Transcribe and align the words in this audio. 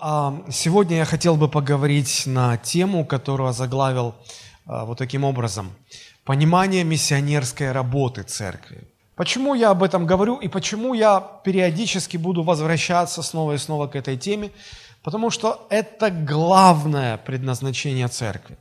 а, 0.00 0.42
сегодня 0.50 0.98
я 0.98 1.04
хотел 1.04 1.36
бы 1.36 1.48
поговорить 1.48 2.24
на 2.26 2.56
тему, 2.56 3.04
которую 3.04 3.52
заглавил 3.52 4.14
а, 4.66 4.84
вот 4.84 4.98
таким 4.98 5.24
образом. 5.24 5.72
Понимание 6.24 6.84
миссионерской 6.84 7.72
работы 7.72 8.22
церкви. 8.22 8.86
Почему 9.16 9.54
я 9.54 9.70
об 9.70 9.82
этом 9.82 10.06
говорю 10.06 10.36
и 10.36 10.46
почему 10.48 10.94
я 10.94 11.20
периодически 11.20 12.16
буду 12.16 12.42
возвращаться 12.42 13.22
снова 13.22 13.54
и 13.54 13.58
снова 13.58 13.88
к 13.88 13.96
этой 13.96 14.16
теме? 14.16 14.52
Потому 15.02 15.30
что 15.30 15.66
это 15.70 16.10
главное 16.10 17.16
предназначение 17.16 18.06
церкви. 18.08 18.56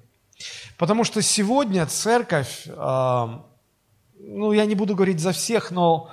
Потому 0.77 1.03
что 1.03 1.21
сегодня 1.21 1.85
церковь, 1.85 2.67
а, 2.75 3.45
ну 4.19 4.53
я 4.53 4.65
не 4.65 4.75
буду 4.75 4.95
говорить 4.95 5.19
за 5.19 5.31
всех, 5.31 5.69
но 5.69 6.09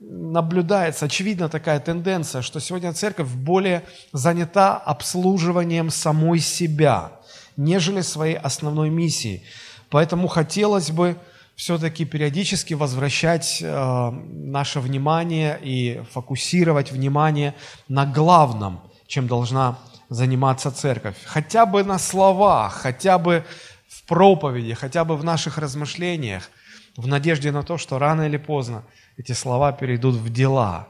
наблюдается, 0.00 1.04
очевидно 1.04 1.48
такая 1.48 1.78
тенденция, 1.78 2.42
что 2.42 2.58
сегодня 2.58 2.92
церковь 2.92 3.28
более 3.28 3.84
занята 4.12 4.76
обслуживанием 4.76 5.90
самой 5.90 6.40
себя, 6.40 7.12
нежели 7.56 8.00
своей 8.00 8.36
основной 8.36 8.88
миссией. 8.88 9.44
Поэтому 9.90 10.28
хотелось 10.28 10.90
бы 10.90 11.16
все-таки 11.54 12.06
периодически 12.06 12.72
возвращать 12.72 13.58
э, 13.60 14.10
наше 14.10 14.80
внимание 14.80 15.58
и 15.62 16.02
фокусировать 16.10 16.90
внимание 16.90 17.54
на 17.88 18.06
главном, 18.06 18.80
чем 19.06 19.26
должна 19.26 19.78
заниматься 20.08 20.70
церковь. 20.70 21.16
Хотя 21.26 21.66
бы 21.66 21.84
на 21.84 21.98
словах, 21.98 22.72
хотя 22.72 23.18
бы 23.18 23.44
в 23.88 24.04
проповеди, 24.06 24.72
хотя 24.72 25.04
бы 25.04 25.16
в 25.16 25.24
наших 25.24 25.58
размышлениях, 25.58 26.48
в 26.96 27.06
надежде 27.06 27.52
на 27.52 27.62
то, 27.62 27.76
что 27.76 27.98
рано 27.98 28.22
или 28.22 28.38
поздно– 28.38 28.84
эти 29.20 29.32
слова 29.32 29.72
перейдут 29.72 30.14
в 30.14 30.32
дела, 30.32 30.88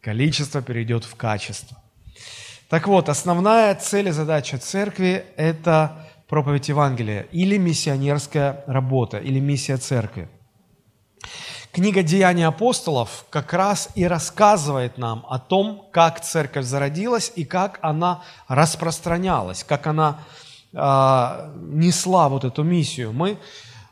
количество 0.00 0.62
перейдет 0.62 1.02
в 1.04 1.16
качество. 1.16 1.76
Так 2.68 2.86
вот, 2.86 3.08
основная 3.08 3.74
цель 3.74 4.08
и 4.08 4.12
задача 4.12 4.58
церкви– 4.58 5.24
это 5.36 6.06
проповедь 6.28 6.68
Евангелия 6.68 7.22
или 7.32 7.56
миссионерская 7.58 8.62
работа, 8.68 9.18
или 9.18 9.40
миссия 9.40 9.76
церкви. 9.76 10.28
Книга 11.72 12.04
«Деяния 12.04 12.46
апостолов» 12.46 13.24
как 13.28 13.52
раз 13.52 13.88
и 13.96 14.04
рассказывает 14.04 14.96
нам 14.96 15.26
о 15.28 15.40
том, 15.40 15.88
как 15.90 16.20
церковь 16.20 16.64
зародилась 16.64 17.32
и 17.34 17.44
как 17.44 17.80
она 17.82 18.22
распространялась, 18.46 19.64
как 19.64 19.88
она 19.88 20.20
э, 20.72 21.54
несла 21.56 22.28
вот 22.28 22.44
эту 22.44 22.62
миссию. 22.62 23.12
Мы 23.12 23.36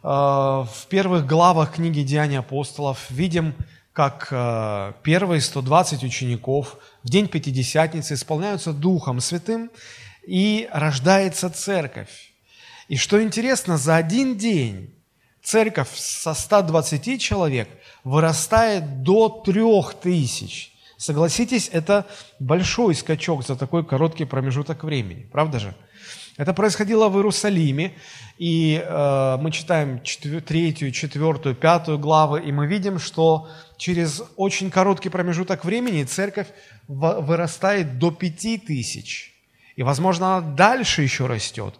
в 0.07 0.87
первых 0.89 1.27
главах 1.27 1.75
книги 1.75 2.03
«Деяния 2.03 2.39
апостолов» 2.39 3.11
видим, 3.11 3.55
как 3.93 4.29
э, 4.31 4.93
первые 5.03 5.41
120 5.41 6.05
учеников 6.05 6.77
в 7.03 7.11
день 7.11 7.27
Пятидесятницы 7.27 8.15
исполняются 8.15 8.73
Духом 8.73 9.19
Святым, 9.19 9.69
и 10.25 10.69
рождается 10.73 11.51
церковь. 11.51 12.33
И 12.87 12.97
что 12.97 13.21
интересно, 13.21 13.79
за 13.79 13.97
один 13.97 14.37
день 14.37 14.95
церковь 15.43 15.91
со 15.97 16.35
120 16.35 17.21
человек 17.21 17.69
вырастает 18.05 19.03
до 19.03 19.29
3000. 19.29 20.71
Согласитесь, 20.99 21.69
это 21.73 22.07
большой 22.39 22.95
скачок 22.95 23.45
за 23.45 23.57
такой 23.57 23.85
короткий 23.85 24.25
промежуток 24.25 24.85
времени, 24.85 25.29
правда 25.33 25.59
же? 25.59 25.75
Это 26.37 26.53
происходило 26.53 27.09
в 27.09 27.17
Иерусалиме, 27.17 27.95
и 28.37 28.83
э, 28.85 29.37
мы 29.41 29.51
читаем 29.51 30.01
третью, 30.01 30.93
четвертую, 30.93 31.55
пятую 31.55 31.99
главы, 31.99 32.43
и 32.43 32.53
мы 32.53 32.67
видим, 32.67 32.99
что 32.99 33.49
через 33.79 34.23
очень 34.37 34.71
короткий 34.71 35.09
промежуток 35.09 35.65
времени 35.65 36.05
церковь 36.05 36.49
вырастает 36.89 37.99
до 37.99 38.11
пяти 38.11 38.59
тысяч. 38.59 39.33
И, 39.77 39.83
возможно, 39.83 40.37
она 40.37 40.47
дальше 40.47 41.03
еще 41.03 41.27
растет. 41.27 41.75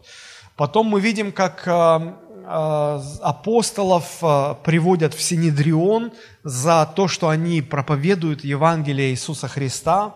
Потом 0.57 0.87
мы 0.87 1.01
видим, 1.01 1.33
как 1.33 1.63
э, 1.67 1.71
э, 1.71 3.01
апостолов 3.23 4.19
э, 4.23 4.55
приводят 4.65 5.13
в 5.13 5.21
Синедрион 5.21 6.13
за 6.45 6.91
то, 6.97 7.09
что 7.09 7.29
они 7.29 7.61
проповедуют 7.61 8.43
Евангелие 8.43 9.11
Иисуса 9.11 9.49
Христа 9.49 10.15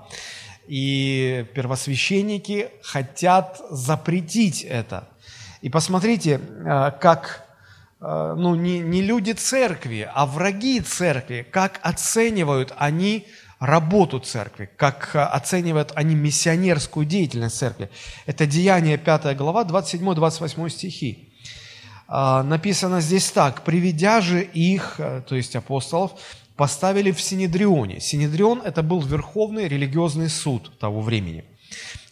и 0.71 1.47
первосвященники 1.53 2.69
хотят 2.85 3.61
запретить 3.71 4.63
это. 4.63 5.09
И 5.63 5.69
посмотрите, 5.69 6.41
э, 6.41 6.93
как 7.01 7.45
э, 8.01 8.35
ну, 8.39 8.55
не, 8.55 8.79
не 8.79 9.03
люди 9.03 9.33
церкви, 9.33 10.09
а 10.15 10.27
враги 10.27 10.79
церкви, 10.81 11.45
как 11.51 11.81
оценивают 11.83 12.73
они 12.77 13.27
работу 13.59 14.21
церкви, 14.21 14.71
как 14.77 15.11
э, 15.15 15.19
оценивают 15.19 15.91
они 15.97 16.15
миссионерскую 16.15 17.05
деятельность 17.05 17.59
церкви. 17.59 17.91
Это 18.27 18.47
Деяние 18.47 18.97
5 18.97 19.37
глава, 19.37 19.65
27-28 19.65 20.69
стихи. 20.69 21.27
Написано 22.09 23.01
здесь 23.01 23.31
так, 23.31 23.63
«Приведя 23.63 24.21
же 24.21 24.43
их, 24.43 24.97
то 24.97 25.37
есть 25.37 25.55
апостолов, 25.55 26.11
поставили 26.61 27.11
в 27.11 27.23
Синедрионе. 27.23 28.01
Синедрион– 28.01 28.61
это 28.67 28.83
был 28.83 29.01
верховный 29.01 29.67
религиозный 29.67 30.29
суд 30.29 30.79
того 30.79 31.01
времени. 31.01 31.45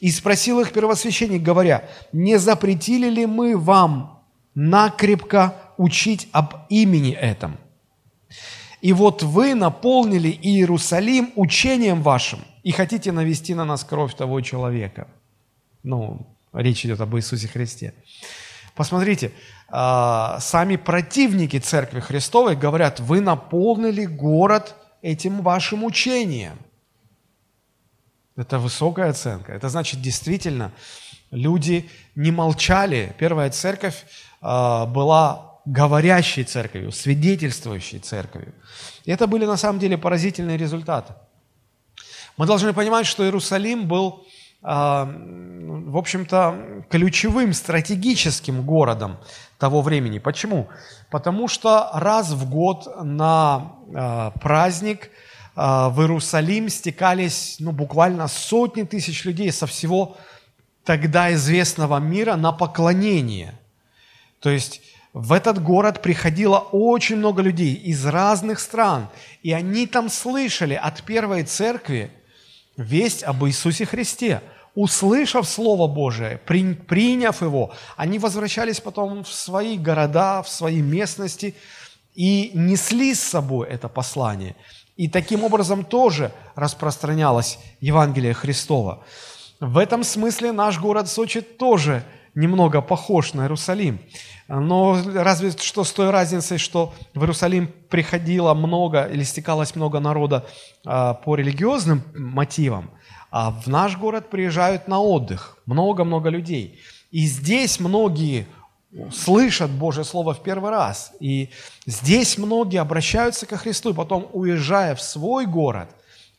И 0.00 0.10
спросил 0.10 0.60
их 0.60 0.72
первосвященник, 0.72 1.42
говоря, 1.42 1.86
«Не 2.12 2.38
запретили 2.38 3.10
ли 3.10 3.26
мы 3.26 3.58
вам 3.58 4.22
накрепко 4.54 5.54
учить 5.76 6.28
об 6.32 6.54
имени 6.70 7.12
этом? 7.12 7.58
И 8.80 8.94
вот 8.94 9.22
вы 9.22 9.54
наполнили 9.54 10.30
Иерусалим 10.30 11.30
учением 11.36 12.00
вашим 12.02 12.38
и 12.62 12.70
хотите 12.70 13.12
навести 13.12 13.54
на 13.54 13.66
нас 13.66 13.84
кровь 13.84 14.14
того 14.14 14.40
человека». 14.40 15.08
Ну, 15.82 16.26
речь 16.54 16.86
идет 16.86 17.02
об 17.02 17.14
Иисусе 17.16 17.48
Христе. 17.48 17.92
Посмотрите, 18.78 19.32
а, 19.66 20.38
сами 20.38 20.76
противники 20.76 21.58
Церкви 21.58 21.98
Христовой 21.98 22.54
говорят, 22.54 23.00
вы 23.00 23.20
наполнили 23.20 24.04
город 24.04 24.76
этим 25.02 25.42
вашим 25.42 25.82
учением. 25.82 26.60
Это 28.36 28.60
высокая 28.60 29.10
оценка. 29.10 29.52
Это 29.52 29.68
значит, 29.68 30.00
действительно, 30.00 30.70
люди 31.32 31.90
не 32.14 32.30
молчали. 32.30 33.16
Первая 33.18 33.50
церковь 33.50 34.04
а, 34.40 34.86
была 34.86 35.58
говорящей 35.64 36.44
церковью, 36.44 36.92
свидетельствующей 36.92 37.98
церковью. 37.98 38.54
И 39.04 39.10
это 39.10 39.26
были 39.26 39.44
на 39.44 39.56
самом 39.56 39.80
деле 39.80 39.98
поразительные 39.98 40.56
результаты. 40.56 41.14
Мы 42.36 42.46
должны 42.46 42.72
понимать, 42.72 43.06
что 43.06 43.24
Иерусалим 43.24 43.88
был 43.88 44.24
в 44.60 45.96
общем-то, 45.96 46.84
ключевым 46.90 47.52
стратегическим 47.52 48.62
городом 48.62 49.18
того 49.58 49.82
времени. 49.82 50.18
Почему? 50.18 50.68
Потому 51.10 51.48
что 51.48 51.90
раз 51.92 52.30
в 52.30 52.48
год 52.50 52.88
на 53.02 53.72
а, 53.94 54.30
праздник 54.40 55.10
а, 55.54 55.90
в 55.90 56.00
Иерусалим 56.00 56.68
стекались 56.68 57.56
ну, 57.58 57.72
буквально 57.72 58.28
сотни 58.28 58.82
тысяч 58.82 59.24
людей 59.24 59.52
со 59.52 59.66
всего 59.66 60.16
тогда 60.84 61.32
известного 61.34 61.98
мира 61.98 62.36
на 62.36 62.52
поклонение. 62.52 63.58
То 64.40 64.50
есть 64.50 64.80
в 65.12 65.32
этот 65.32 65.62
город 65.62 66.02
приходило 66.02 66.58
очень 66.58 67.16
много 67.16 67.42
людей 67.42 67.74
из 67.74 68.04
разных 68.06 68.60
стран, 68.60 69.08
и 69.42 69.52
они 69.52 69.86
там 69.86 70.08
слышали 70.08 70.74
от 70.74 71.02
первой 71.02 71.44
церкви 71.44 72.10
весть 72.78 73.22
об 73.24 73.44
Иисусе 73.44 73.84
Христе. 73.84 74.40
Услышав 74.74 75.48
Слово 75.48 75.88
Божие, 75.88 76.38
приняв 76.38 77.42
его, 77.42 77.74
они 77.96 78.18
возвращались 78.18 78.80
потом 78.80 79.24
в 79.24 79.28
свои 79.28 79.76
города, 79.76 80.42
в 80.42 80.48
свои 80.48 80.80
местности 80.80 81.54
и 82.14 82.52
несли 82.54 83.12
с 83.14 83.20
собой 83.20 83.68
это 83.68 83.88
послание. 83.88 84.54
И 84.96 85.08
таким 85.08 85.42
образом 85.44 85.84
тоже 85.84 86.32
распространялось 86.54 87.58
Евангелие 87.80 88.34
Христова. 88.34 89.04
В 89.58 89.78
этом 89.78 90.04
смысле 90.04 90.52
наш 90.52 90.78
город 90.78 91.08
Сочи 91.08 91.40
тоже 91.40 92.04
немного 92.38 92.80
похож 92.80 93.34
на 93.34 93.42
Иерусалим. 93.42 93.98
Но 94.46 94.96
разве 95.14 95.50
что 95.50 95.84
с 95.84 95.92
той 95.92 96.10
разницей, 96.10 96.58
что 96.58 96.94
в 97.14 97.20
Иерусалим 97.20 97.68
приходило 97.90 98.54
много 98.54 99.04
или 99.04 99.24
стекалось 99.24 99.74
много 99.74 100.00
народа 100.00 100.46
а, 100.86 101.14
по 101.14 101.34
религиозным 101.34 102.02
мотивам, 102.14 102.90
а 103.30 103.50
в 103.50 103.66
наш 103.66 103.96
город 103.98 104.30
приезжают 104.30 104.88
на 104.88 105.00
отдых 105.00 105.58
много-много 105.66 106.30
людей. 106.30 106.80
И 107.10 107.26
здесь 107.26 107.80
многие 107.80 108.46
слышат 109.12 109.70
Божье 109.70 110.04
Слово 110.04 110.32
в 110.32 110.42
первый 110.42 110.70
раз. 110.70 111.12
И 111.20 111.50
здесь 111.86 112.38
многие 112.38 112.80
обращаются 112.80 113.46
ко 113.46 113.56
Христу, 113.56 113.90
и 113.90 113.94
потом, 113.94 114.28
уезжая 114.32 114.94
в 114.94 115.02
свой 115.02 115.44
город, 115.46 115.88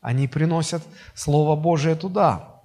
они 0.01 0.27
приносят 0.27 0.81
Слово 1.13 1.55
Божие 1.55 1.95
туда. 1.95 2.58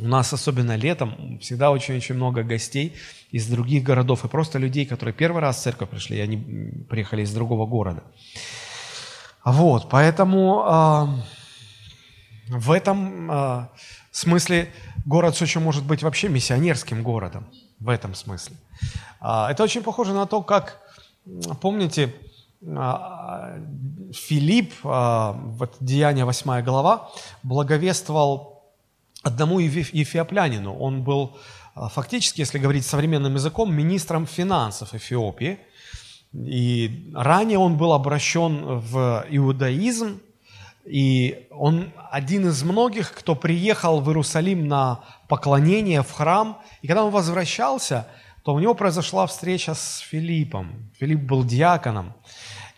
У 0.00 0.08
нас, 0.08 0.32
особенно 0.32 0.76
летом, 0.76 1.38
всегда 1.40 1.70
очень-очень 1.70 2.14
много 2.14 2.42
гостей 2.42 2.94
из 3.30 3.46
других 3.46 3.82
городов, 3.82 4.24
и 4.24 4.28
просто 4.28 4.58
людей, 4.58 4.86
которые 4.86 5.14
первый 5.14 5.42
раз 5.42 5.58
в 5.58 5.62
церковь 5.62 5.90
пришли, 5.90 6.16
и 6.16 6.20
они 6.20 6.36
приехали 6.88 7.22
из 7.22 7.32
другого 7.32 7.66
города. 7.66 8.02
Вот, 9.44 9.88
поэтому... 9.90 11.22
В 12.48 12.70
этом 12.70 13.30
э, 13.30 13.68
смысле 14.10 14.68
город 15.06 15.36
Сочи 15.36 15.58
может 15.58 15.84
быть 15.84 16.02
вообще 16.02 16.28
миссионерским 16.28 17.02
городом 17.02 17.46
в 17.80 17.88
этом 17.88 18.14
смысле. 18.14 18.56
А, 19.20 19.50
это 19.50 19.62
очень 19.62 19.82
похоже 19.82 20.12
на 20.12 20.26
то, 20.26 20.42
как, 20.42 20.80
помните, 21.60 22.14
а, 22.76 23.58
Филипп, 24.12 24.74
а, 24.84 25.32
вот 25.32 25.76
Деяние 25.80 26.24
8 26.26 26.62
глава, 26.62 27.10
благовествовал 27.42 28.51
одному 29.22 29.58
ефиоплянину. 29.60 30.74
Он 30.78 31.02
был 31.02 31.36
фактически, 31.74 32.40
если 32.40 32.58
говорить 32.58 32.84
современным 32.84 33.34
языком, 33.34 33.74
министром 33.74 34.26
финансов 34.26 34.94
Эфиопии. 34.94 35.58
И 36.34 37.10
ранее 37.14 37.58
он 37.58 37.76
был 37.76 37.92
обращен 37.92 38.78
в 38.78 39.26
иудаизм, 39.30 40.20
и 40.84 41.46
он 41.50 41.92
один 42.10 42.48
из 42.48 42.62
многих, 42.62 43.12
кто 43.12 43.34
приехал 43.34 44.00
в 44.00 44.08
Иерусалим 44.08 44.66
на 44.66 45.00
поклонение 45.28 46.02
в 46.02 46.10
храм. 46.10 46.58
И 46.80 46.88
когда 46.88 47.04
он 47.04 47.12
возвращался, 47.12 48.08
то 48.44 48.54
у 48.54 48.58
него 48.58 48.74
произошла 48.74 49.26
встреча 49.26 49.74
с 49.74 49.98
Филиппом. 49.98 50.90
Филипп 50.98 51.20
был 51.20 51.44
диаконом. 51.44 52.14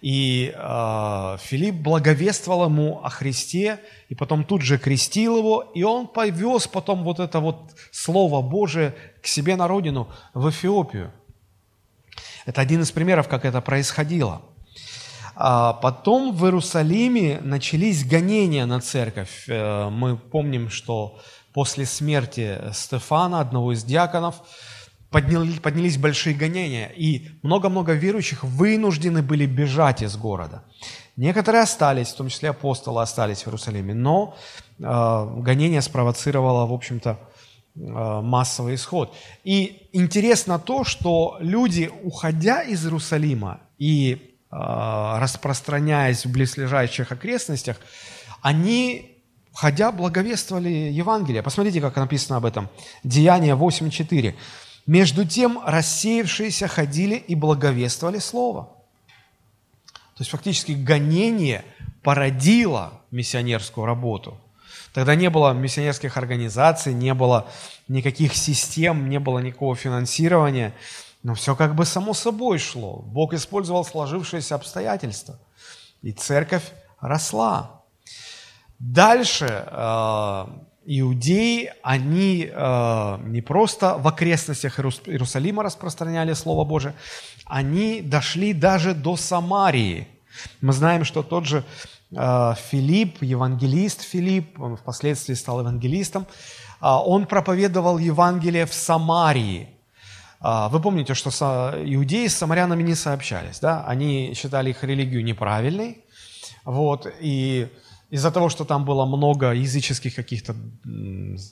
И 0.05 0.53
э, 0.55 1.37
Филипп 1.41 1.77
благовествовал 1.77 2.67
ему 2.67 3.01
о 3.03 3.09
Христе, 3.09 3.81
и 4.11 4.15
потом 4.15 4.45
тут 4.45 4.61
же 4.61 4.77
крестил 4.77 5.39
его, 5.39 5.73
и 5.75 5.83
он 5.83 6.09
повез 6.09 6.67
потом 6.67 7.05
вот 7.05 7.21
это 7.21 7.41
вот 7.41 7.71
Слово 7.91 8.43
Божие 8.43 8.95
к 9.23 9.27
себе 9.27 9.57
на 9.57 9.67
родину, 9.67 10.09
в 10.35 10.51
Эфиопию. 10.51 11.11
Это 12.45 12.61
один 12.61 12.83
из 12.83 12.93
примеров, 12.93 13.29
как 13.29 13.47
это 13.47 13.63
происходило– 13.63 14.43
а 15.37 15.73
потом 15.73 16.33
в 16.33 16.45
Иерусалиме 16.45 17.41
начались 17.43 18.07
гонения 18.07 18.67
на 18.67 18.81
церковь. 18.81 19.47
Э, 19.49 19.89
мы 19.91 20.17
помним, 20.17 20.71
что 20.71 21.19
после 21.53 21.87
смерти 21.87 22.61
Стефана, 22.73 23.41
одного 23.41 23.73
из 23.73 23.83
диаконов, 23.83 24.37
поднялись, 25.15 25.61
поднялись 25.61 25.97
большие 25.97 26.35
гонения, 26.35 26.93
и 26.97 27.31
много-много 27.43 27.93
верующих 27.93 28.45
вынуждены 28.45 29.23
были 29.23 29.47
бежать 29.47 30.03
из 30.03 30.17
города. 30.17 30.63
Некоторые 31.17 31.63
остались, 31.63 32.09
в 32.09 32.17
том 32.17 32.29
числе 32.29 32.51
апостолы 32.51 33.01
остались 33.01 33.43
в 33.43 33.47
Иерусалиме, 33.47 33.95
но 33.95 34.37
э, 34.79 34.83
гонение 34.83 35.83
спровоцировало, 35.83 36.67
в 36.67 36.73
общем-то, 36.73 37.11
э, 37.11 38.21
массовый 38.23 38.75
исход. 38.75 39.15
И 39.45 39.89
интересно 39.93 40.59
то, 40.59 40.85
что 40.85 41.37
люди, 41.41 41.91
уходя 42.03 42.63
из 42.63 42.85
Иерусалима 42.85 43.61
и 43.79 44.35
Э, 44.57 45.19
распространяясь 45.19 46.25
в 46.25 46.31
близлежащих 46.31 47.11
окрестностях, 47.11 47.77
они, 48.41 49.19
ходя, 49.53 49.91
благовествовали 49.91 50.69
Евангелие. 50.69 51.43
Посмотрите, 51.43 51.81
как 51.81 51.97
написано 51.97 52.37
об 52.37 52.45
этом. 52.45 52.69
Деяние 53.03 53.57
8.4. 53.57 54.35
«Между 54.87 55.27
тем 55.27 55.61
рассеявшиеся 55.65 56.69
ходили 56.69 57.17
и 57.17 57.35
благовествовали 57.35 58.19
Слово». 58.19 58.65
То 60.15 60.21
есть 60.21 60.31
фактически 60.31 60.73
гонение 60.73 61.65
породило 62.03 62.93
миссионерскую 63.11 63.87
работу. 63.87 64.39
Тогда 64.93 65.17
не 65.17 65.29
было 65.29 65.53
миссионерских 65.53 66.17
организаций, 66.17 66.95
не 66.95 67.15
было 67.15 67.49
никаких 67.89 68.37
систем, 68.37 69.09
не 69.09 69.19
было 69.19 69.41
никакого 69.41 69.75
финансирования. 69.75 70.73
Но 71.25 71.35
все 71.35 71.57
как 71.57 71.75
бы 71.75 71.85
само 71.85 72.15
собой 72.15 72.59
шло. 72.59 73.03
Бог 73.07 73.33
использовал 73.33 73.85
сложившиеся 73.85 74.55
обстоятельства. 74.55 75.39
И 76.03 76.13
церковь 76.13 76.63
росла. 77.01 77.83
Дальше 78.79 79.67
э, 79.67 80.47
иудеи, 80.87 81.73
они 81.83 82.51
э, 82.53 83.19
не 83.27 83.41
просто 83.41 83.97
в 83.99 84.07
окрестностях 84.09 84.79
Иерусалима 84.79 85.63
распространяли 85.63 86.35
Слово 86.35 86.65
Божие, 86.65 86.95
они 87.47 88.01
дошли 88.01 88.53
даже 88.53 88.95
до 88.95 89.17
Самарии. 89.17 90.09
Мы 90.61 90.73
знаем, 90.73 91.05
что 91.05 91.23
тот 91.23 91.47
же 91.47 91.65
э, 92.11 92.55
Филипп, 92.71 93.23
евангелист 93.23 94.03
Филипп, 94.03 94.61
он 94.61 94.77
впоследствии 94.77 95.35
стал 95.35 95.61
евангелистом, 95.61 96.23
э, 96.23 96.87
он 96.87 97.27
проповедовал 97.27 97.99
Евангелие 97.99 98.67
в 98.67 98.75
Самарии– 98.75 99.69
а, 100.47 100.69
вы 100.69 100.79
помните, 100.79 101.15
что 101.15 101.31
иудеи 101.31 102.27
с 102.27 102.37
самарянами 102.37 102.83
не 102.83 102.95
сообщались, 102.95 103.61
да? 103.61 103.83
Они 103.87 104.35
считали 104.35 104.71
их 104.71 104.85
религию 104.85 105.25
неправильной, 105.25 106.05
вот, 106.67 107.07
и 107.19 107.69
из-за 108.15 108.31
того, 108.31 108.49
что 108.49 108.65
там 108.65 108.85
было 108.85 109.07
много 109.07 109.51
языческих 109.51 110.15
каких-то 110.15 110.55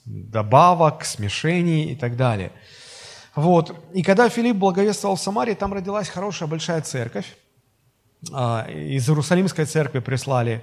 добавок, 0.04 1.04
смешений 1.04 1.92
и 1.92 1.96
так 1.96 2.16
далее. 2.16 2.52
Вот. 3.34 3.74
И 3.94 4.02
когда 4.04 4.28
Филипп 4.28 4.56
благовествовал 4.56 5.16
в 5.16 5.20
Самарии, 5.20 5.54
там 5.54 5.72
родилась 5.72 6.08
хорошая 6.08 6.48
большая 6.48 6.80
церковь. 6.82 7.36
А, 8.32 8.64
из 8.70 9.08
Иерусалимской 9.08 9.64
церкви 9.64 9.98
прислали 9.98 10.62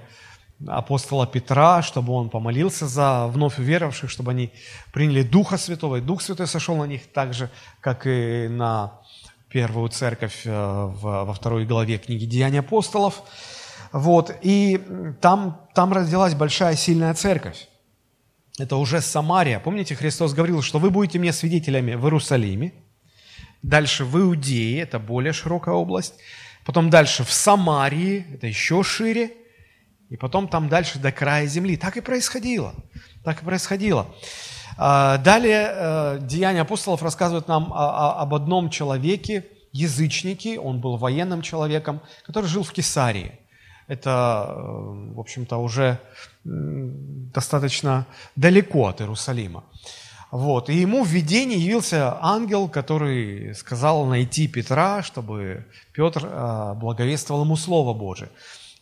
апостола 0.66 1.26
Петра, 1.26 1.82
чтобы 1.82 2.14
он 2.14 2.30
помолился 2.30 2.86
за 2.86 3.26
вновь 3.26 3.58
уверовавших, 3.58 4.08
чтобы 4.08 4.30
они 4.30 4.50
приняли 4.94 5.22
Духа 5.22 5.58
Святого, 5.58 5.96
и 5.96 6.00
Дух 6.00 6.22
Святой 6.22 6.46
сошел 6.46 6.76
на 6.76 6.86
них 6.86 7.12
так 7.12 7.34
же, 7.34 7.50
как 7.82 8.06
и 8.06 8.48
на 8.48 8.92
первую 9.50 9.90
церковь 9.90 10.46
э, 10.46 10.50
во 10.50 11.34
второй 11.34 11.66
главе 11.66 11.98
книги 11.98 12.24
«Деяния 12.24 12.60
апостолов». 12.60 13.22
Вот, 13.92 14.36
и 14.42 14.80
там, 15.20 15.66
там 15.74 15.92
родилась 15.92 16.34
большая 16.34 16.76
сильная 16.76 17.14
церковь. 17.14 17.68
Это 18.58 18.76
уже 18.76 19.00
Самария. 19.00 19.58
Помните, 19.58 19.94
Христос 19.94 20.32
говорил, 20.32 20.62
что 20.62 20.78
вы 20.78 20.90
будете 20.90 21.18
мне 21.18 21.32
свидетелями 21.32 21.94
в 21.94 22.04
Иерусалиме, 22.04 22.72
дальше 23.62 24.04
в 24.04 24.16
Иудее, 24.18 24.82
это 24.82 24.98
более 24.98 25.32
широкая 25.32 25.74
область, 25.74 26.14
потом 26.64 26.90
дальше 26.90 27.24
в 27.24 27.32
Самарии, 27.32 28.26
это 28.34 28.46
еще 28.46 28.82
шире, 28.82 29.32
и 30.08 30.16
потом 30.16 30.48
там 30.48 30.68
дальше 30.68 30.98
до 30.98 31.10
края 31.12 31.46
земли. 31.46 31.76
Так 31.76 31.96
и 31.96 32.00
происходило. 32.00 32.74
Так 33.24 33.42
и 33.42 33.44
происходило. 33.44 34.12
А, 34.76 35.18
далее 35.18 35.68
э, 35.70 36.18
Деяния 36.22 36.62
апостолов 36.62 37.02
рассказывают 37.02 37.48
нам 37.48 37.72
об 37.72 38.34
одном 38.34 38.70
человеке, 38.70 39.46
язычнике, 39.72 40.58
он 40.58 40.80
был 40.80 40.96
военным 40.96 41.42
человеком, 41.42 42.00
который 42.26 42.46
жил 42.46 42.64
в 42.64 42.72
Кесарии. 42.72 43.38
Это, 43.90 44.46
э, 44.46 45.14
в 45.14 45.18
общем-то, 45.18 45.56
уже 45.56 45.98
достаточно 46.44 48.06
далеко 48.36 48.86
от 48.86 49.00
Иерусалима. 49.00 49.64
Вот. 50.30 50.70
И 50.70 50.74
ему 50.74 51.02
в 51.02 51.08
видении 51.08 51.58
явился 51.58 52.16
ангел, 52.20 52.68
который 52.68 53.52
сказал 53.54 54.06
найти 54.06 54.46
Петра, 54.46 55.02
чтобы 55.02 55.66
Петр 55.92 56.24
э, 56.24 56.74
благовествовал 56.76 57.42
ему 57.42 57.56
Слово 57.56 57.92
Божие. 57.92 58.28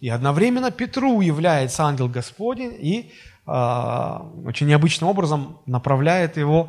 И 0.00 0.10
одновременно 0.10 0.70
Петру 0.70 1.22
является 1.22 1.84
ангел 1.84 2.08
Господень 2.08 2.76
и 2.78 3.10
э, 3.46 4.18
очень 4.44 4.66
необычным 4.66 5.08
образом 5.08 5.58
направляет 5.64 6.36
его 6.36 6.68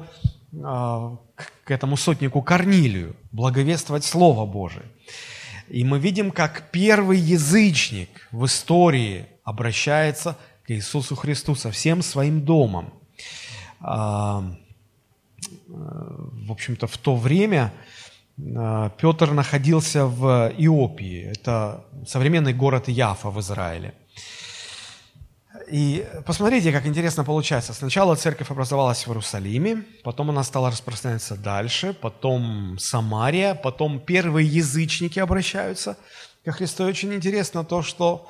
к 0.51 1.71
этому 1.71 1.97
сотнику 1.97 2.41
Корнилию, 2.41 3.15
благовествовать 3.31 4.03
Слово 4.03 4.45
Божие. 4.45 4.85
И 5.69 5.83
мы 5.83 5.99
видим, 5.99 6.31
как 6.31 6.71
первый 6.71 7.19
язычник 7.19 8.27
в 8.31 8.45
истории 8.45 9.25
обращается 9.43 10.37
к 10.63 10.71
Иисусу 10.71 11.15
Христу 11.15 11.55
со 11.55 11.71
всем 11.71 12.01
своим 12.01 12.41
домом. 12.41 12.93
Э, 13.81 14.41
в 15.67 16.51
общем-то, 16.51 16.87
в 16.87 16.97
то 16.97 17.15
время 17.15 17.71
а, 18.55 18.89
Петр 18.89 19.31
находился 19.31 20.05
в 20.05 20.51
Иопии, 20.57 21.31
это 21.31 21.85
современный 22.07 22.53
город 22.53 22.87
Яфа 22.87 23.29
в 23.29 23.39
Израиле. 23.39 23.93
И 25.71 26.05
посмотрите, 26.25 26.71
как 26.71 26.87
интересно 26.87 27.23
получается. 27.23 27.73
Сначала 27.73 28.15
церковь 28.15 28.49
образовалась 28.49 29.05
в 29.05 29.09
Иерусалиме, 29.09 29.83
потом 30.03 30.31
она 30.31 30.43
стала 30.43 30.71
распространяться 30.71 31.35
дальше, 31.35 31.93
потом 31.93 32.77
Самария, 32.79 33.53
потом 33.53 33.99
первые 33.99 34.47
язычники 34.47 35.19
обращаются 35.19 35.95
ко 36.43 36.51
Христу. 36.51 36.85
И 36.85 36.89
очень 36.89 37.13
интересно 37.13 37.63
то, 37.63 37.83
что 37.83 38.27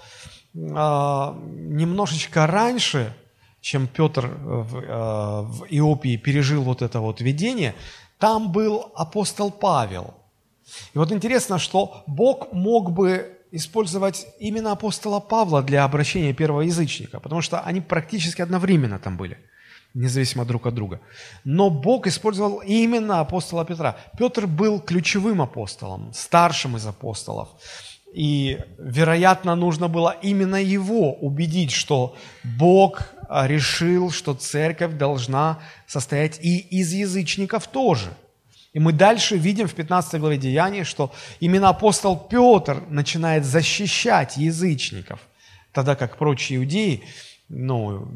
э, 0.53 0.57
немножечко 0.57 2.45
раньше, 2.45 3.15
чем 3.61 3.87
Петр 3.87 4.27
в, 4.27 4.77
э, 4.77 5.41
в 5.43 5.65
Иопии 5.69 6.17
пережил 6.17 6.63
вот 6.63 6.81
это 6.81 6.99
вот 6.99 7.21
видение, 7.21 7.73
там 8.17 8.51
был 8.51 8.91
апостол 8.95 9.49
Павел. 9.49 10.13
И 10.93 10.97
вот 10.97 11.11
интересно, 11.13 11.57
что 11.57 12.03
Бог 12.05 12.51
мог 12.51 12.91
бы 12.91 13.38
использовать 13.51 14.27
именно 14.39 14.71
апостола 14.71 15.19
Павла 15.19 15.61
для 15.63 15.83
обращения 15.83 16.33
первого 16.33 16.61
язычника, 16.61 17.19
потому 17.19 17.41
что 17.41 17.61
они 17.61 17.81
практически 17.81 18.41
одновременно 18.41 18.99
там 18.99 19.17
были, 19.17 19.37
независимо 19.93 20.45
друг 20.45 20.67
от 20.67 20.75
друга. 20.75 20.99
Но 21.43 21.69
Бог 21.69 22.07
использовал 22.07 22.59
именно 22.59 23.19
апостола 23.19 23.65
Петра. 23.65 23.97
Петр 24.17 24.47
был 24.47 24.79
ключевым 24.79 25.41
апостолом, 25.41 26.11
старшим 26.13 26.77
из 26.77 26.85
апостолов. 26.85 27.49
И, 28.13 28.57
вероятно, 28.79 29.55
нужно 29.55 29.87
было 29.87 30.15
именно 30.21 30.55
его 30.55 31.13
убедить, 31.13 31.71
что 31.71 32.15
Бог 32.43 33.03
а, 33.27 33.47
решил, 33.47 34.09
что 34.09 34.33
церковь 34.33 34.93
должна 34.93 35.59
состоять 35.85 36.39
и 36.41 36.57
из 36.57 36.91
язычников 36.91 37.67
тоже. 37.67 38.09
И 38.73 38.79
мы 38.79 38.93
дальше 38.93 39.35
видим 39.35 39.67
в 39.67 39.73
15 39.73 40.19
главе 40.19 40.37
Деяний, 40.37 40.83
что 40.83 41.11
именно 41.39 41.69
апостол 41.69 42.15
Петр 42.17 42.83
начинает 42.89 43.45
защищать 43.45 44.37
язычников, 44.37 45.19
тогда 45.71 45.95
как 45.95 46.17
прочие 46.17 46.59
иудеи, 46.59 47.03
ну, 47.47 48.07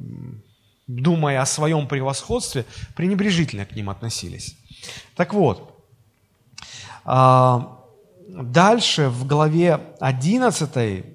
думая 0.88 1.41
о 1.41 1.45
своем 1.45 1.88
превосходстве, 1.88 2.65
пренебрежительно 2.95 3.65
к 3.65 3.75
ним 3.75 3.89
относились. 3.89 4.55
Так 5.15 5.33
вот, 5.33 5.83
а, 7.03 7.79
дальше 8.27 9.10
в 9.10 9.25
главе 9.25 9.79
11 10.00 11.05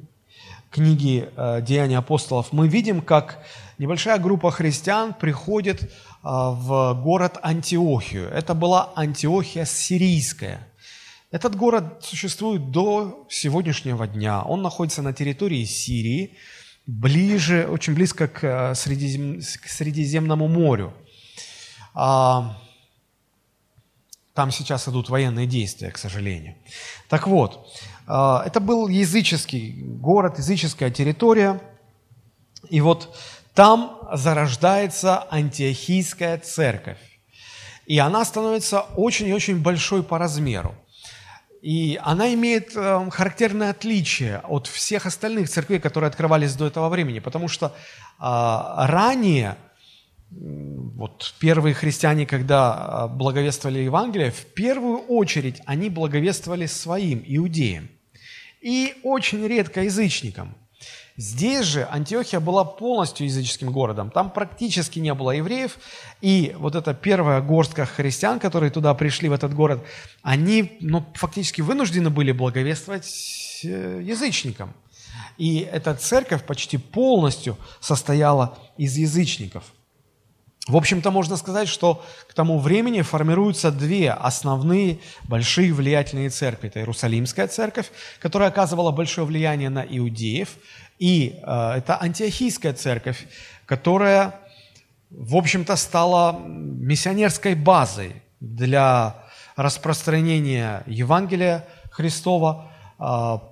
книги 0.70 1.28
э, 1.34 1.62
«Деяния 1.62 1.98
апостолов» 1.98 2.52
мы 2.52 2.68
видим, 2.68 3.00
как 3.00 3.42
небольшая 3.78 4.18
группа 4.18 4.50
христиан 4.50 5.14
приходит 5.14 5.90
в 6.22 6.94
город 7.02 7.38
Антиохию. 7.42 8.28
Это 8.28 8.54
была 8.54 8.92
Антиохия 8.96 9.64
сирийская. 9.64 10.68
Этот 11.30 11.56
город 11.56 11.98
существует 12.02 12.70
до 12.70 13.26
сегодняшнего 13.28 14.06
дня. 14.06 14.42
Он 14.42 14.62
находится 14.62 15.02
на 15.02 15.12
территории 15.12 15.64
Сирии, 15.64 16.36
ближе, 16.86 17.68
очень 17.68 17.94
близко 17.94 18.28
к, 18.28 18.44
э, 18.44 18.74
Средизем, 18.74 19.40
к 19.40 19.68
Средиземному 19.68 20.48
морю. 20.48 20.94
А, 21.94 22.56
там 24.32 24.50
сейчас 24.50 24.88
идут 24.88 25.10
военные 25.10 25.46
действия, 25.46 25.90
к 25.90 25.98
сожалению. 25.98 26.54
Так 27.10 27.26
вот, 27.26 27.68
а, 28.06 28.42
это 28.46 28.58
был 28.58 28.88
языческий 28.88 29.82
город, 29.82 30.38
языческая 30.38 30.90
территория. 30.90 31.60
И 32.70 32.80
вот 32.80 33.14
там 33.58 33.98
зарождается 34.12 35.26
антиохийская 35.32 36.38
церковь. 36.38 36.98
И 37.86 37.98
она 37.98 38.24
становится 38.24 38.82
очень 38.96 39.26
и 39.26 39.32
очень 39.32 39.60
большой 39.60 40.04
по 40.04 40.16
размеру. 40.16 40.76
И 41.60 41.98
она 42.04 42.32
имеет 42.34 42.76
э, 42.76 43.10
характерное 43.10 43.70
отличие 43.70 44.38
от 44.48 44.68
всех 44.68 45.06
остальных 45.06 45.48
церквей, 45.48 45.80
которые 45.80 46.06
открывались 46.06 46.54
до 46.54 46.68
этого 46.68 46.88
времени, 46.88 47.18
потому 47.18 47.48
что 47.48 47.66
э, 47.66 47.70
ранее 48.20 49.56
вот 50.30 51.34
первые 51.40 51.74
христиане, 51.74 52.26
когда 52.26 52.74
а, 52.74 53.08
благовествовали 53.08 53.80
Евангелие, 53.80 54.30
в 54.30 54.44
первую 54.54 54.98
очередь 54.98 55.60
они 55.66 55.90
благовествовали 55.90 56.66
своим, 56.66 57.24
иудеям 57.26 57.88
и 58.60 58.94
очень 59.02 59.44
редко 59.44 59.82
язычникам. 59.82 60.54
Здесь 61.20 61.66
же 61.66 61.84
Антиохия 61.90 62.38
была 62.38 62.64
полностью 62.64 63.26
языческим 63.26 63.72
городом. 63.72 64.08
Там 64.12 64.30
практически 64.30 65.00
не 65.00 65.12
было 65.14 65.32
евреев. 65.32 65.76
И 66.20 66.54
вот 66.56 66.76
эта 66.76 66.94
первая 66.94 67.40
горстка 67.40 67.86
христиан, 67.86 68.38
которые 68.38 68.70
туда 68.70 68.94
пришли, 68.94 69.28
в 69.28 69.32
этот 69.32 69.52
город, 69.52 69.82
они 70.22 70.78
ну, 70.80 71.04
фактически 71.14 71.60
вынуждены 71.60 72.08
были 72.08 72.30
благовествовать 72.30 73.62
э, 73.64 74.00
язычникам. 74.00 74.74
И 75.38 75.58
эта 75.58 75.92
церковь 75.96 76.44
почти 76.44 76.76
полностью 76.78 77.56
состояла 77.80 78.56
из 78.76 78.96
язычников– 78.96 79.64
в 80.68 80.76
общем-то, 80.76 81.10
можно 81.10 81.38
сказать, 81.38 81.66
что 81.66 82.04
к 82.28 82.34
тому 82.34 82.58
времени 82.58 83.00
формируются 83.00 83.70
две 83.70 84.10
основные 84.10 84.98
большие 85.24 85.72
влиятельные 85.72 86.28
церкви. 86.28 86.68
Это 86.68 86.80
Иерусалимская 86.80 87.48
церковь, 87.48 87.90
которая 88.20 88.50
оказывала 88.50 88.92
большое 88.92 89.26
влияние 89.26 89.70
на 89.70 89.80
иудеев, 89.80 90.50
и 90.98 91.40
э, 91.42 91.72
это 91.76 92.00
Антиохийская 92.00 92.72
церковь, 92.72 93.26
которая, 93.66 94.34
в 95.10 95.36
общем-то, 95.36 95.76
стала 95.76 96.38
миссионерской 96.38 97.54
базой 97.54 98.22
для 98.40 99.16
распространения 99.56 100.82
Евангелия 100.86 101.66
Христова 101.90 102.70
э, 102.98 103.02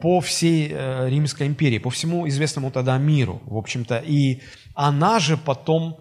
по 0.01 0.21
всей 0.21 0.71
э, 0.73 1.09
Римской 1.09 1.47
империи, 1.47 1.79
по 1.79 1.91
всему 1.91 2.29
известному 2.29 2.71
тогда 2.71 2.99
миру, 2.99 3.41
в 3.47 3.57
общем-то. 3.57 3.99
И 3.99 4.41
она 4.75 5.19
же 5.19 5.37
потом 5.37 5.99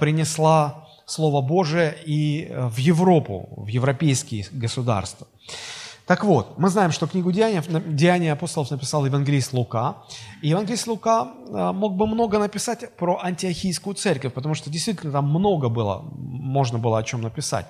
принесла 0.00 0.88
Слово 1.06 1.42
Божие 1.42 1.96
и 2.04 2.50
в 2.50 2.78
Европу, 2.78 3.48
в 3.56 3.68
европейские 3.68 4.46
государства. 4.50 5.28
Так 6.10 6.24
вот, 6.24 6.58
мы 6.58 6.70
знаем, 6.70 6.90
что 6.90 7.06
книгу 7.06 7.30
Деяния, 7.30 7.62
Деяния 7.86 8.32
апостолов 8.32 8.72
написал 8.72 9.06
евангелист 9.06 9.52
Лука. 9.52 9.98
И 10.42 10.48
евангелист 10.48 10.88
Лука 10.88 11.28
э, 11.46 11.70
мог 11.72 11.94
бы 11.94 12.08
много 12.08 12.40
написать 12.40 12.96
про 12.96 13.20
антиохийскую 13.22 13.94
церковь, 13.94 14.32
потому 14.32 14.56
что 14.56 14.70
действительно 14.70 15.12
там 15.12 15.30
много 15.30 15.68
было, 15.68 16.02
можно 16.16 16.80
было 16.80 16.98
о 16.98 17.04
чем 17.04 17.22
написать. 17.22 17.66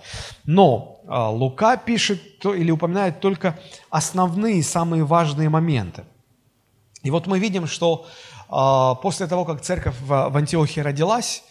Но 0.46 1.02
э, 1.04 1.14
Лука 1.14 1.76
пишет 1.76 2.22
или 2.46 2.70
упоминает 2.70 3.20
только 3.20 3.58
основные, 3.90 4.62
самые 4.62 5.04
важные 5.04 5.50
моменты. 5.50 6.04
И 7.02 7.10
вот 7.10 7.26
мы 7.26 7.38
видим, 7.38 7.66
что 7.66 8.06
после 8.48 9.26
того, 9.26 9.44
как 9.44 9.60
церковь 9.60 9.96
в 10.00 10.34
Антиохии 10.34 10.80
родилась, 10.80 11.44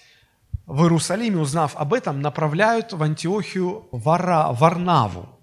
в 0.65 0.81
Иерусалиме, 0.81 1.38
узнав 1.38 1.75
об 1.75 1.93
этом, 1.93 2.22
направляют 2.22 2.93
в 2.93 3.03
Антиохию 3.03 3.88
Варнаву. 3.91 5.38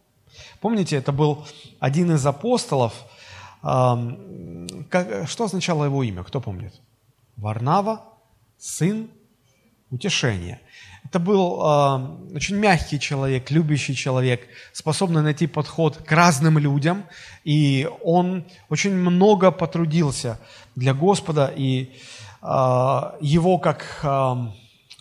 Помните, 0.67 0.97
это 0.97 1.13
был 1.13 1.47
один 1.79 2.13
из 2.17 2.27
апостолов. 2.27 2.93
Что 3.63 4.17
означало 5.45 5.85
его 5.85 6.03
имя? 6.03 6.25
Кто 6.25 6.41
помнит? 6.41 6.75
Варнава, 7.37 8.01
сын 8.59 9.09
утешения. 9.93 10.61
Это 11.05 11.21
был 11.21 11.61
очень 12.35 12.57
мягкий 12.57 12.99
человек, 12.99 13.49
любящий 13.53 13.95
человек, 13.95 14.41
способный 14.73 15.23
найти 15.23 15.47
подход 15.47 15.99
к 15.99 16.11
разным 16.11 16.59
людям. 16.59 17.05
И 17.45 17.89
он 18.03 18.45
очень 18.69 18.93
много 18.93 19.53
потрудился 19.53 20.41
для 20.75 20.95
Господа. 20.95 21.53
И 21.57 21.93
э, 22.43 22.47
его 23.21 23.59
как... 23.59 24.05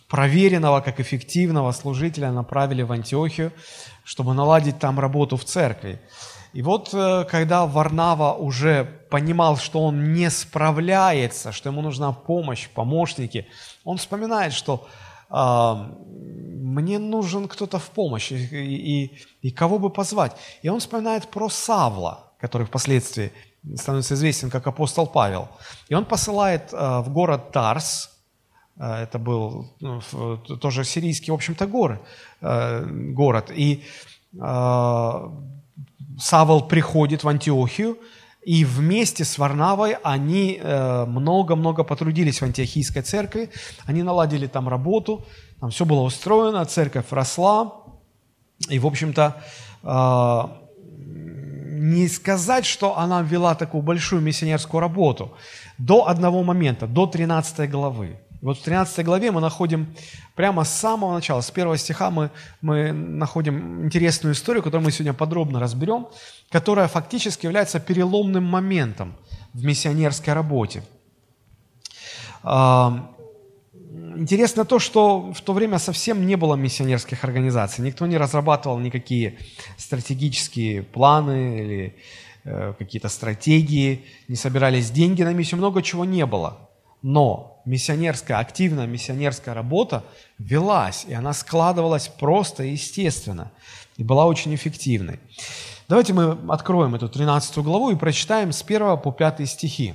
Проверенного, 0.08 0.82
как 0.82 1.00
эффективного 1.00 1.72
служителя 1.72 2.30
направили 2.30 2.82
в 2.82 2.92
Антиохию, 2.92 3.52
чтобы 4.06 4.34
наладить 4.34 4.78
там 4.78 5.00
работу 5.00 5.36
в 5.36 5.44
церкви. 5.44 6.00
И 6.52 6.62
вот 6.62 6.94
э, 6.94 7.24
когда 7.28 7.66
Варнава 7.66 8.34
уже 8.34 8.84
понимал, 9.10 9.56
что 9.56 9.80
он 9.80 10.12
не 10.12 10.30
справляется, 10.30 11.50
что 11.50 11.70
ему 11.70 11.82
нужна 11.82 12.12
помощь, 12.12 12.68
помощники, 12.68 13.48
он 13.84 13.96
вспоминает, 13.96 14.52
что 14.52 14.86
э, 15.28 15.34
мне 15.34 17.00
нужен 17.00 17.48
кто-то 17.48 17.80
в 17.80 17.90
помощь, 17.90 18.30
и, 18.30 18.36
и, 18.36 19.18
и 19.42 19.50
кого 19.50 19.80
бы 19.80 19.90
позвать. 19.90 20.36
И 20.62 20.68
он 20.68 20.78
вспоминает 20.78 21.28
про 21.28 21.48
Савла, 21.48 22.32
который 22.40 22.68
впоследствии 22.68 23.32
становится 23.74 24.14
известен 24.14 24.50
как 24.50 24.68
апостол 24.68 25.08
Павел. 25.08 25.48
И 25.88 25.94
он 25.94 26.04
посылает 26.04 26.72
э, 26.72 27.00
в 27.00 27.08
город 27.08 27.50
Тарс, 27.50 28.16
а, 28.78 29.02
это 29.02 29.18
был 29.18 29.74
ну, 29.80 30.00
тоже 30.38 30.84
сирийский, 30.84 31.30
в 31.30 31.34
общем-то, 31.34 31.66
город. 31.66 32.00
Э, 32.40 32.84
город. 32.84 33.50
И 33.54 33.82
а, 34.38 35.32
Савол 36.18 36.68
приходит 36.68 37.24
в 37.24 37.28
Антиохию, 37.28 37.98
и 38.42 38.64
вместе 38.64 39.24
с 39.24 39.38
Варнавой 39.38 39.96
они 40.04 40.60
э, 40.62 41.04
много-много 41.06 41.82
потрудились 41.82 42.40
в 42.40 42.44
антиохийской 42.44 43.02
церкви. 43.02 43.50
Они 43.86 44.02
наладили 44.02 44.46
там 44.46 44.68
работу, 44.68 45.24
там 45.60 45.70
все 45.70 45.84
было 45.84 46.00
устроено, 46.02 46.64
церковь 46.64 47.06
росла. 47.10 47.72
И, 48.70 48.78
в 48.78 48.86
общем-то, 48.86 49.42
не 51.76 52.08
сказать, 52.08 52.64
что 52.64 52.96
она 52.96 53.20
вела 53.22 53.54
такую 53.54 53.82
большую 53.82 54.22
миссионерскую 54.22 54.80
работу 54.80 55.32
до 55.78 56.08
одного 56.08 56.42
момента, 56.42 56.86
до 56.86 57.06
13 57.06 57.70
главы. 57.70 58.18
Вот 58.42 58.58
в 58.58 58.62
13 58.62 59.04
главе 59.04 59.30
мы 59.30 59.40
находим 59.40 59.94
прямо 60.34 60.64
с 60.64 60.70
самого 60.70 61.14
начала, 61.14 61.40
с 61.40 61.50
первого 61.50 61.78
стиха 61.78 62.10
мы, 62.10 62.30
мы 62.60 62.92
находим 62.92 63.84
интересную 63.84 64.34
историю, 64.34 64.62
которую 64.62 64.84
мы 64.84 64.92
сегодня 64.92 65.14
подробно 65.14 65.58
разберем, 65.58 66.08
которая 66.50 66.88
фактически 66.88 67.46
является 67.46 67.80
переломным 67.80 68.44
моментом 68.44 69.16
в 69.54 69.64
миссионерской 69.64 70.34
работе. 70.34 70.82
А, 72.42 73.10
интересно 74.16 74.64
то, 74.64 74.78
что 74.78 75.32
в 75.32 75.40
то 75.40 75.52
время 75.52 75.78
совсем 75.78 76.26
не 76.26 76.36
было 76.36 76.54
миссионерских 76.54 77.24
организаций. 77.24 77.84
Никто 77.84 78.06
не 78.06 78.18
разрабатывал 78.18 78.78
никакие 78.78 79.38
стратегические 79.78 80.82
планы 80.82 81.60
или 81.60 81.96
э, 82.44 82.74
какие-то 82.78 83.08
стратегии, 83.08 84.04
не 84.28 84.36
собирались 84.36 84.90
деньги 84.90 85.22
на 85.22 85.32
миссию, 85.32 85.58
много 85.58 85.82
чего 85.82 86.04
не 86.04 86.26
было. 86.26 86.65
Но 87.02 87.62
миссионерская, 87.64 88.38
активная 88.38 88.86
миссионерская 88.86 89.54
работа 89.54 90.04
велась, 90.38 91.04
и 91.06 91.14
она 91.14 91.32
складывалась 91.32 92.08
просто 92.08 92.64
и 92.64 92.72
естественно, 92.72 93.52
и 93.96 94.02
была 94.04 94.26
очень 94.26 94.54
эффективной. 94.54 95.20
Давайте 95.88 96.12
мы 96.14 96.36
откроем 96.48 96.94
эту 96.94 97.08
13 97.08 97.58
главу 97.58 97.90
и 97.90 97.96
прочитаем 97.96 98.52
с 98.52 98.62
1 98.62 98.98
по 98.98 99.12
5 99.12 99.48
стихи. 99.48 99.94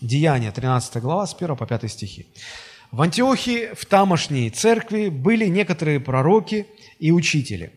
Деяния, 0.00 0.50
13 0.50 1.02
глава, 1.02 1.26
с 1.26 1.34
1 1.34 1.56
по 1.56 1.66
5 1.66 1.90
стихи. 1.90 2.26
В 2.90 3.02
Антиохии, 3.02 3.72
в 3.74 3.86
тамошней 3.86 4.50
церкви, 4.50 5.08
были 5.08 5.46
некоторые 5.46 6.00
пророки 6.00 6.66
и 6.98 7.12
учители. 7.12 7.72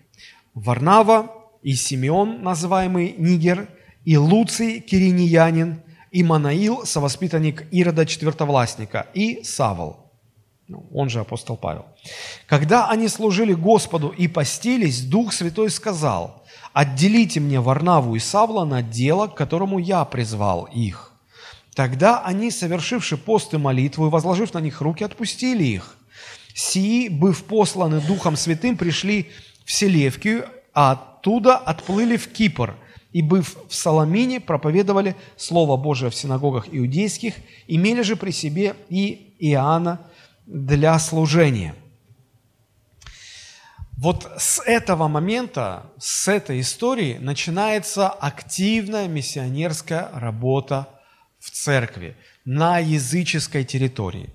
Варнава 0.55 1.31
и 1.61 1.75
Симеон, 1.75 2.41
называемый 2.41 3.15
Нигер, 3.17 3.67
и 4.05 4.17
Луций, 4.17 4.79
кириньянин, 4.79 5.82
и 6.13 6.23
Манаил, 6.23 6.85
совоспитанник 6.85 7.65
Ирода 7.71 8.05
Четвертовластника, 8.05 9.07
и 9.15 9.43
Савол, 9.43 10.11
ну, 10.67 10.87
он 10.93 11.09
же 11.09 11.19
апостол 11.19 11.57
Павел. 11.57 11.87
Когда 12.45 12.87
они 12.87 13.07
служили 13.07 13.53
Господу 13.53 14.09
и 14.09 14.27
постились, 14.27 15.01
Дух 15.01 15.33
Святой 15.33 15.71
сказал, 15.71 16.45
«Отделите 16.71 17.39
мне 17.39 17.59
Варнаву 17.59 18.15
и 18.15 18.19
Савла 18.19 18.63
на 18.63 18.83
дело, 18.83 19.27
к 19.27 19.35
которому 19.35 19.79
я 19.79 20.05
призвал 20.05 20.65
их». 20.65 21.11
Тогда 21.75 22.21
они, 22.23 22.51
совершивши 22.51 23.17
пост 23.17 23.53
и 23.55 23.57
молитву 23.57 24.05
и 24.05 24.11
возложив 24.11 24.53
на 24.53 24.59
них 24.59 24.81
руки, 24.81 25.03
отпустили 25.03 25.63
их. 25.63 25.97
Сии, 26.53 27.09
быв 27.09 27.43
посланы 27.45 27.99
Духом 27.99 28.37
Святым, 28.37 28.77
пришли 28.77 29.31
в 29.65 29.71
Селевкию, 29.71 30.47
а 30.75 30.91
оттуда 30.91 31.57
отплыли 31.57 32.17
в 32.17 32.31
Кипр, 32.31 32.77
и, 33.13 33.21
быв 33.21 33.55
в 33.69 33.75
Соломине, 33.75 34.41
проповедовали 34.41 35.15
Слово 35.37 35.77
Божие 35.77 36.09
в 36.09 36.15
синагогах 36.15 36.65
иудейских, 36.71 37.35
имели 37.67 38.01
же 38.01 38.15
при 38.15 38.31
себе 38.31 38.75
и 38.89 39.35
Иоанна 39.39 40.01
для 40.45 40.97
служения. 40.99 41.75
Вот 43.97 44.29
с 44.37 44.61
этого 44.65 45.07
момента, 45.07 45.85
с 45.99 46.27
этой 46.27 46.59
истории 46.59 47.17
начинается 47.21 48.09
активная 48.09 49.07
миссионерская 49.07 50.09
работа 50.13 50.89
в 51.39 51.51
церкви 51.51 52.17
на 52.43 52.79
языческой 52.79 53.63
территории. 53.63 54.29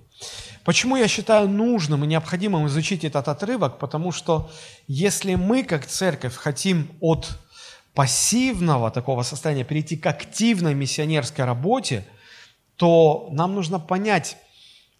Почему 0.63 0.95
я 0.95 1.07
считаю 1.07 1.49
нужным 1.49 2.03
и 2.03 2.07
необходимым 2.07 2.67
изучить 2.67 3.03
этот 3.03 3.27
отрывок? 3.27 3.79
Потому 3.79 4.11
что 4.11 4.49
если 4.87 5.35
мы, 5.35 5.63
как 5.63 5.85
церковь, 5.85 6.35
хотим 6.35 6.89
от 7.01 7.39
пассивного 7.99 8.91
такого 8.91 9.23
состояния 9.23 9.65
перейти 9.65 9.97
к 9.97 10.05
активной 10.05 10.73
миссионерской 10.73 11.43
работе, 11.43 12.05
то 12.77 13.27
нам 13.33 13.55
нужно 13.55 13.77
понять, 13.77 14.37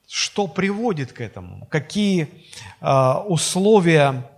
что 0.05 0.47
приводит 0.47 1.13
к 1.13 1.21
этому, 1.21 1.65
какие 1.71 2.27
э, 2.81 3.13
условия 3.25 4.29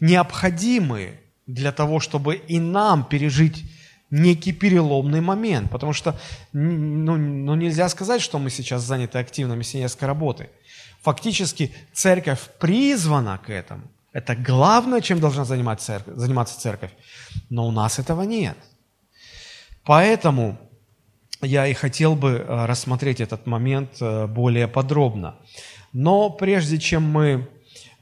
необходимы 0.00 1.18
для 1.46 1.72
того, 1.72 1.98
чтобы 1.98 2.36
и 2.36 2.60
нам 2.60 3.04
пережить 3.04 3.64
некий 4.10 4.52
переломный 4.52 5.22
момент, 5.22 5.70
потому 5.70 5.94
что 5.94 6.14
ну, 6.52 7.16
ну, 7.16 7.54
нельзя 7.54 7.88
сказать, 7.88 8.20
что 8.20 8.38
мы 8.38 8.50
сейчас 8.50 8.82
заняты 8.82 9.16
активно 9.16 9.54
миссионерской 9.54 10.06
работой. 10.06 10.50
Фактически 11.00 11.72
церковь 11.94 12.50
призвана 12.58 13.38
к 13.38 13.48
этому. 13.48 13.84
Это 14.12 14.34
главное, 14.34 15.00
чем 15.00 15.20
должна 15.20 15.44
заниматься 15.44 15.86
церковь, 15.86 16.14
заниматься 16.16 16.58
церковь. 16.58 16.90
Но 17.48 17.66
у 17.66 17.70
нас 17.70 17.98
этого 17.98 18.22
нет. 18.22 18.56
Поэтому 19.84 20.58
я 21.42 21.66
и 21.66 21.74
хотел 21.74 22.16
бы 22.16 22.30
э, 22.30 22.66
рассмотреть 22.66 23.20
этот 23.20 23.46
момент 23.46 23.90
э, 24.00 24.26
более 24.26 24.68
подробно. 24.68 25.36
Но 25.92 26.30
прежде 26.30 26.78
чем 26.78 27.04
мы 27.04 27.48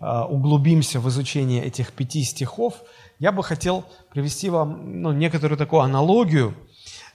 э, 0.00 0.20
углубимся 0.22 0.98
в 0.98 1.08
изучение 1.08 1.62
этих 1.64 1.92
пяти 1.92 2.22
стихов, 2.24 2.82
я 3.18 3.30
бы 3.30 3.44
хотел 3.44 3.84
привести 4.10 4.48
вам 4.48 5.02
ну, 5.02 5.12
некоторую 5.12 5.58
такую 5.58 5.82
аналогию, 5.82 6.54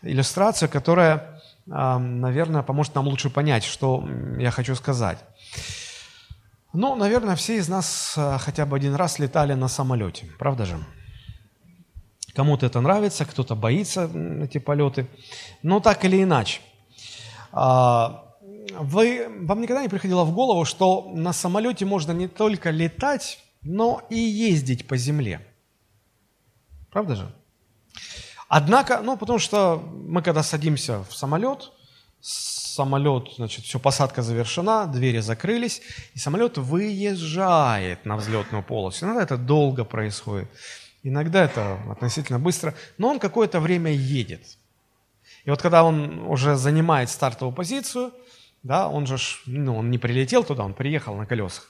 иллюстрацию, 0.01 0.69
которая, 0.69 1.41
наверное, 1.65 2.61
поможет 2.61 2.93
нам 2.93 3.07
лучше 3.07 3.29
понять, 3.29 3.63
что 3.63 4.05
я 4.37 4.51
хочу 4.51 4.75
сказать. 4.75 5.17
Ну, 6.73 6.95
наверное, 6.95 7.35
все 7.35 7.57
из 7.57 7.69
нас 7.69 8.17
хотя 8.39 8.65
бы 8.65 8.75
один 8.75 8.95
раз 8.95 9.19
летали 9.19 9.53
на 9.53 9.67
самолете, 9.67 10.25
правда 10.39 10.65
же? 10.65 10.77
Кому-то 12.33 12.65
это 12.65 12.81
нравится, 12.81 13.25
кто-то 13.25 13.55
боится 13.55 14.09
эти 14.41 14.57
полеты. 14.57 15.07
Но 15.61 15.79
так 15.79 16.03
или 16.03 16.23
иначе. 16.23 16.61
А, 17.51 18.25
вы, 18.79 19.27
вам 19.41 19.61
никогда 19.61 19.83
не 19.83 19.89
приходило 19.89 20.23
в 20.23 20.33
голову, 20.33 20.65
что 20.65 21.11
на 21.13 21.31
самолете 21.31 21.85
можно 21.85 22.11
не 22.11 22.27
только 22.27 22.71
летать, 22.71 23.39
но 23.61 24.01
и 24.09 24.17
ездить 24.17 24.87
по 24.87 24.97
земле? 24.97 25.45
Правда 26.89 27.15
же? 27.15 27.31
Однако, 28.47 29.01
ну, 29.03 29.15
потому 29.15 29.37
что 29.37 29.77
мы 29.77 30.23
когда 30.23 30.41
садимся 30.41 31.03
в 31.03 31.15
самолет, 31.15 31.71
самолет, 32.73 33.29
значит, 33.35 33.65
все, 33.65 33.79
посадка 33.79 34.21
завершена, 34.21 34.87
двери 34.87 35.19
закрылись, 35.19 35.81
и 36.15 36.19
самолет 36.19 36.57
выезжает 36.57 38.05
на 38.05 38.17
взлетную 38.17 38.63
полосу. 38.63 39.05
Иногда 39.05 39.23
это 39.23 39.37
долго 39.37 39.83
происходит, 39.83 40.49
иногда 41.03 41.43
это 41.43 41.79
относительно 41.91 42.39
быстро, 42.39 42.73
но 42.97 43.09
он 43.09 43.19
какое-то 43.19 43.59
время 43.59 43.91
едет. 43.91 44.57
И 45.45 45.49
вот 45.49 45.61
когда 45.61 45.83
он 45.83 46.25
уже 46.27 46.55
занимает 46.55 47.09
стартовую 47.09 47.55
позицию, 47.55 48.11
да, 48.63 48.87
он 48.87 49.05
же, 49.05 49.17
ну, 49.45 49.77
он 49.77 49.91
не 49.91 49.97
прилетел 49.97 50.43
туда, 50.43 50.63
он 50.63 50.73
приехал 50.73 51.15
на 51.15 51.25
колесах. 51.25 51.69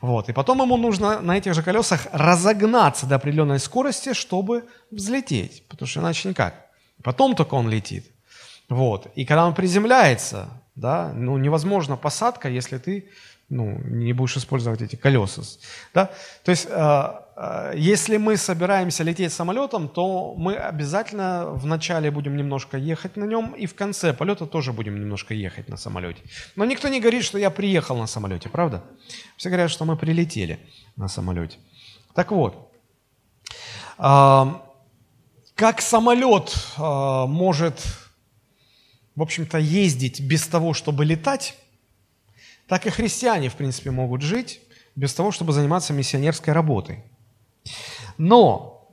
Вот. 0.00 0.28
И 0.28 0.32
потом 0.32 0.60
ему 0.60 0.76
нужно 0.76 1.20
на 1.20 1.38
этих 1.38 1.54
же 1.54 1.62
колесах 1.62 2.06
разогнаться 2.12 3.06
до 3.06 3.14
определенной 3.14 3.58
скорости, 3.58 4.12
чтобы 4.12 4.64
взлететь, 4.90 5.66
потому 5.68 5.88
что 5.88 6.00
иначе 6.00 6.28
никак. 6.28 6.66
Потом 7.02 7.34
только 7.34 7.54
он 7.54 7.70
летит. 7.70 8.04
Вот. 8.68 9.08
И 9.14 9.24
когда 9.24 9.46
он 9.46 9.54
приземляется, 9.54 10.48
да, 10.74 11.12
ну, 11.14 11.38
невозможно 11.38 11.96
посадка, 11.96 12.48
если 12.48 12.78
ты 12.78 13.08
ну, 13.48 13.78
не 13.84 14.12
будешь 14.12 14.36
использовать 14.36 14.82
эти 14.82 14.96
колеса. 14.96 15.42
Да? 15.94 16.10
То 16.42 16.50
есть, 16.50 16.66
э, 16.68 17.10
э, 17.36 17.72
если 17.76 18.16
мы 18.16 18.36
собираемся 18.36 19.04
лететь 19.04 19.32
самолетом, 19.32 19.88
то 19.88 20.34
мы 20.36 20.56
обязательно 20.56 21.46
вначале 21.50 22.10
будем 22.10 22.36
немножко 22.36 22.76
ехать 22.76 23.16
на 23.16 23.24
нем, 23.24 23.52
и 23.52 23.66
в 23.66 23.74
конце 23.74 24.12
полета 24.12 24.46
тоже 24.46 24.72
будем 24.72 24.98
немножко 24.98 25.32
ехать 25.32 25.68
на 25.68 25.76
самолете. 25.76 26.22
Но 26.56 26.64
никто 26.64 26.88
не 26.88 27.00
говорит, 27.00 27.22
что 27.22 27.38
я 27.38 27.50
приехал 27.50 27.96
на 27.96 28.06
самолете, 28.06 28.48
правда? 28.48 28.82
Все 29.36 29.48
говорят, 29.48 29.70
что 29.70 29.84
мы 29.84 29.96
прилетели 29.96 30.58
на 30.96 31.08
самолете. 31.08 31.58
Так 32.14 32.32
вот, 32.32 32.72
э, 33.98 34.44
как 35.54 35.80
самолет 35.80 36.52
э, 36.76 37.26
может, 37.28 38.05
в 39.16 39.22
общем-то, 39.22 39.58
ездить 39.58 40.20
без 40.20 40.46
того, 40.46 40.74
чтобы 40.74 41.04
летать, 41.04 41.56
так 42.68 42.86
и 42.86 42.90
христиане, 42.90 43.48
в 43.48 43.54
принципе, 43.54 43.90
могут 43.90 44.22
жить 44.22 44.60
без 44.94 45.14
того, 45.14 45.32
чтобы 45.32 45.52
заниматься 45.52 45.92
миссионерской 45.92 46.52
работой. 46.52 47.02
Но, 48.18 48.90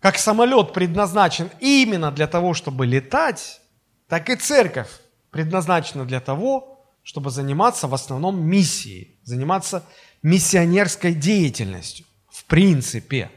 как 0.00 0.18
самолет 0.18 0.72
предназначен 0.72 1.50
именно 1.60 2.12
для 2.12 2.26
того, 2.26 2.54
чтобы 2.54 2.86
летать, 2.86 3.60
так 4.08 4.28
и 4.28 4.36
церковь 4.36 4.90
предназначена 5.30 6.04
для 6.04 6.20
того, 6.20 6.84
чтобы 7.02 7.30
заниматься 7.30 7.86
в 7.88 7.94
основном 7.94 8.40
миссией, 8.40 9.18
заниматься 9.24 9.84
миссионерской 10.22 11.14
деятельностью, 11.14 12.06
в 12.30 12.44
принципе. 12.44 13.30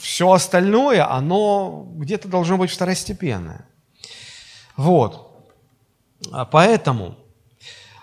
Все 0.00 0.30
остальное, 0.32 1.10
оно 1.10 1.86
где-то 1.96 2.28
должно 2.28 2.56
быть 2.56 2.70
второстепенное. 2.70 3.66
Вот. 4.76 5.28
А, 6.32 6.44
поэтому 6.44 7.16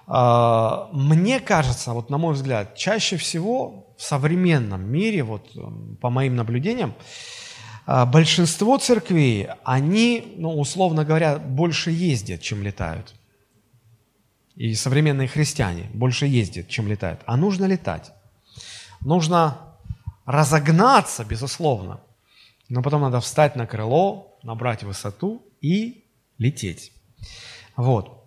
а, 0.07 0.89
мне 0.91 1.39
кажется, 1.39 1.93
вот 1.93 2.09
на 2.09 2.17
мой 2.17 2.33
взгляд, 2.33 2.75
чаще 2.75 3.17
всего 3.17 3.93
в 3.97 4.03
современном 4.03 4.89
мире, 4.89 5.23
вот 5.23 5.51
по 6.01 6.09
моим 6.09 6.35
наблюдениям, 6.35 6.93
а, 7.85 8.05
большинство 8.05 8.77
церквей, 8.77 9.47
они, 9.63 10.35
ну, 10.37 10.59
условно 10.59 11.05
говоря, 11.05 11.37
больше 11.37 11.91
ездят, 11.91 12.41
чем 12.41 12.63
летают. 12.63 13.15
И 14.55 14.73
современные 14.73 15.27
христиане 15.27 15.89
больше 15.93 16.25
ездят, 16.25 16.67
чем 16.69 16.87
летают. 16.87 17.21
А 17.25 17.35
нужно 17.35 17.65
летать. 17.65 18.11
Нужно 19.01 19.74
разогнаться, 20.25 21.23
безусловно. 21.23 21.99
Но 22.69 22.81
потом 22.81 23.01
надо 23.01 23.19
встать 23.19 23.55
на 23.55 23.67
крыло, 23.67 24.37
набрать 24.43 24.83
высоту 24.83 25.43
и 25.61 26.03
лететь. 26.37 26.91
Вот. 27.75 28.23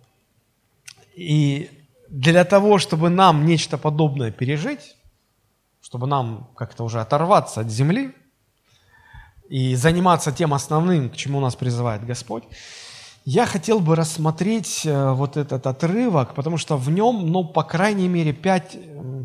И 1.15 1.69
для 2.09 2.45
того, 2.45 2.79
чтобы 2.79 3.09
нам 3.09 3.45
нечто 3.45 3.77
подобное 3.77 4.31
пережить, 4.31 4.95
чтобы 5.81 6.07
нам 6.07 6.49
как-то 6.55 6.83
уже 6.83 7.01
оторваться 7.01 7.61
от 7.61 7.69
земли 7.69 8.15
и 9.49 9.75
заниматься 9.75 10.31
тем 10.31 10.53
основным, 10.53 11.09
к 11.09 11.15
чему 11.15 11.39
нас 11.39 11.55
призывает 11.55 12.05
Господь, 12.05 12.43
я 13.25 13.45
хотел 13.45 13.79
бы 13.79 13.95
рассмотреть 13.95 14.85
э, 14.85 15.11
вот 15.11 15.37
этот 15.37 15.67
отрывок, 15.67 16.33
потому 16.33 16.57
что 16.57 16.77
в 16.77 16.89
нем, 16.89 17.27
ну, 17.31 17.43
по 17.43 17.63
крайней 17.63 18.07
мере, 18.07 18.33
пять, 18.33 18.77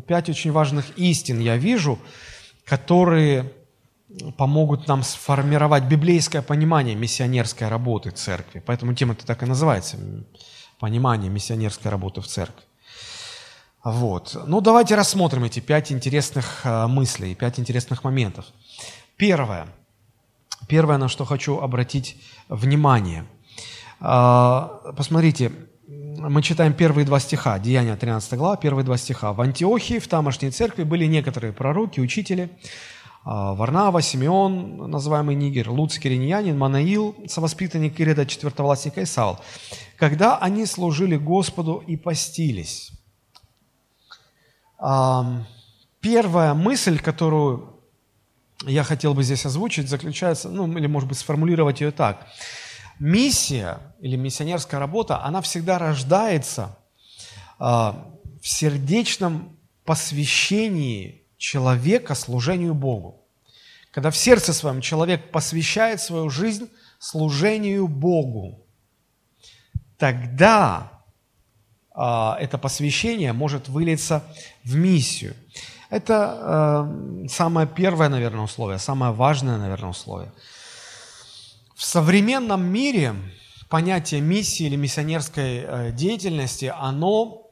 пять 0.05 0.29
очень 0.29 0.51
важных 0.51 0.97
истин 0.97 1.39
я 1.39 1.57
вижу, 1.57 1.97
которые 2.65 3.53
помогут 4.37 4.87
нам 4.87 5.03
сформировать 5.03 5.83
библейское 5.83 6.41
понимание 6.41 6.95
миссионерской 6.95 7.67
работы 7.67 8.11
церкви. 8.11 8.61
Поэтому 8.65 8.93
тема-то 8.93 9.25
так 9.25 9.43
и 9.43 9.45
называется 9.45 9.97
понимание 10.79 11.29
миссионерской 11.29 11.91
работы 11.91 12.21
в 12.21 12.27
церкви. 12.27 12.63
Вот. 13.83 14.35
Ну, 14.47 14.61
давайте 14.61 14.95
рассмотрим 14.95 15.43
эти 15.43 15.59
пять 15.59 15.91
интересных 15.91 16.61
э, 16.63 16.87
мыслей, 16.87 17.35
пять 17.35 17.59
интересных 17.59 18.03
моментов. 18.03 18.45
Первое. 19.15 19.67
Первое, 20.67 20.97
на 20.97 21.07
что 21.07 21.23
хочу 21.23 21.59
обратить 21.59 22.17
внимание. 22.49 23.25
Э, 23.99 24.67
посмотрите, 24.97 25.51
мы 26.17 26.41
читаем 26.41 26.73
первые 26.73 27.05
два 27.05 27.19
стиха, 27.19 27.59
Деяния 27.59 27.95
13 27.95 28.33
глава, 28.33 28.57
первые 28.57 28.85
два 28.85 28.97
стиха. 28.97 29.33
«В 29.33 29.41
Антиохии, 29.41 29.99
в 29.99 30.07
тамошней 30.07 30.51
церкви, 30.51 30.83
были 30.83 31.05
некоторые 31.05 31.51
пророки, 31.51 31.99
учители, 31.99 32.49
а, 33.23 33.53
Варнава, 33.53 34.01
Симеон, 34.01 34.89
называемый 34.89 35.35
Нигер, 35.35 35.69
Луций, 35.69 36.01
Кириньянин, 36.01 36.57
Манаил, 36.57 37.15
совоспитанник 37.27 37.99
Ирида, 37.99 38.25
четвертовластника 38.25 39.01
и 39.01 39.05
Савл. 39.05 39.39
Когда 39.97 40.37
они 40.37 40.65
служили 40.65 41.17
Господу 41.17 41.83
и 41.85 41.97
постились». 41.97 42.91
Первая 46.01 46.53
мысль, 46.53 46.99
которую 46.99 47.79
я 48.65 48.83
хотел 48.83 49.13
бы 49.13 49.23
здесь 49.23 49.45
озвучить, 49.45 49.89
заключается, 49.89 50.49
ну, 50.49 50.71
или, 50.77 50.85
может 50.85 51.09
быть, 51.09 51.17
сформулировать 51.17 51.81
ее 51.81 51.91
так– 51.91 52.27
Миссия 52.99 53.79
или 53.99 54.15
миссионерская 54.15 54.79
работа, 54.79 55.23
она 55.23 55.41
всегда 55.41 55.77
рождается 55.77 56.77
а, 57.59 58.09
в 58.41 58.47
сердечном 58.47 59.57
посвящении 59.83 61.23
человека 61.37 62.15
служению 62.15 62.73
Богу. 62.73 63.21
Когда 63.91 64.11
в 64.11 64.17
сердце 64.17 64.53
своем 64.53 64.81
человек 64.81 65.31
посвящает 65.31 65.99
свою 65.99 66.29
жизнь 66.29 66.69
служению 66.99 67.87
Богу, 67.87 68.65
тогда 69.97 70.91
а, 71.91 72.37
это 72.39 72.57
посвящение 72.57 73.33
может 73.33 73.67
вылиться 73.67 74.23
в 74.63 74.75
миссию. 74.75 75.35
Это 75.91 76.87
э, 77.23 77.27
самое 77.27 77.67
первое, 77.67 78.09
наверное, 78.09 78.41
условие, 78.41 78.79
самое 78.79 79.11
важное, 79.13 79.57
наверное, 79.57 79.91
условие– 79.91 80.31
в 81.75 81.83
современном 81.83 82.65
мире 82.65 83.15
понятие 83.69 84.21
миссии 84.21 84.65
или 84.65 84.77
миссионерской 84.77 85.57
э, 85.57 85.91
деятельности, 85.91 86.73
оно, 86.73 87.47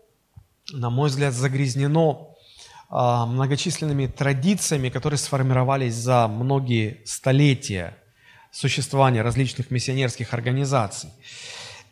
на 0.72 0.90
мой 0.90 1.10
взгляд, 1.10 1.34
загрязнено 1.34 2.34
а, 2.90 3.26
многочисленными 3.26 4.06
традициями, 4.08 4.90
которые 4.90 5.18
сформировались 5.18 5.96
за 5.96 6.28
многие 6.28 7.02
столетия 7.06 7.98
существования 8.52 9.24
различных 9.24 9.72
миссионерских 9.72 10.34
организаций. 10.34 11.10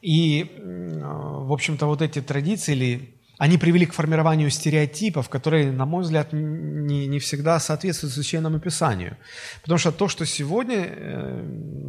И, 0.02 0.62
в 0.64 1.52
общем-то, 1.52 1.88
вот 1.88 2.02
эти 2.02 2.22
традиции 2.22 2.74
или 2.74 3.16
они 3.42 3.58
привели 3.58 3.88
к 3.88 3.94
формированию 3.94 4.52
стереотипов, 4.52 5.28
которые, 5.28 5.72
на 5.72 5.88
мой 5.88 6.04
взгляд, 6.04 6.32
не, 6.32 7.08
не 7.08 7.18
всегда 7.18 7.60
соответствуют 7.60 8.14
священному 8.14 8.60
писанию. 8.60 9.18
Потому 9.64 9.80
что 9.80 9.92
то, 9.92 10.08
что 10.08 10.28
сегодня 10.28 10.86
э, 10.88 11.44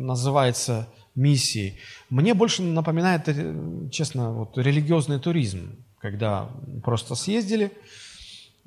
называется 0.07 0.89
миссией, 1.15 1.79
мне 2.11 2.35
больше 2.35 2.63
напоминает, 2.63 3.29
э, 3.29 3.89
честно, 3.91 4.33
вот, 4.33 4.59
религиозный 4.59 5.19
туризм, 5.19 5.77
когда 5.99 6.49
просто 6.83 7.15
съездили. 7.15 7.73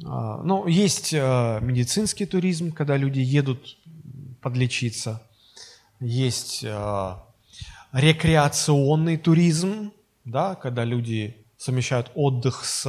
Э, 0.04 0.42
ну, 0.44 0.68
есть 0.68 1.14
э, 1.14 1.60
медицинский 1.62 2.26
туризм, 2.26 2.72
когда 2.72 2.98
люди 2.98 3.20
едут 3.20 3.78
подлечиться. 4.42 5.22
Есть 6.00 6.64
э, 6.64 7.16
рекреационный 7.92 9.18
туризм, 9.18 9.92
да, 10.24 10.56
когда 10.56 10.84
люди 10.84 11.36
совмещают 11.58 12.12
отдых 12.16 12.66
с 12.66 12.86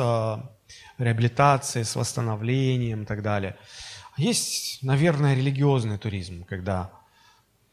реабилитацией, 0.99 1.85
с 1.85 1.95
восстановлением 1.97 3.03
и 3.03 3.07
так 3.07 3.23
далее. 3.23 3.57
Есть, 4.17 4.83
наверное, 4.83 5.35
религиозный 5.35 5.99
туризм, 5.99 6.45
когда 6.45 6.91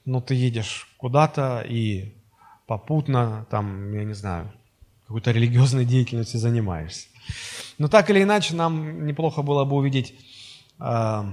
ну, 0.05 0.21
ты 0.21 0.35
едешь 0.35 0.87
куда-то 0.97 1.65
и 1.67 2.13
попутно, 2.67 3.45
там, 3.49 3.93
я 3.93 4.03
не 4.03 4.13
знаю, 4.13 4.51
какой-то 5.07 5.31
религиозной 5.31 5.85
деятельностью 5.85 6.39
занимаешься. 6.39 7.07
Но 7.77 7.87
так 7.87 8.09
или 8.09 8.23
иначе, 8.23 8.55
нам 8.55 9.05
неплохо 9.05 9.41
было 9.41 9.65
бы 9.65 9.75
увидеть 9.75 10.13
э, 10.79 11.23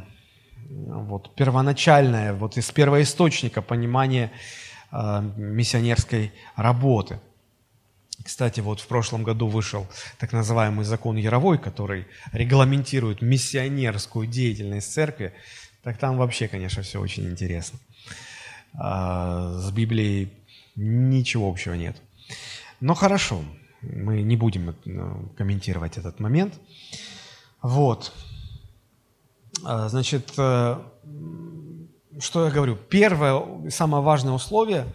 вот, 0.68 1.34
первоначальное, 1.34 2.32
вот 2.34 2.56
из 2.56 2.70
первоисточника 2.70 3.62
понимание 3.62 4.32
э, 4.92 5.22
миссионерской 5.36 6.32
работы– 6.56 7.20
кстати, 8.22 8.60
вот 8.60 8.80
в 8.80 8.86
прошлом 8.86 9.22
году 9.22 9.46
вышел 9.46 9.86
так 10.18 10.32
называемый 10.32 10.84
закон 10.84 11.16
Яровой, 11.16 11.58
который 11.58 12.06
регламентирует 12.32 13.22
миссионерскую 13.22 14.26
деятельность 14.26 14.92
церкви. 14.92 15.32
Так 15.82 15.96
там 15.96 16.18
вообще, 16.18 16.46
конечно, 16.46 16.82
все 16.82 17.00
очень 17.00 17.26
интересно. 17.30 17.78
А, 18.74 19.58
с 19.58 19.70
Библией 19.70 20.32
ничего 20.76 21.48
общего 21.48 21.74
нет. 21.74 22.00
Но 22.80 22.94
хорошо, 22.94 23.42
мы 23.82 24.22
не 24.22 24.36
будем 24.36 24.70
э, 24.70 24.74
комментировать 25.36 25.98
этот 25.98 26.20
момент. 26.20 26.58
Вот. 27.62 28.12
А, 29.64 29.88
значит, 29.88 30.32
э, 30.38 30.78
что 32.18 32.44
я 32.44 32.50
говорю? 32.50 32.76
Первое, 32.76 33.70
самое 33.70 34.02
важное 34.02 34.32
условие– 34.32 34.86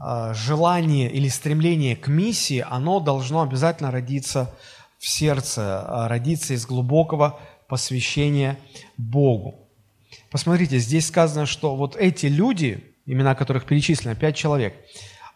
а, 0.00 0.32
желание 0.32 1.10
или 1.10 1.26
стремление 1.28 1.96
к 1.96 2.06
миссии, 2.06 2.64
оно 2.68 3.00
должно 3.00 3.42
обязательно 3.42 3.90
родиться 3.90 4.54
в 4.98 5.08
сердце, 5.08 5.84
родиться 6.08 6.54
из 6.54 6.66
глубокого 6.66 7.40
посвящения 7.66 8.58
Богу. 8.96 9.68
Посмотрите, 10.30 10.78
здесь 10.78 11.08
сказано, 11.08 11.46
что 11.46 11.74
вот 11.74 11.96
эти 11.96 12.26
люди, 12.26 12.87
имена 13.08 13.34
которых 13.34 13.64
перечислено, 13.64 14.14
пять 14.14 14.36
человек, 14.36 14.74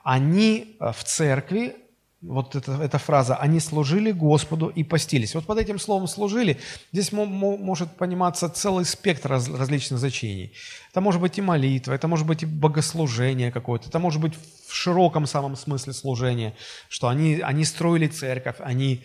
они 0.04 0.76
а, 0.78 0.92
в 0.92 1.02
церкви 1.04 1.76
вот 2.20 2.54
эта, 2.54 2.72
эта 2.80 2.98
фраза, 2.98 3.34
они 3.34 3.58
служили 3.58 4.12
Господу 4.12 4.68
и 4.68 4.84
постились. 4.84 5.34
Вот 5.34 5.44
под 5.44 5.58
этим 5.58 5.80
словом 5.80 6.06
«служили» 6.06 6.56
здесь 6.92 7.10
может 7.10 7.96
пониматься 7.96 8.48
целый 8.48 8.84
спектр 8.84 9.30
раз, 9.30 9.48
различных 9.48 9.98
значений. 9.98 10.52
Это 10.92 11.00
может 11.00 11.20
быть 11.20 11.38
и 11.38 11.42
молитва, 11.42 11.92
это 11.92 12.06
может 12.06 12.26
быть 12.26 12.44
и 12.44 12.46
богослужение 12.46 13.50
какое-то, 13.50 13.88
это 13.88 13.98
может 13.98 14.20
быть 14.20 14.34
в 14.68 14.72
широком 14.72 15.26
самом 15.26 15.56
смысле 15.56 15.92
служение, 15.92 16.54
что 16.88 17.08
они, 17.08 17.40
они 17.40 17.64
строили 17.64 18.06
церковь, 18.06 18.56
они 18.60 19.02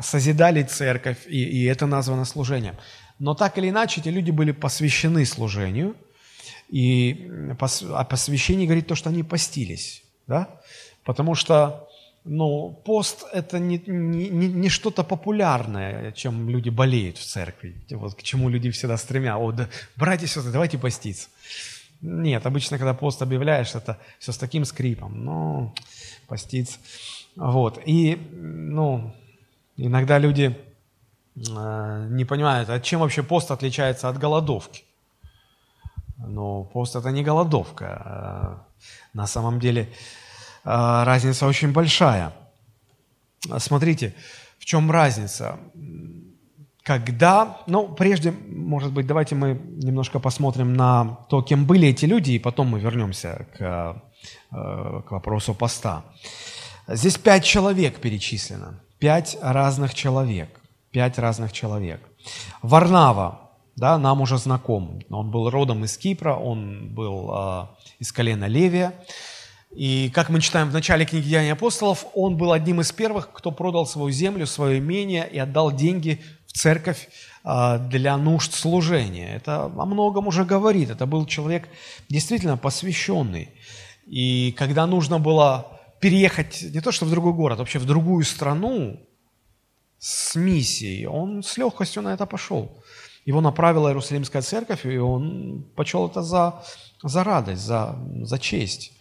созидали 0.00 0.62
церковь, 0.62 1.18
и, 1.26 1.42
и 1.42 1.64
это 1.64 1.86
названо 1.86 2.24
служением. 2.24 2.76
Но 3.18 3.34
так 3.34 3.58
или 3.58 3.70
иначе, 3.70 4.00
эти 4.00 4.08
люди 4.08 4.30
были 4.30 4.52
посвящены 4.52 5.26
служению, 5.26 5.96
и 6.72 7.30
о 7.50 8.04
посвящении 8.04 8.66
говорит 8.66 8.86
то, 8.86 8.94
что 8.94 9.10
они 9.10 9.22
постились, 9.22 10.02
да? 10.26 10.48
потому 11.04 11.34
что 11.34 11.88
но 12.24 12.68
пост– 12.70 13.24
это 13.32 13.58
не, 13.58 13.82
не, 13.86 14.28
не 14.28 14.68
что-то 14.68 15.02
популярное, 15.02 16.12
чем 16.12 16.48
люди 16.48 16.70
болеют 16.70 17.18
в 17.18 17.26
церкви, 17.26 17.74
вот 17.90 18.14
к 18.14 18.22
чему 18.22 18.48
люди 18.48 18.70
всегда 18.70 18.96
стремят. 18.96 19.38
О, 19.40 19.50
да, 19.50 19.68
братья 19.96 20.26
и 20.26 20.28
сестры, 20.28 20.52
давайте 20.52 20.78
поститься. 20.78 21.28
Нет, 22.00 22.46
обычно, 22.46 22.78
когда 22.78 22.94
пост 22.94 23.22
объявляешь, 23.22 23.74
это 23.74 23.98
все 24.18 24.32
с 24.32 24.38
таким 24.38 24.64
скрипом. 24.64 25.24
Ну, 25.24 25.74
поститься. 26.28 26.78
Вот. 27.36 27.80
И, 27.86 28.16
ну, 28.32 29.14
иногда 29.76 30.18
люди 30.18 30.56
э, 31.36 32.06
не 32.10 32.24
понимают, 32.24 32.70
а 32.70 32.80
чем 32.80 33.00
вообще 33.00 33.22
пост 33.22 33.50
отличается 33.50 34.08
от 34.08 34.18
голодовки. 34.18 34.84
Ну, 36.26 36.64
пост– 36.72 36.96
это 36.96 37.10
не 37.10 37.22
голодовка. 37.22 38.02
Э, 38.04 38.72
на 39.14 39.26
самом 39.26 39.58
деле, 39.60 39.88
а, 40.64 41.04
разница 41.04 41.46
очень 41.46 41.72
большая. 41.72 42.32
Смотрите, 43.58 44.14
в 44.58 44.64
чем 44.64 44.90
разница? 44.90 45.58
Когда, 46.84 47.58
ну, 47.66 47.88
прежде, 47.88 48.32
может 48.32 48.92
быть, 48.92 49.06
давайте 49.06 49.34
мы 49.34 49.54
немножко 49.54 50.20
посмотрим 50.20 50.74
на 50.74 51.18
то, 51.28 51.42
кем 51.42 51.64
были 51.64 51.88
эти 51.88 52.06
люди, 52.06 52.32
и 52.32 52.38
потом 52.38 52.68
мы 52.68 52.80
вернемся 52.80 53.46
к, 53.56 54.02
э, 54.50 55.02
к 55.06 55.10
вопросу 55.10 55.54
поста. 55.54 56.04
Здесь 56.88 57.18
пять 57.18 57.44
человек 57.44 58.00
перечислено, 58.00 58.80
пять 58.98 59.38
разных 59.40 59.94
человек, 59.94 60.60
пять 60.90 61.18
разных 61.18 61.52
человек. 61.52 62.00
Варнава, 62.62 63.41
да, 63.76 63.98
нам 63.98 64.20
уже 64.20 64.38
знаком, 64.38 65.00
он 65.10 65.30
был 65.30 65.50
родом 65.50 65.84
из 65.84 65.96
Кипра, 65.96 66.34
он 66.34 66.88
был 66.94 67.30
э, 67.34 67.66
из 67.98 68.12
колена 68.12 68.46
Левия, 68.46 68.92
и 69.74 70.10
как 70.12 70.28
мы 70.28 70.40
читаем 70.40 70.68
в 70.68 70.72
начале 70.72 71.06
книги 71.06 71.28
Деяний 71.28 71.52
апостолов, 71.52 72.06
он 72.14 72.36
был 72.36 72.52
одним 72.52 72.82
из 72.82 72.92
первых, 72.92 73.32
кто 73.32 73.50
продал 73.50 73.86
свою 73.86 74.10
землю, 74.10 74.46
свое 74.46 74.78
имение 74.78 75.26
и 75.26 75.38
отдал 75.38 75.72
деньги 75.72 76.20
в 76.46 76.52
церковь 76.52 77.08
а, 77.42 77.78
для 77.78 78.18
нужд 78.18 78.52
служения. 78.52 79.34
Это 79.34 79.64
о 79.64 79.86
многом 79.86 80.26
уже 80.26 80.44
говорит. 80.44 80.90
Это 80.90 81.06
был 81.06 81.24
человек 81.24 81.68
действительно 82.10 82.58
посвященный. 82.58 83.48
И 84.06 84.54
когда 84.58 84.86
нужно 84.86 85.18
было 85.18 85.80
переехать 86.00 86.62
не 86.62 86.80
то 86.80 86.92
что 86.92 87.06
в 87.06 87.10
другой 87.10 87.32
город, 87.32 87.58
вообще 87.58 87.78
в 87.78 87.86
другую 87.86 88.24
страну 88.24 89.00
с 89.98 90.34
миссией, 90.34 91.06
он 91.06 91.42
с 91.42 91.56
легкостью 91.56 92.02
на 92.02 92.12
это 92.12 92.26
пошел. 92.26 92.76
Его 93.24 93.40
направила 93.40 93.88
Иерусалимская 93.88 94.42
церковь, 94.42 94.84
и 94.84 94.98
он 94.98 95.64
почел 95.76 96.08
это 96.08 96.22
за, 96.22 96.62
за 97.02 97.24
радость, 97.24 97.62
за, 97.62 97.96
за 98.22 98.38
честь. 98.38 98.92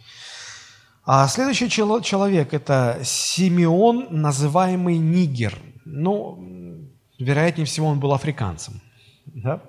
А 1.04 1.28
следующий 1.28 1.70
человек– 1.70 2.50
это 2.54 3.00
Симеон, 3.04 4.08
называемый 4.12 4.98
Нигер. 4.98 5.58
Ну, 5.86 6.88
вероятнее 7.18 7.66
всего, 7.66 7.88
он 7.88 8.00
был 8.00 8.14
африканцем. 8.14 8.82
Да? 9.26 9.62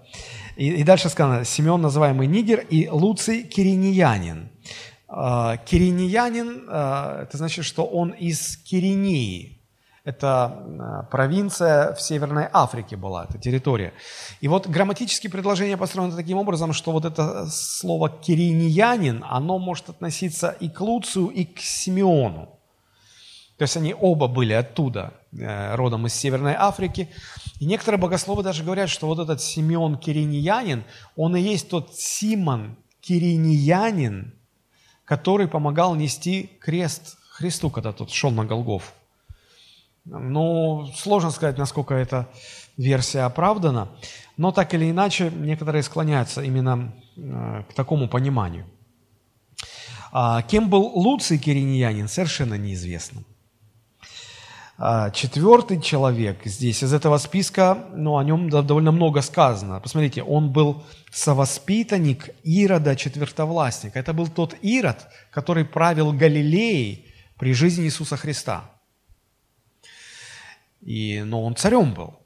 И, 0.56 0.68
и 0.68 0.84
дальше 0.84 1.08
сказано, 1.08 1.44
Симеон, 1.44 1.80
называемый 1.80 2.26
Нигер, 2.26 2.60
и 2.68 2.88
Луций 2.88 3.44
Кириньянин. 3.44 4.50
А, 5.08 5.56
Кириньянин, 5.56 6.66
а, 6.68 7.22
это 7.22 7.38
значит, 7.38 7.64
что 7.64 7.84
он 7.84 8.10
из 8.10 8.58
Киринии. 8.58 9.61
Это 10.04 10.44
а, 10.46 11.02
провинция 11.04 11.94
в 11.94 12.02
Северной 12.02 12.48
Африке 12.52 12.96
была, 12.96 13.24
это 13.24 13.38
территория. 13.38 13.92
И 14.40 14.48
вот 14.48 14.66
грамматические 14.66 15.30
предложения 15.30 15.76
построены 15.76 16.16
таким 16.16 16.38
образом, 16.38 16.72
что 16.72 16.90
вот 16.90 17.04
это 17.04 17.46
слово 17.48 18.08
«кириньянин», 18.08 19.24
оно 19.28 19.60
может 19.60 19.90
относиться 19.90 20.50
и 20.50 20.68
к 20.68 20.80
Луцию, 20.80 21.28
и 21.28 21.44
к 21.44 21.60
Симеону. 21.60 22.58
То 23.58 23.62
есть 23.62 23.76
они 23.76 23.94
оба 23.94 24.26
были 24.26 24.54
оттуда, 24.54 25.14
э, 25.30 25.76
родом 25.76 26.08
из 26.08 26.14
Северной 26.14 26.54
Африки. 26.54 27.08
И 27.60 27.64
некоторые 27.64 28.00
богословы 28.00 28.42
даже 28.42 28.64
говорят, 28.64 28.88
что 28.90 29.06
вот 29.06 29.20
этот 29.20 29.40
Симеон 29.40 29.98
Кириньянин, 29.98 30.82
он 31.14 31.36
и 31.36 31.40
есть 31.40 31.68
тот 31.68 31.94
Симон 31.94 32.76
Кириньянин, 33.02 34.34
который 35.04 35.46
помогал 35.46 35.94
нести 35.94 36.50
крест 36.60 37.18
Христу, 37.30 37.70
когда 37.70 37.92
тот 37.92 38.10
шел 38.10 38.32
на 38.32 38.44
Голгоф. 38.44 38.94
Ну, 40.04 40.86
сложно 40.96 41.30
сказать, 41.30 41.58
насколько 41.58 41.94
эта 41.94 42.28
версия 42.76 43.20
оправдана, 43.20 43.88
но 44.36 44.50
так 44.50 44.74
или 44.74 44.90
иначе 44.90 45.30
некоторые 45.30 45.82
склоняются 45.82 46.42
именно 46.42 46.92
э, 47.16 47.64
к 47.70 47.74
такому 47.74 48.08
пониманию. 48.08 48.66
А 50.10 50.42
кем 50.42 50.68
был 50.68 50.82
Луций 50.82 51.38
Кириньянин, 51.38 52.08
совершенно 52.08 52.54
неизвестно. 52.54 53.22
А 54.76 55.10
четвертый 55.10 55.80
человек 55.80 56.40
здесь 56.44 56.82
из 56.82 56.92
этого 56.92 57.18
списка, 57.18 57.86
ну, 57.94 58.16
о 58.16 58.24
нем 58.24 58.50
довольно 58.50 58.90
много 58.90 59.22
сказано. 59.22 59.78
Посмотрите, 59.80 60.24
он 60.24 60.50
был 60.50 60.82
совоспитанник 61.12 62.30
Ирода 62.42 62.96
четвертовластника. 62.96 64.00
Это 64.00 64.12
был 64.12 64.26
тот 64.26 64.56
Ирод, 64.62 65.06
который 65.30 65.64
правил 65.64 66.12
Галилеей 66.12 67.06
при 67.38 67.52
жизни 67.54 67.84
Иисуса 67.84 68.16
Христа. 68.16 68.64
И, 70.82 71.22
но 71.24 71.42
он 71.44 71.56
царем 71.56 71.94
был. 71.94 72.18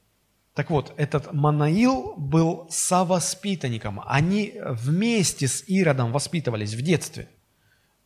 Так 0.54 0.70
вот, 0.70 0.94
этот 0.96 1.34
Манаил 1.34 2.14
был 2.16 2.66
совоспитанником. 2.70 4.00
Они 4.06 4.54
вместе 4.64 5.48
с 5.48 5.62
Иродом 5.68 6.12
воспитывались 6.12 6.74
в 6.74 6.80
детстве. 6.80 7.28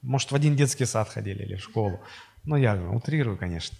Может, 0.02 0.32
в 0.32 0.34
один 0.34 0.56
детский 0.56 0.84
сад 0.84 1.08
ходили 1.08 1.44
или 1.44 1.54
в 1.54 1.62
школу. 1.62 2.00
Ну, 2.44 2.56
я 2.56 2.74
утрирую, 2.74 3.36
конечно. 3.36 3.76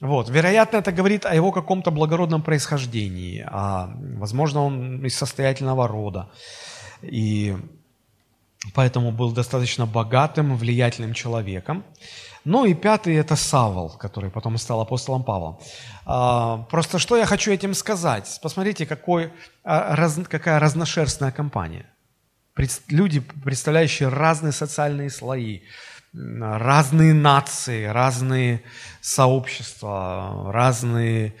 Вот. 0.00 0.30
Вероятно, 0.30 0.78
это 0.78 0.90
говорит 0.92 1.26
о 1.26 1.34
его 1.34 1.52
каком-то 1.52 1.90
благородном 1.90 2.42
происхождении. 2.42 3.44
А, 3.46 3.94
возможно, 4.16 4.64
он 4.64 5.04
из 5.04 5.14
состоятельного 5.16 5.86
рода. 5.86 6.30
И 7.02 7.54
поэтому 8.74 9.12
был 9.12 9.32
достаточно 9.32 9.86
богатым, 9.86 10.56
влиятельным 10.56 11.12
человеком. 11.12 11.84
Ну 12.44 12.64
и 12.64 12.74
пятый– 12.74 13.14
это 13.16 13.36
Савол, 13.36 13.90
который 13.90 14.30
потом 14.30 14.56
стал 14.58 14.80
апостолом 14.80 15.24
Павлом. 15.24 15.58
А, 16.06 16.58
просто 16.70 16.98
что 16.98 17.16
я 17.16 17.26
хочу 17.26 17.52
этим 17.52 17.74
сказать? 17.74 18.38
Посмотрите, 18.42 18.86
какой, 18.86 19.32
а, 19.64 19.96
какая 20.28 20.58
разношерстная 20.58 21.32
компания. 21.32 21.86
Люди, 22.88 23.20
представляющие 23.20 24.08
разные 24.08 24.52
социальные 24.52 25.10
слои, 25.10 25.60
разные 26.12 27.14
нации, 27.14 27.84
разные 27.84 28.62
сообщества, 29.00 30.50
разные 30.52 31.34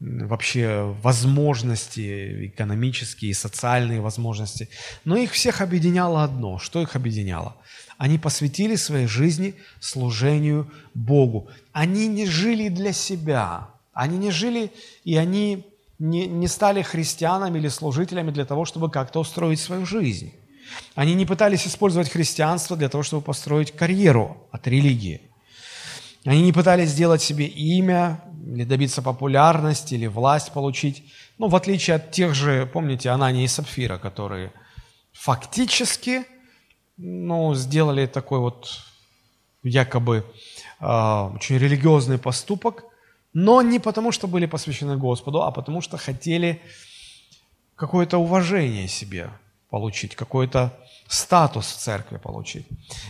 вообще 0.00 0.94
возможности, 1.02 2.46
экономические, 2.48 3.34
социальные 3.34 4.00
возможности. 4.00 4.68
Но 5.04 5.16
их 5.16 5.32
всех 5.32 5.60
объединяло 5.60 6.24
одно. 6.24 6.58
Что 6.58 6.82
их 6.82 6.96
объединяло? 6.96 7.56
Они 8.02 8.18
посвятили 8.18 8.74
своей 8.74 9.06
жизни 9.06 9.54
служению 9.78 10.68
Богу. 10.92 11.48
Они 11.70 12.08
не 12.08 12.26
жили 12.26 12.68
для 12.68 12.92
себя. 12.92 13.68
Они 13.92 14.18
не 14.18 14.32
жили, 14.32 14.72
и 15.04 15.16
они 15.16 15.64
не, 16.00 16.26
не 16.26 16.48
стали 16.48 16.82
христианами 16.82 17.60
или 17.60 17.68
служителями 17.68 18.32
для 18.32 18.44
того, 18.44 18.64
чтобы 18.64 18.90
как-то 18.90 19.20
устроить 19.20 19.60
свою 19.60 19.86
жизнь. 19.86 20.32
Они 20.96 21.14
не 21.14 21.26
пытались 21.26 21.64
использовать 21.64 22.10
христианство 22.10 22.76
для 22.76 22.88
того, 22.88 23.04
чтобы 23.04 23.22
построить 23.22 23.70
карьеру 23.70 24.48
от 24.50 24.66
религии. 24.66 25.20
Они 26.24 26.42
не 26.42 26.52
пытались 26.52 26.88
сделать 26.88 27.22
себе 27.22 27.46
имя, 27.46 28.20
или 28.44 28.64
добиться 28.64 29.00
популярности, 29.02 29.94
или 29.94 30.08
власть 30.08 30.50
получить. 30.50 31.04
Ну, 31.38 31.46
в 31.46 31.54
отличие 31.54 31.94
от 31.94 32.10
тех 32.10 32.34
же, 32.34 32.66
помните, 32.66 33.10
Анания 33.10 33.44
и 33.44 33.48
Сапфира, 33.48 33.98
которые 33.98 34.52
фактически 35.12 36.24
ну, 37.02 37.54
сделали 37.54 38.06
такой 38.06 38.38
вот 38.38 38.78
якобы 39.64 40.24
э, 40.80 40.86
очень 41.34 41.58
религиозный 41.58 42.18
поступок, 42.18 42.84
но 43.32 43.62
не 43.62 43.78
потому, 43.78 44.12
что 44.12 44.28
были 44.28 44.46
посвящены 44.46 44.96
Господу, 44.96 45.42
а 45.42 45.50
потому 45.50 45.80
что 45.80 45.96
хотели 45.96 46.60
какое-то 47.74 48.18
уважение 48.18 48.88
себе 48.88 49.30
получить, 49.70 50.14
какой-то 50.14 50.70
статус 51.08 51.66
в 51.72 51.78
церкви 51.78 52.18
получить. 52.18 52.66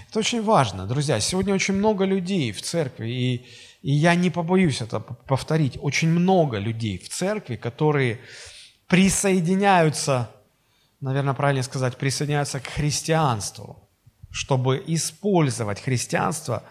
Это 0.08 0.20
очень 0.20 0.42
важно, 0.42 0.86
друзья. 0.86 1.20
Сегодня 1.20 1.54
очень 1.54 1.74
много 1.74 2.04
людей 2.04 2.52
в 2.52 2.62
церкви, 2.62 3.08
и, 3.10 3.46
и 3.82 3.92
я 3.92 4.14
не 4.14 4.30
побоюсь 4.30 4.80
это 4.80 5.00
повторить, 5.00 5.78
очень 5.82 6.08
много 6.08 6.58
людей 6.58 6.98
в 6.98 7.08
церкви, 7.08 7.56
которые 7.56 8.20
присоединяются, 8.86 10.30
наверное, 11.00 11.34
правильно 11.34 11.62
сказать, 11.62 11.96
присоединяются 11.96 12.60
к 12.60 12.66
христианству, 12.66 13.81
чтобы 14.32 14.82
использовать 14.86 15.80
христианство 15.80 16.64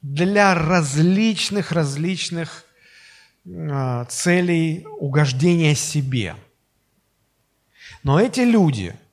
для 0.00 0.54
различных, 0.54 1.72
различных 1.72 2.64
э, 3.44 4.04
целей 4.08 4.86
угождения 4.98 5.74
себе. 5.74 6.36
Но 8.02 8.20
эти 8.20 8.40
люди– 8.40 8.94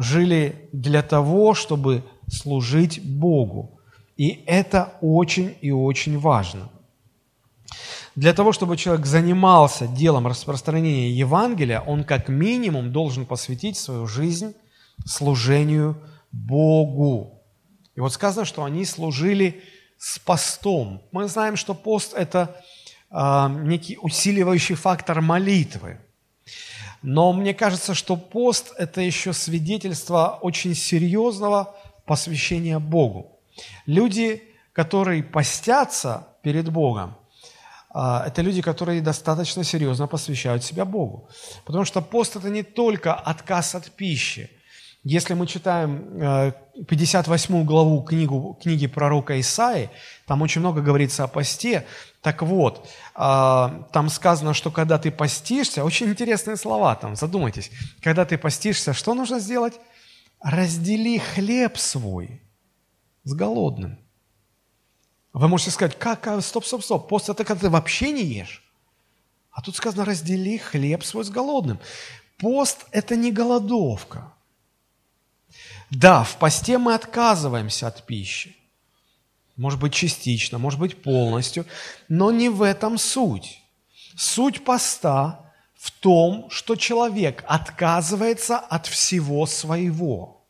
жили 0.00 0.68
для 0.72 1.02
того, 1.02 1.54
чтобы 1.54 2.02
служить 2.28 3.02
Богу. 3.04 3.78
И 4.16 4.42
это 4.46 4.94
очень 5.00 5.54
и 5.60 5.70
очень 5.70 6.18
важно. 6.18 6.70
Для 8.16 8.32
того, 8.32 8.52
чтобы 8.52 8.76
человек 8.76 9.06
занимался 9.06 9.86
делом 9.86 10.26
распространения 10.26 11.10
Евангелия, 11.10 11.80
он 11.80 12.04
как 12.04 12.28
минимум 12.28 12.92
должен 12.92 13.24
посвятить 13.24 13.76
свою 13.76 14.06
жизнь 14.06 14.54
служению 15.04 15.96
Богу. 16.32 17.39
И 18.00 18.02
вот 18.02 18.14
сказано, 18.14 18.46
что 18.46 18.64
они 18.64 18.86
служили 18.86 19.62
с 19.98 20.18
постом. 20.18 21.02
Мы 21.12 21.28
знаем, 21.28 21.56
что 21.56 21.74
пост– 21.74 22.14
это 22.16 22.56
э, 23.10 23.46
некий 23.64 23.98
усиливающий 24.00 24.74
фактор 24.74 25.20
молитвы. 25.20 26.00
Но 27.02 27.34
мне 27.34 27.52
кажется, 27.52 27.92
что 27.92 28.16
пост– 28.16 28.72
это 28.78 29.02
еще 29.02 29.34
свидетельство 29.34 30.38
очень 30.40 30.74
серьезного 30.74 31.76
посвящения 32.06 32.78
Богу. 32.78 33.38
Люди, 33.84 34.44
которые 34.72 35.22
постятся 35.22 36.26
перед 36.42 36.70
Богом, 36.70 37.18
а, 37.90 38.24
это 38.26 38.40
люди, 38.40 38.62
которые 38.62 39.02
достаточно 39.02 39.62
серьезно 39.62 40.06
посвящают 40.06 40.64
себя 40.64 40.86
Богу. 40.86 41.28
Потому 41.66 41.84
что 41.84 42.00
пост– 42.00 42.34
это 42.36 42.48
не 42.48 42.62
только 42.62 43.12
отказ 43.12 43.74
от 43.74 43.90
пищи. 43.90 44.48
Если 45.02 45.32
мы 45.32 45.46
читаем 45.46 46.54
58 46.86 47.54
э, 47.54 47.64
главу 47.64 48.02
книгу, 48.02 48.58
книги 48.60 48.86
пророка 48.86 49.40
Исаи, 49.40 49.88
там 50.26 50.42
очень 50.42 50.60
много 50.60 50.82
говорится 50.82 51.24
о 51.24 51.28
посте. 51.28 51.86
Так 52.20 52.42
вот, 52.42 52.86
а, 53.14 53.88
там 53.92 54.10
сказано, 54.10 54.52
что 54.52 54.70
когда 54.70 54.98
ты 54.98 55.10
постишься, 55.10 55.84
очень 55.84 56.08
интересные 56.08 56.58
слова 56.58 56.94
там, 56.96 57.16
задумайтесь. 57.16 57.70
Когда 58.02 58.26
ты 58.26 58.36
постишься, 58.36 58.92
что 58.92 59.14
нужно 59.14 59.38
сделать? 59.38 59.80
Раздели 60.42 61.18
хлеб 61.18 61.78
свой 61.78 62.42
с 63.24 63.32
голодным. 63.32 63.98
Вы 65.32 65.48
можете 65.48 65.70
сказать, 65.70 65.98
как, 65.98 66.26
а, 66.26 66.42
стоп, 66.42 66.66
стоп, 66.66 66.84
стоп, 66.84 67.08
пост 67.08 67.30
это 67.30 67.44
когда 67.44 67.62
ты 67.62 67.70
вообще 67.70 68.12
не 68.12 68.22
ешь. 68.22 68.62
А 69.50 69.62
тут 69.62 69.76
сказано, 69.76 70.04
раздели 70.04 70.58
хлеб 70.58 71.02
свой 71.04 71.24
с 71.24 71.30
голодным. 71.30 71.78
Пост– 72.36 72.84
это 72.92 73.16
не 73.16 73.32
голодовка. 73.32 74.34
Да, 75.90 76.22
в 76.22 76.36
посте 76.36 76.78
мы 76.78 76.94
отказываемся 76.94 77.88
от 77.88 78.06
пищи. 78.06 78.56
может 79.56 79.80
быть 79.80 79.92
частично, 79.92 80.58
может 80.58 80.80
быть 80.80 81.02
полностью, 81.02 81.66
но 82.08 82.30
не 82.30 82.48
в 82.48 82.62
этом 82.62 82.96
суть. 82.96 83.62
Суть 84.16 84.64
поста 84.64 85.52
в 85.74 85.90
том, 85.90 86.48
что 86.50 86.76
человек 86.76 87.44
отказывается 87.46 88.58
от 88.58 88.86
всего 88.86 89.46
своего, 89.46 90.44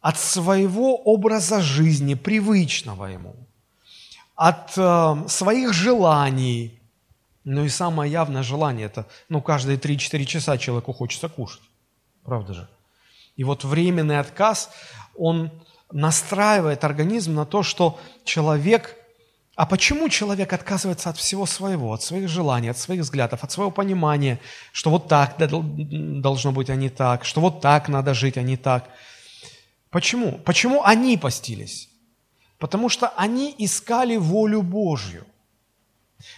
от 0.00 0.18
своего 0.18 0.96
образа 0.96 1.60
жизни, 1.60 2.14
привычного 2.14 3.06
ему, 3.06 3.36
от 4.34 4.72
э, 4.76 5.28
своих 5.28 5.72
желаний. 5.72 6.80
Ну 7.44 7.64
и 7.64 7.68
самое 7.68 8.10
явное 8.10 8.42
желание– 8.42 8.86
это, 8.92 9.06
ну, 9.28 9.42
каждые 9.42 9.78
3-4 9.78 10.24
часа 10.24 10.58
человеку 10.58 10.92
хочется 10.92 11.28
кушать. 11.28 11.62
Правда 12.24 12.54
же? 12.54 12.68
И 13.36 13.44
вот 13.44 13.64
временный 13.64 14.18
отказ, 14.18 14.70
он 15.14 15.50
настраивает 15.92 16.84
организм 16.84 17.34
на 17.34 17.46
то, 17.46 17.62
что 17.62 17.98
человек 18.24 18.96
а 19.56 19.64
почему 19.64 20.10
человек 20.10 20.52
отказывается 20.52 21.08
от 21.08 21.16
всего 21.16 21.46
своего, 21.46 21.94
от 21.94 22.02
своих 22.02 22.28
желаний, 22.28 22.68
от 22.68 22.76
своих 22.76 23.00
взглядов, 23.00 23.42
от 23.42 23.50
своего 23.50 23.70
понимания, 23.70 24.38
что 24.70 24.90
вот 24.90 25.08
так 25.08 25.36
должно 25.38 26.52
быть, 26.52 26.68
а 26.68 26.74
не 26.74 26.90
так, 26.90 27.24
что 27.24 27.40
вот 27.40 27.62
так 27.62 27.88
надо 27.88 28.12
жить, 28.12 28.36
а 28.36 28.42
не 28.42 28.58
так? 28.58 28.90
Почему? 29.88 30.32
Почему 30.44 30.82
они 30.84 31.16
постились? 31.16 31.88
Потому 32.58 32.90
что 32.90 33.08
они 33.16 33.54
искали 33.56 34.18
волю 34.18 34.60
Божью. 34.60 35.24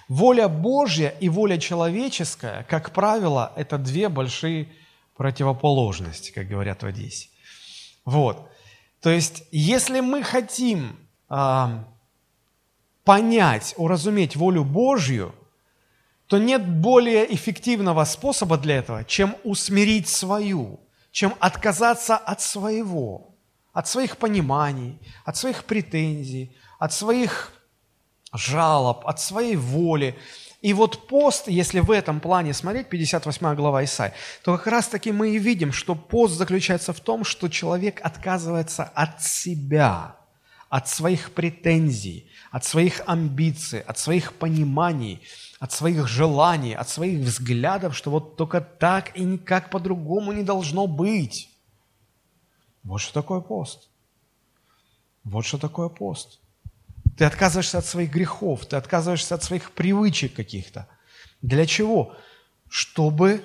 Воля 0.09 0.49
Божья 0.49 1.09
и 1.21 1.29
воля 1.29 1.59
человеческая, 1.59 2.65
как 2.71 2.93
правило, 2.93 3.53
это 3.57 3.79
две 3.79 4.09
большие 4.09 4.69
противоположности, 5.19 6.31
как 6.31 6.49
говорят 6.49 6.83
в 6.83 6.87
Одессе. 6.87 7.29
Вот. 8.07 8.49
То 9.03 9.11
есть, 9.11 9.43
если 9.51 10.01
мы 10.01 10.23
хотим 10.23 10.97
а, 11.29 11.85
понять, 13.05 13.75
уразуметь 13.77 14.37
волю 14.37 14.65
Божью, 14.65 15.35
то 16.29 16.39
нет 16.39 16.67
более 16.67 17.35
эффективного 17.35 18.05
способа 18.05 18.57
для 18.59 18.77
этого, 18.77 19.05
чем 19.05 19.37
усмирить 19.45 20.09
свою, 20.09 20.81
чем 21.11 21.35
отказаться 21.41 22.17
от 22.17 22.41
своего, 22.41 23.35
от 23.73 23.89
своих 23.89 24.19
пониманий, 24.19 24.99
от 25.25 25.37
своих 25.37 25.65
претензий, 25.65 26.57
от 26.79 26.93
своих 26.93 27.53
жалоб, 28.33 29.07
от 29.07 29.21
своей 29.21 29.57
воли. 29.57 30.17
И 30.61 30.73
вот 30.73 31.07
пост, 31.07 31.47
если 31.47 31.79
в 31.79 31.91
этом 31.91 32.19
плане 32.19 32.53
смотреть, 32.53 32.89
58 32.89 33.55
глава 33.55 33.85
Исаи, 33.85 34.13
то 34.43 34.57
как 34.57 34.67
раз 34.67 34.89
таки 34.89 35.13
мы 35.13 35.31
и 35.31 35.39
видим, 35.39 35.73
что 35.73 35.95
пост 35.95 36.35
заключается 36.35 36.93
в 36.93 37.01
том, 37.01 37.25
что 37.25 37.49
человек 37.49 38.01
отказывается 38.03 38.83
от 38.83 39.23
себя, 39.23 40.17
от 40.69 40.89
своих 40.89 41.33
претензий, 41.33 42.29
от 42.51 42.65
своих 42.65 43.03
амбиций, 43.07 43.81
от 43.81 43.99
своих 43.99 44.33
пониманий, 44.33 45.23
от 45.61 45.71
своих 45.71 46.09
желаний, 46.09 46.75
от 46.75 46.89
своих 46.89 47.21
взглядов, 47.21 47.97
что 47.97 48.11
вот 48.11 48.37
только 48.37 48.61
так 48.61 49.17
и 49.17 49.23
никак 49.23 49.71
по-другому 49.71 50.33
не 50.33 50.43
должно 50.43 50.89
быть. 50.89 51.51
Вот 52.83 52.99
что 52.99 53.15
такое 53.15 53.41
пост. 53.41 53.89
Вот 55.23 55.45
что 55.45 55.59
такое 55.59 55.89
пост. 55.89 56.41
Ты 57.19 57.25
отказываешься 57.25 57.79
от 57.79 57.85
своих 57.85 58.13
грехов, 58.13 58.65
ты 58.67 58.77
отказываешься 58.77 59.35
от 59.35 59.43
своих 59.43 59.73
привычек 59.73 60.35
каких-то. 60.35 60.89
Для 61.43 61.67
чего? 61.67 62.17
Чтобы 62.71 63.45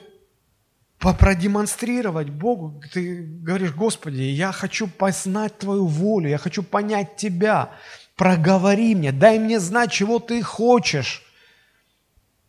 продемонстрировать 0.99 2.29
Богу. 2.29 2.81
Ты 2.93 3.23
говоришь, 3.23 3.73
Господи, 3.73 4.21
я 4.21 4.51
хочу 4.51 4.87
познать 4.87 5.57
Твою 5.57 5.87
волю, 5.87 6.29
я 6.29 6.37
хочу 6.37 6.61
понять 6.61 7.15
Тебя 7.15 7.71
проговори 8.15 8.93
мне, 8.93 9.11
дай 9.11 9.39
мне 9.39 9.59
знать, 9.59 9.91
чего 9.91 10.19
ты 10.19 10.43
хочешь. 10.43 11.23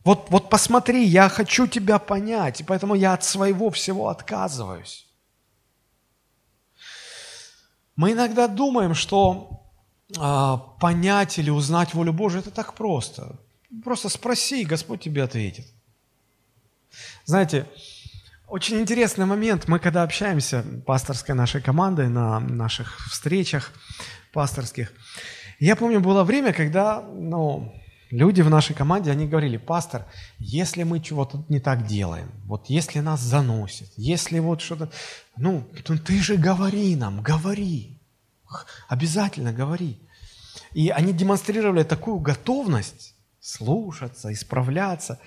Вот, 0.05 0.29
вот 0.29 0.51
посмотри, 0.51 1.05
я 1.05 1.31
хочу 1.31 1.67
тебя 1.67 1.99
понять, 1.99 2.61
и 2.61 2.65
поэтому 2.65 2.95
я 2.95 3.15
от 3.15 3.25
своего 3.25 3.71
всего 3.71 4.11
отказываюсь. 4.11 5.09
Мы 7.97 8.13
иногда 8.13 8.47
думаем, 8.47 8.95
что 8.95 9.64
понять 10.81 11.39
или 11.39 11.51
узнать 11.51 11.95
волю 11.95 12.13
Божию– 12.13 12.41
это 12.43 12.51
так 12.51 12.75
просто. 12.75 13.37
Просто 13.83 14.09
спроси, 14.09 14.63
и 14.63 14.67
Господь 14.67 15.03
тебе 15.03 15.23
ответит. 15.23 15.67
Знаете, 17.25 17.67
очень 18.47 18.79
интересный 18.81 19.27
момент. 19.27 19.67
Мы 19.67 19.79
когда 19.79 20.03
общаемся, 20.03 20.65
пасторской 20.87 21.35
нашей 21.35 21.61
командой, 21.61 22.09
на 22.09 22.41
наших 22.41 22.99
встречах 23.09 23.73
пасторских– 24.33 24.93
я 25.61 25.77
помню, 25.77 26.01
было 26.01 26.25
время, 26.25 26.53
когда 26.53 27.01
ну, 27.01 27.73
люди 28.11 28.43
в 28.43 28.51
нашей 28.51 28.75
команде, 28.75 29.11
они 29.11 29.27
говорили, 29.27 29.57
пастор, 29.57 30.07
если 30.39 30.83
мы 30.83 31.01
чего-то 31.01 31.45
не 31.49 31.61
так 31.61 31.87
делаем, 31.87 32.31
вот 32.45 32.67
если 32.67 33.01
нас 33.01 33.21
заносит, 33.21 33.89
если 33.97 34.41
вот 34.41 34.61
что-то, 34.61 34.91
ну, 35.37 35.67
ты 36.07 36.21
же 36.21 36.37
говори 36.37 36.97
нам, 36.97 37.23
говори, 37.23 37.94
обязательно 38.89 39.53
говори. 39.53 40.01
И 40.73 40.91
они 40.91 41.13
демонстрировали 41.13 41.85
такую 41.85 42.19
готовность 42.19 43.15
слушаться, 43.41 44.33
исправляться. 44.33 45.21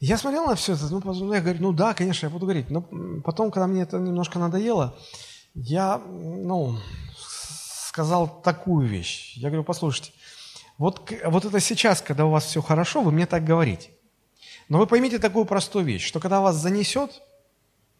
Я 0.00 0.18
смотрел 0.18 0.46
на 0.46 0.54
все 0.54 0.74
это, 0.74 0.88
ну, 0.88 1.32
я 1.32 1.40
говорю, 1.40 1.62
ну 1.62 1.72
да, 1.72 1.94
конечно, 1.94 2.26
я 2.26 2.30
буду 2.30 2.46
говорить. 2.46 2.70
Но 2.70 2.82
потом, 3.22 3.50
когда 3.50 3.66
мне 3.66 3.82
это 3.82 3.98
немножко 3.98 4.38
надоело, 4.38 4.96
я, 5.54 5.98
ну, 5.98 6.78
сказал 7.92 8.40
такую 8.42 8.88
вещь. 8.88 9.34
Я 9.36 9.48
говорю, 9.48 9.64
послушайте, 9.64 10.12
вот, 10.78 11.12
вот 11.24 11.44
это 11.44 11.60
сейчас, 11.60 12.00
когда 12.00 12.24
у 12.24 12.30
вас 12.30 12.46
все 12.46 12.62
хорошо, 12.62 13.02
вы 13.02 13.12
мне 13.12 13.26
так 13.26 13.44
говорите. 13.44 13.90
Но 14.68 14.78
вы 14.78 14.86
поймите 14.86 15.18
такую 15.18 15.44
простую 15.44 15.84
вещь, 15.84 16.06
что 16.06 16.18
когда 16.18 16.40
вас 16.40 16.56
занесет, 16.56 17.22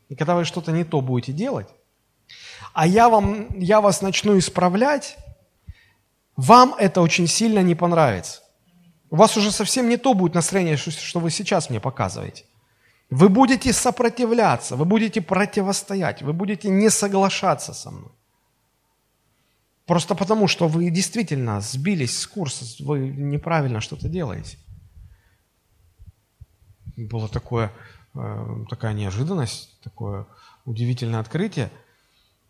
и 0.09 0.17
когда 0.17 0.35
вы 0.35 0.45
что-то 0.45 0.73
не 0.73 0.85
то 0.85 1.01
будете 1.01 1.33
делать, 1.33 1.69
а 2.73 2.87
я, 2.87 3.09
вам, 3.09 3.59
я 3.59 3.81
вас 3.81 4.03
начну 4.03 4.39
исправлять, 4.39 5.17
вам 6.37 6.75
это 6.79 7.01
очень 7.01 7.27
сильно 7.27 7.61
не 7.61 7.75
понравится. 7.75 8.41
У 9.11 9.17
вас 9.17 9.37
уже 9.37 9.53
совсем 9.53 9.89
не 9.89 9.99
то 9.99 10.15
будет 10.15 10.35
настроение, 10.35 10.77
что, 10.77 11.21
вы 11.21 11.31
сейчас 11.31 11.69
мне 11.69 11.81
показываете. 11.81 12.45
Вы 13.11 13.29
будете 13.29 13.73
сопротивляться, 13.75 14.75
вы 14.75 14.87
будете 14.87 15.21
противостоять, 15.21 16.23
вы 16.23 16.33
будете 16.33 16.71
не 16.71 16.89
соглашаться 16.89 17.75
со 17.75 17.91
мной. 17.91 18.11
Просто 19.85 20.15
потому, 20.15 20.49
что 20.49 20.67
вы 20.67 20.89
действительно 20.89 21.61
сбились 21.61 22.19
с 22.19 22.27
курса, 22.27 22.65
вы 22.83 23.01
неправильно 23.01 23.83
что-то 23.83 24.09
делаете. 24.09 24.57
Было 26.97 27.29
такое, 27.29 27.71
э, 28.15 28.65
такая 28.71 28.95
неожиданность, 28.95 29.79
такое 29.83 30.27
удивительное 30.65 31.21
открытие. 31.21 31.71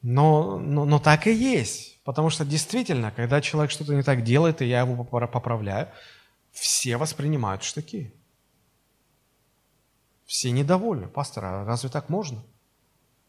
Но, 0.02 0.58
но, 0.58 0.84
но 0.84 0.98
так 0.98 1.26
и 1.26 1.32
есть. 1.32 2.02
Потому 2.04 2.30
что 2.30 2.44
действительно, 2.44 3.12
когда 3.12 3.40
человек 3.40 3.70
что-то 3.70 3.94
не 3.94 4.02
так 4.02 4.24
делает, 4.24 4.60
и 4.60 4.66
я 4.66 4.80
его 4.80 5.04
поправляю, 5.04 5.88
все 6.50 6.96
воспринимают 6.96 7.62
штыки. 7.62 8.12
Все 10.26 10.50
недовольны. 10.50 11.08
Пастор, 11.08 11.44
а 11.44 11.64
разве 11.64 11.88
так 11.88 12.08
можно? 12.08 12.42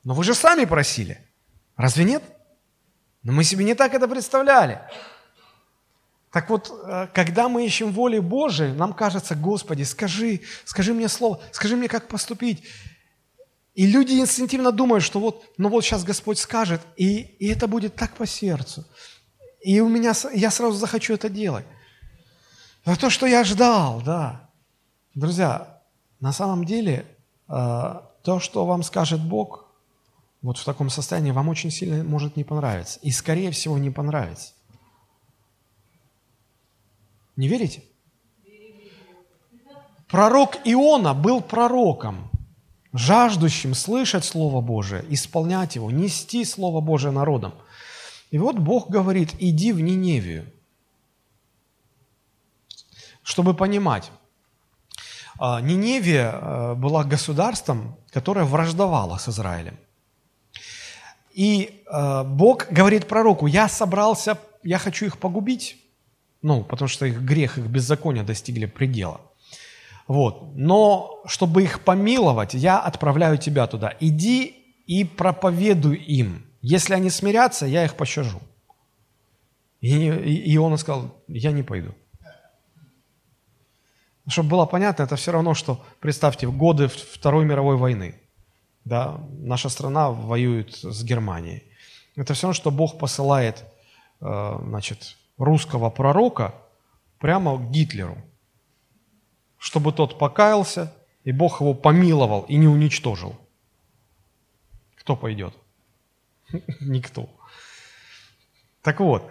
Но 0.04 0.14
вы 0.14 0.24
же 0.24 0.34
сами 0.34 0.66
просили. 0.66 1.20
Разве 1.78 2.04
нет? 2.04 2.24
Но 3.22 3.32
мы 3.32 3.44
себе 3.44 3.64
не 3.64 3.76
так 3.76 3.94
это 3.94 4.08
представляли. 4.08 4.82
Так 6.32 6.50
вот, 6.50 6.72
э, 6.72 7.08
когда 7.14 7.48
мы 7.48 7.66
ищем 7.66 7.92
воли 7.92 8.18
Божией, 8.18 8.74
нам 8.74 8.94
кажется, 8.94 9.36
Господи, 9.36 9.84
скажи, 9.84 10.42
скажи 10.66 10.94
мне 10.94 11.08
слово, 11.08 11.40
скажи 11.52 11.76
мне, 11.78 11.88
как 11.88 12.08
поступить. 12.08 12.68
И 13.74 13.88
люди 13.88 14.14
инстинктивно 14.14 14.72
думают, 14.72 15.04
что 15.04 15.20
вот, 15.20 15.44
ну 15.58 15.70
вот 15.70 15.84
сейчас 15.84 16.04
Господь 16.04 16.38
скажет, 16.38 16.82
и, 16.96 17.22
и 17.40 17.48
это 17.48 17.68
будет 17.68 17.96
так 17.96 18.16
по 18.16 18.28
сердцу. 18.28 18.86
И 19.62 19.80
у 19.80 19.90
меня, 19.90 20.14
я 20.34 20.52
сразу 20.52 20.78
захочу 20.78 21.14
это 21.14 21.30
делать. 21.30 21.66
Это 22.86 23.00
то, 23.00 23.10
что 23.10 23.26
я 23.26 23.44
ждал, 23.44 24.02
да. 24.02 24.50
Друзья, 25.16 25.82
на 26.20 26.34
самом 26.34 26.66
деле, 26.66 27.06
э, 27.48 28.02
то, 28.24 28.40
что 28.40 28.66
вам 28.66 28.84
скажет 28.84 29.22
Бог, 29.22 29.66
вот 30.42 30.58
в 30.58 30.66
таком 30.66 30.90
состоянии 30.90 31.32
вам 31.32 31.50
очень 31.50 31.72
сильно 31.72 32.04
может 32.04 32.36
не 32.36 32.44
понравиться. 32.44 33.00
И, 33.02 33.12
скорее 33.12 33.52
всего, 33.52 33.78
не 33.78 33.90
понравится. 33.90 34.54
Не 37.38 37.48
верите? 37.48 37.84
Пророк 40.10 40.58
Иона 40.66 41.16
был 41.16 41.42
пророком, 41.42 42.30
жаждущим 42.94 43.74
слышать 43.76 44.26
Слово 44.26 44.62
Божие, 44.62 45.04
исполнять 45.10 45.76
его, 45.76 45.92
нести 45.92 46.46
Слово 46.46 46.82
Божие 46.82 47.12
народам. 47.12 47.54
И 48.32 48.38
вот 48.38 48.58
Бог 48.58 48.90
говорит, 48.90 49.32
иди 49.40 49.72
в 49.72 49.80
Ниневию. 49.80 50.46
Чтобы 53.24 53.54
понимать, 53.54 54.12
а, 55.40 55.62
Ниневия 55.62 56.32
а, 56.34 56.76
была 56.76 57.04
государством, 57.04 57.96
которое 58.12 58.46
враждовало 58.46 59.18
с 59.18 59.30
Израилем. 59.30 59.78
И 61.34 61.84
э, 61.88 62.24
Бог 62.24 62.68
говорит 62.70 63.08
пророку, 63.08 63.48
я 63.48 63.68
собрался 63.68 64.38
я 64.64 64.78
хочу 64.78 65.06
их 65.06 65.18
погубить, 65.18 65.78
ну, 66.42 66.64
потому 66.64 66.88
что 66.88 67.06
их 67.06 67.22
грех, 67.22 67.58
их 67.58 67.66
беззаконие 67.66 68.24
достигли 68.24 68.66
предела. 68.66 69.22
Вот. 70.08 70.56
Но 70.56 71.22
чтобы 71.26 71.64
их 71.64 71.84
помиловать, 71.84 72.54
я 72.54 72.80
отправляю 72.80 73.38
тебя 73.38 73.68
туда. 73.68 73.94
Иди 74.00 74.64
и 74.86 75.04
проповедуй 75.04 75.98
им. 75.98 76.46
Если 76.62 76.94
они 76.94 77.10
смирятся, 77.10 77.66
я 77.66 77.86
их 77.86 77.96
пощажу. 77.96 78.40
И, 79.82 80.08
и, 80.08 80.58
он 80.58 80.78
сказал, 80.78 81.14
я 81.28 81.52
не 81.52 81.64
пойду. 81.64 81.94
Чтобы 84.28 84.50
было 84.50 84.66
понятно, 84.66 85.04
это 85.04 85.18
все 85.18 85.34
равно, 85.34 85.54
что, 85.54 85.84
представьте, 86.00 86.48
годы 86.48 86.88
Второй 86.88 87.44
мировой 87.44 87.76
войны, 87.76 88.16
да, 88.86 89.20
наша 89.40 89.68
страна 89.68 90.10
воюет 90.10 90.74
с 90.76 91.04
Германией. 91.04 91.64
Это 92.16 92.34
все 92.34 92.48
равно, 92.48 92.54
что 92.54 92.72
Бог 92.72 92.98
посылает, 92.98 93.66
э, 94.22 94.60
значит, 94.62 95.18
русского 95.38 95.90
пророка 95.90 96.56
прямо 97.20 97.58
к 97.58 97.70
Гитлеру, 97.72 98.18
чтобы 99.64 99.94
тот 99.94 100.20
покаялся, 100.20 100.94
и 101.24 101.32
Бог 101.32 101.62
его 101.62 101.74
помиловал 101.74 102.42
и 102.50 102.58
не 102.58 102.68
уничтожил. 102.68 103.38
Кто 104.98 105.16
пойдет? 105.16 105.54
Никто. 106.82 107.30
Так 108.82 109.00
вот, 109.00 109.26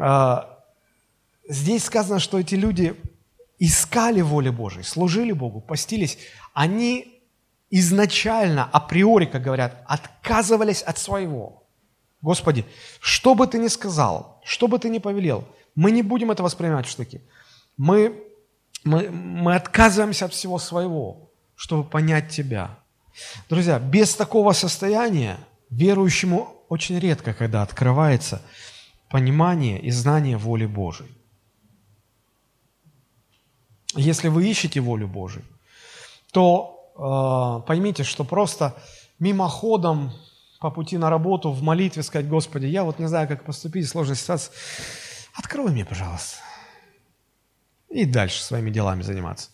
а, 0.00 0.60
здесь 1.48 1.84
сказано, 1.84 2.20
что 2.20 2.38
эти 2.38 2.54
люди 2.54 2.94
искали 3.58 4.20
воли 4.20 4.50
Божией, 4.50 4.84
служили 4.84 5.32
Богу, 5.32 5.60
постились. 5.60 6.18
Они 6.54 7.20
изначально, 7.68 8.64
априори, 8.64 9.26
как 9.26 9.42
говорят, 9.42 9.82
отказывались 9.88 10.82
от 10.82 10.98
своего. 10.98 11.64
Господи, 12.22 12.64
что 13.00 13.34
бы 13.34 13.48
ты 13.48 13.58
ни 13.58 13.66
сказал, 13.66 14.40
что 14.44 14.68
бы 14.68 14.78
ты 14.78 14.88
ни 14.88 14.98
повелел, 14.98 15.44
мы 15.74 15.90
не 15.90 16.02
будем 16.04 16.30
это 16.30 16.44
воспринимать 16.44 16.86
в 16.86 16.90
штыки. 16.90 17.20
Мы, 17.76 18.22
мы, 18.84 19.10
мы 19.10 19.54
отказываемся 19.54 20.26
от 20.26 20.32
всего 20.32 20.58
своего, 20.58 21.30
чтобы 21.56 21.84
понять 21.84 22.30
Тебя. 22.30 22.78
Друзья, 23.48 23.78
без 23.78 24.14
такого 24.14 24.52
состояния 24.52 25.38
верующему 25.70 26.54
очень 26.68 26.98
редко, 26.98 27.34
когда 27.34 27.62
открывается 27.62 28.42
понимание 29.10 29.80
и 29.80 29.90
знание 29.90 30.36
воли 30.36 30.66
Божией. 30.66 31.10
Если 33.94 34.28
вы 34.28 34.46
ищете 34.46 34.80
волю 34.80 35.08
Божию, 35.08 35.44
то 36.30 36.92
э, 36.94 37.66
поймите, 37.66 38.04
что 38.04 38.22
просто 38.22 38.76
мимоходом 39.18 40.12
по 40.60 40.70
пути 40.70 40.98
на 40.98 41.08
работу 41.08 41.50
в 41.50 41.62
молитве 41.62 42.02
сказать, 42.02 42.28
Господи, 42.28 42.66
я 42.66 42.84
вот 42.84 42.98
не 42.98 43.08
знаю, 43.08 43.28
как 43.28 43.44
поступить, 43.44 43.88
сложная 43.88 44.16
ситуация, 44.16 44.52
открой 45.34 45.70
мне, 45.70 45.84
пожалуйста. 45.84 46.36
И 47.90 48.04
дальше 48.04 48.42
своими 48.42 48.70
делами 48.70 49.02
заниматься. 49.02 49.50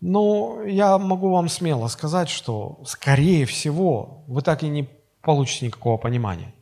Но 0.00 0.62
я 0.64 0.98
могу 0.98 1.30
вам 1.30 1.48
смело 1.48 1.88
сказать, 1.88 2.28
что, 2.28 2.80
скорее 2.84 3.46
всего, 3.46 4.24
вы 4.26 4.42
так 4.42 4.62
и 4.62 4.68
не 4.68 4.88
получите 5.22 5.66
никакого 5.66 5.96
понимания. 5.96 6.54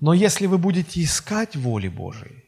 Но 0.00 0.12
если 0.12 0.46
вы 0.46 0.58
будете 0.58 1.02
искать 1.02 1.56
воли 1.56 1.88
Божией, 1.88 2.44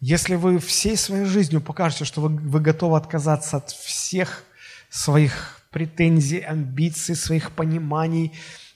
если 0.00 0.34
вы 0.34 0.58
всей 0.58 0.96
своей 0.96 1.24
жизнью 1.24 1.62
покажете, 1.62 2.04
что 2.04 2.20
вы, 2.20 2.28
вы 2.28 2.60
готовы 2.60 2.96
отказаться 2.98 3.56
от 3.56 3.70
всех 3.70 4.44
своих 4.90 5.62
претензий, 5.70 6.40
амбиций, 6.40 7.16
своих 7.16 7.52
пониманий 7.52 8.32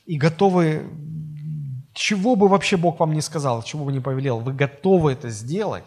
и 0.06 0.16
готовы, 0.16 0.88
чего 1.92 2.34
бы 2.34 2.48
вообще 2.48 2.76
Бог 2.76 2.98
вам 2.98 3.12
не 3.12 3.20
сказал, 3.20 3.62
чего 3.62 3.84
бы 3.84 3.92
не 3.92 4.00
повелел, 4.00 4.40
вы 4.40 4.54
готовы 4.54 5.12
это 5.12 5.28
сделать, 5.28 5.84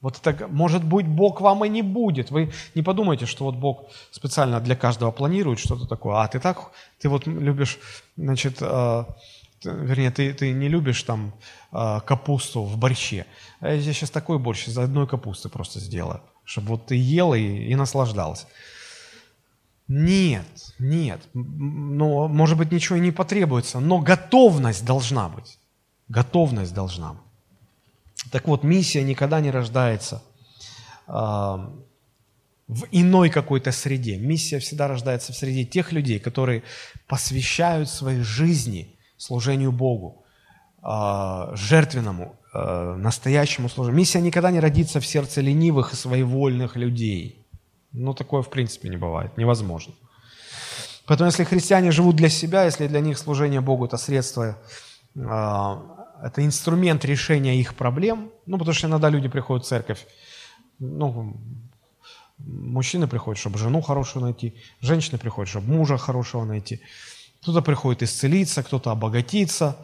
вот 0.00 0.18
это, 0.22 0.46
может 0.46 0.84
быть, 0.84 1.06
Бог 1.06 1.40
вам 1.40 1.64
и 1.64 1.68
не 1.68 1.82
будет. 1.82 2.30
Вы 2.30 2.52
не 2.74 2.82
подумайте, 2.82 3.26
что 3.26 3.44
вот 3.44 3.56
Бог 3.56 3.90
специально 4.10 4.60
для 4.60 4.76
каждого 4.76 5.10
планирует 5.10 5.58
что-то 5.58 5.86
такое. 5.86 6.22
А 6.22 6.28
ты 6.28 6.38
так, 6.38 6.70
ты 7.00 7.08
вот 7.08 7.26
любишь, 7.26 7.78
значит, 8.16 8.58
э, 8.60 9.04
вернее, 9.64 10.12
ты, 10.12 10.32
ты 10.32 10.52
не 10.52 10.68
любишь 10.68 11.02
там 11.02 11.32
э, 11.72 12.00
капусту 12.06 12.62
в 12.62 12.76
борще. 12.76 13.26
А 13.60 13.74
я 13.74 13.92
сейчас 13.92 14.10
такой 14.10 14.38
борщ 14.38 14.68
из 14.68 14.78
одной 14.78 15.08
капусты 15.08 15.48
просто 15.48 15.80
сделаю, 15.80 16.20
чтобы 16.44 16.68
вот 16.68 16.86
ты 16.86 16.94
ел 16.94 17.34
и, 17.34 17.40
и 17.40 17.74
наслаждался. 17.74 18.46
Нет, 19.88 20.46
нет. 20.78 21.20
Ну, 21.34 22.28
может 22.28 22.58
быть, 22.58 22.70
ничего 22.70 22.96
и 22.98 23.00
не 23.00 23.10
потребуется, 23.10 23.80
но 23.80 23.98
готовность 23.98 24.84
должна 24.84 25.28
быть. 25.28 25.58
Готовность 26.08 26.74
должна 26.74 27.14
быть. 27.14 27.27
Так 28.30 28.48
вот, 28.48 28.64
миссия 28.64 29.02
никогда 29.02 29.40
не 29.40 29.50
рождается 29.50 30.22
э, 31.06 31.12
в 31.12 32.84
иной 32.90 33.30
какой-то 33.30 33.72
среде. 33.72 34.16
Миссия 34.16 34.58
всегда 34.58 34.88
рождается 34.88 35.32
в 35.32 35.36
среде 35.36 35.64
тех 35.64 35.92
людей, 35.92 36.18
которые 36.18 36.62
посвящают 37.06 37.88
своей 37.88 38.20
жизни 38.20 38.96
служению 39.16 39.72
Богу, 39.72 40.24
э, 40.82 41.50
жертвенному, 41.54 42.36
э, 42.54 42.94
настоящему 42.98 43.68
служению. 43.68 43.98
Миссия 43.98 44.20
никогда 44.20 44.50
не 44.50 44.60
родится 44.60 45.00
в 45.00 45.06
сердце 45.06 45.40
ленивых 45.40 45.92
и 45.92 45.96
своевольных 45.96 46.76
людей. 46.76 47.46
Ну, 47.92 48.14
такое 48.14 48.42
в 48.42 48.50
принципе 48.50 48.88
не 48.88 48.96
бывает, 48.96 49.36
невозможно. 49.38 49.94
Поэтому 51.06 51.30
если 51.30 51.44
христиане 51.44 51.90
живут 51.90 52.16
для 52.16 52.28
себя, 52.28 52.64
если 52.64 52.86
для 52.86 53.00
них 53.00 53.16
служение 53.16 53.62
Богу– 53.62 53.84
это 53.86 53.96
средство 53.96 54.58
это 56.22 56.44
инструмент 56.44 57.04
решения 57.04 57.58
их 57.60 57.74
проблем, 57.74 58.30
ну, 58.46 58.58
потому 58.58 58.74
что 58.74 58.86
иногда 58.86 59.08
люди 59.08 59.28
приходят 59.28 59.64
в 59.64 59.68
церковь, 59.68 60.06
ну, 60.78 61.36
мужчины 62.38 63.06
приходят, 63.06 63.38
чтобы 63.38 63.58
жену 63.58 63.80
хорошую 63.80 64.24
найти, 64.24 64.54
женщины 64.80 65.18
приходят, 65.18 65.48
чтобы 65.48 65.72
мужа 65.72 65.98
хорошего 65.98 66.44
найти, 66.44 66.80
кто-то 67.42 67.62
приходит 67.62 68.02
исцелиться, 68.02 68.62
кто-то 68.62 68.90
обогатиться, 68.90 69.76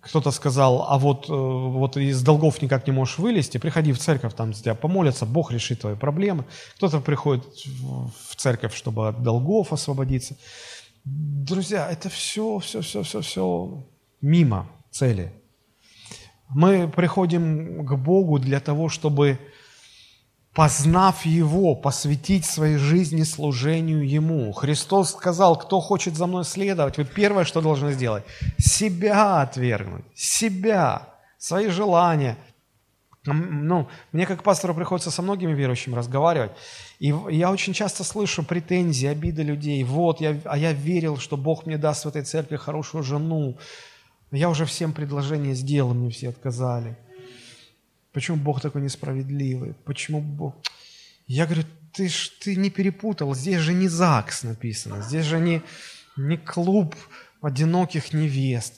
кто-то 0.00 0.30
сказал, 0.30 0.86
а 0.88 0.98
вот, 0.98 1.28
э, 1.28 1.32
вот 1.32 1.96
из 1.96 2.22
долгов 2.22 2.62
никак 2.62 2.86
не 2.86 2.92
можешь 2.92 3.18
вылезти, 3.18 3.58
приходи 3.58 3.92
в 3.92 3.98
церковь, 3.98 4.34
там 4.34 4.52
тебя 4.52 4.74
помолятся, 4.74 5.26
Бог 5.26 5.50
решит 5.50 5.80
твои 5.80 5.96
проблемы. 5.96 6.44
Кто-то 6.76 7.00
приходит 7.00 7.44
в 7.64 8.36
церковь, 8.36 8.74
чтобы 8.74 9.08
от 9.08 9.22
долгов 9.22 9.72
освободиться. 9.72 10.36
Друзья, 11.04 11.90
это 11.90 12.08
все, 12.08 12.58
все, 12.60 12.80
все, 12.80 13.02
все, 13.02 13.20
все 13.20 13.84
мимо 14.20 14.68
цели. 14.90 15.32
Мы 16.48 16.88
приходим 16.88 17.84
к 17.84 17.96
Богу 17.96 18.38
для 18.38 18.60
того, 18.60 18.88
чтобы, 18.88 19.38
познав 20.54 21.26
Его, 21.26 21.74
посвятить 21.74 22.44
своей 22.44 22.76
жизни 22.76 23.24
служению 23.24 24.08
Ему. 24.08 24.52
Христос 24.52 25.10
сказал, 25.10 25.56
кто 25.58 25.80
хочет 25.80 26.16
за 26.16 26.26
мной 26.26 26.44
следовать, 26.44 26.98
вы 26.98 27.04
первое, 27.04 27.44
что 27.44 27.60
должны 27.60 27.92
сделать, 27.92 28.24
себя 28.58 29.42
отвергнуть, 29.42 30.04
себя, 30.14 31.02
свои 31.38 31.68
желания. 31.68 32.36
Ну, 33.24 33.88
мне 34.12 34.24
как 34.24 34.44
пастору 34.44 34.72
приходится 34.72 35.10
со 35.10 35.20
многими 35.20 35.52
верующими 35.52 35.96
разговаривать, 35.96 36.52
и 37.00 37.12
я 37.30 37.50
очень 37.50 37.72
часто 37.72 38.04
слышу 38.04 38.44
претензии, 38.44 39.08
обиды 39.08 39.42
людей. 39.42 39.82
Вот, 39.82 40.20
я, 40.20 40.40
а 40.44 40.56
я 40.56 40.72
верил, 40.72 41.16
что 41.16 41.36
Бог 41.36 41.66
мне 41.66 41.76
даст 41.76 42.04
в 42.04 42.08
этой 42.08 42.22
церкви 42.22 42.56
хорошую 42.56 43.02
жену, 43.02 43.58
я 44.32 44.48
уже 44.48 44.64
всем 44.64 44.92
предложение 44.92 45.54
сделал, 45.54 45.94
мне 45.94 46.10
все 46.10 46.28
отказали. 46.28 46.96
Почему 48.12 48.36
Бог 48.38 48.60
такой 48.60 48.82
несправедливый? 48.82 49.74
Почему 49.84 50.20
Бог... 50.20 50.54
Я 51.26 51.44
говорю, 51.44 51.64
ты 51.92 52.08
ж 52.08 52.30
ты 52.40 52.56
не 52.56 52.70
перепутал, 52.70 53.34
здесь 53.34 53.60
же 53.60 53.74
не 53.74 53.88
ЗАГС 53.88 54.44
написано, 54.44 55.02
здесь 55.02 55.24
же 55.24 55.38
не, 55.38 55.62
не 56.16 56.36
клуб 56.36 56.94
одиноких 57.40 58.12
невест. 58.12 58.74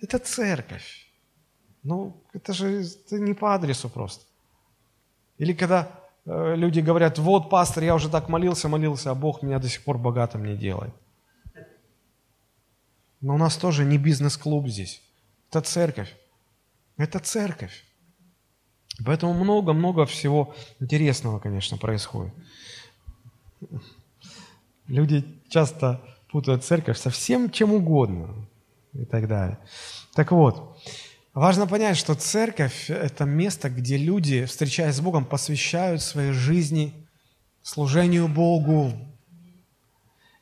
Это 0.00 0.18
церковь. 0.18 1.06
Ну, 1.82 2.22
это 2.32 2.52
же 2.52 2.82
это 2.82 3.18
не 3.18 3.34
по 3.34 3.54
адресу 3.54 3.88
просто. 3.88 4.24
Или 5.38 5.52
когда 5.52 5.90
э, 6.26 6.56
люди 6.56 6.80
говорят, 6.80 7.18
вот, 7.18 7.50
пастор, 7.50 7.84
я 7.84 7.94
уже 7.94 8.08
так 8.08 8.28
молился, 8.28 8.68
молился, 8.68 9.10
а 9.10 9.14
Бог 9.14 9.42
меня 9.42 9.58
до 9.58 9.68
сих 9.68 9.82
пор 9.82 9.98
богатым 9.98 10.44
не 10.44 10.56
делает. 10.56 10.92
Но 13.20 13.34
у 13.34 13.38
нас 13.38 13.56
тоже 13.56 13.84
не 13.84 13.98
бизнес-клуб 13.98 14.68
здесь. 14.68 15.02
Это 15.50 15.60
церковь. 15.60 16.14
Это 16.96 17.18
церковь. 17.18 17.84
Поэтому 19.04 19.32
много-много 19.34 20.06
всего 20.06 20.54
интересного, 20.80 21.38
конечно, 21.38 21.76
происходит. 21.76 22.32
Люди 24.86 25.24
часто 25.48 26.00
путают 26.30 26.64
церковь 26.64 26.98
со 26.98 27.10
всем 27.10 27.50
чем 27.50 27.72
угодно 27.72 28.48
и 28.92 29.04
так 29.04 29.28
далее. 29.28 29.58
Так 30.14 30.32
вот, 30.32 30.78
важно 31.34 31.66
понять, 31.66 31.96
что 31.96 32.14
церковь– 32.14 32.86
это 32.90 33.24
место, 33.24 33.70
где 33.70 33.96
люди, 33.96 34.44
встречаясь 34.44 34.96
с 34.96 35.00
Богом, 35.00 35.24
посвящают 35.24 36.02
своей 36.02 36.32
жизни 36.32 36.92
служению 37.62 38.28
Богу, 38.28 38.92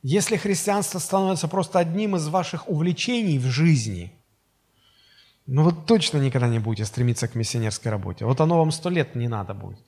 если 0.02 0.36
христианство 0.36 0.98
становится 0.98 1.48
просто 1.48 1.78
одним 1.78 2.16
из 2.16 2.28
ваших 2.28 2.68
увлечений 2.68 3.38
в 3.38 3.46
жизни, 3.46 4.12
ну 5.46 5.62
вы 5.62 5.72
точно 5.72 6.18
никогда 6.18 6.46
не 6.46 6.58
будете 6.58 6.84
стремиться 6.84 7.26
к 7.26 7.34
миссионерской 7.34 7.90
работе. 7.90 8.24
Вот 8.24 8.40
оно 8.40 8.58
вам 8.58 8.70
сто 8.70 8.90
лет 8.90 9.14
не 9.14 9.28
надо 9.28 9.54
будет. 9.54 9.80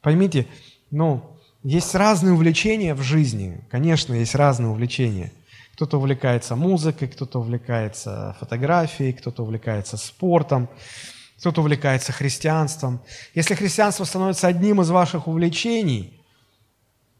Поймите, 0.00 0.46
ну, 0.90 1.38
есть 1.62 1.94
разные 1.94 2.34
увлечения 2.34 2.94
в 2.94 3.02
жизни. 3.02 3.64
Конечно, 3.70 4.14
есть 4.14 4.34
разные 4.34 4.68
увлечения. 4.68 5.32
Кто-то 5.74 5.98
увлекается 5.98 6.56
музыкой, 6.56 7.08
кто-то 7.08 7.38
увлекается 7.38 8.36
фотографией, 8.40 9.12
кто-то 9.12 9.44
увлекается 9.44 9.96
спортом, 9.96 10.68
кто-то 11.38 11.60
увлекается 11.60 12.12
христианством. 12.12 13.00
Если 13.34 13.54
христианство 13.54 14.04
становится 14.04 14.48
одним 14.48 14.80
из 14.80 14.90
ваших 14.90 15.28
увлечений, 15.28 16.21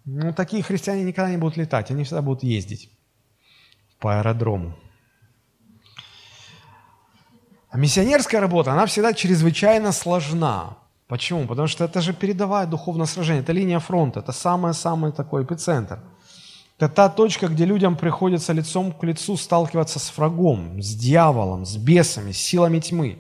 ну, 0.05 0.33
такие 0.33 0.63
христиане 0.63 1.05
никогда 1.05 1.31
не 1.31 1.37
будут 1.37 1.57
летать, 1.57 1.91
они 1.91 2.05
всегда 2.05 2.23
будут 2.23 2.43
ездить 2.43 2.91
по 3.99 4.19
аэродрому. 4.19 4.75
А 7.71 7.79
миссионерская 7.79 8.41
работа, 8.41 8.73
она 8.73 8.85
всегда 8.87 9.15
чрезвычайно 9.15 9.93
сложна. 9.93 10.77
Почему? 11.09 11.47
Потому 11.47 11.69
что 11.69 11.85
это 11.85 12.01
же 12.01 12.13
передовая 12.13 12.67
духовное 12.67 13.07
сражение, 13.07 13.43
это 13.43 13.53
линия 13.53 13.79
фронта, 13.79 14.21
это 14.21 14.33
самый-самый 14.33 15.13
такой 15.13 15.45
эпицентр. 15.45 16.01
Это 16.79 16.89
та 16.89 17.09
точка, 17.09 17.49
где 17.49 17.65
людям 17.65 17.97
приходится 17.97 18.53
лицом 18.53 18.93
к 18.93 19.05
лицу 19.05 19.37
сталкиваться 19.37 19.99
с 19.99 20.17
врагом, 20.17 20.83
с 20.83 20.95
дьяволом, 20.95 21.65
с 21.65 21.77
бесами, 21.77 22.33
с 22.33 22.39
силами 22.39 22.81
тьмы. 22.81 23.19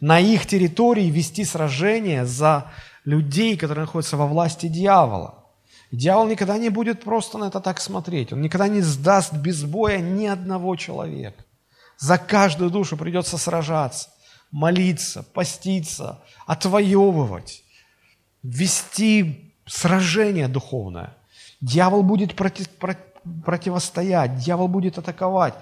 На 0.00 0.20
их 0.20 0.46
территории 0.46 1.10
вести 1.10 1.44
сражение 1.44 2.24
за 2.24 2.66
людей, 3.04 3.56
которые 3.56 3.86
находятся 3.86 4.16
во 4.16 4.26
власти 4.26 4.66
дьявола. 4.66 5.39
Дьявол 5.92 6.26
никогда 6.28 6.56
не 6.56 6.68
будет 6.68 7.02
просто 7.02 7.38
на 7.38 7.44
это 7.44 7.60
так 7.60 7.80
смотреть. 7.80 8.32
Он 8.32 8.40
никогда 8.40 8.68
не 8.68 8.80
сдаст 8.80 9.34
без 9.34 9.64
боя 9.64 9.98
ни 9.98 10.26
одного 10.26 10.76
человека. 10.76 11.44
За 11.98 12.16
каждую 12.16 12.70
душу 12.70 12.96
придется 12.96 13.38
сражаться, 13.38 14.08
молиться, 14.50 15.22
поститься, 15.22 16.22
отвоевывать, 16.46 17.64
вести 18.42 19.52
сражение 19.66 20.48
духовное. 20.48 21.16
Дьявол 21.60 22.02
будет 22.02 22.36
против, 22.36 22.68
противостоять, 23.44 24.36
дьявол 24.36 24.68
будет 24.68 24.96
атаковать 24.96 25.54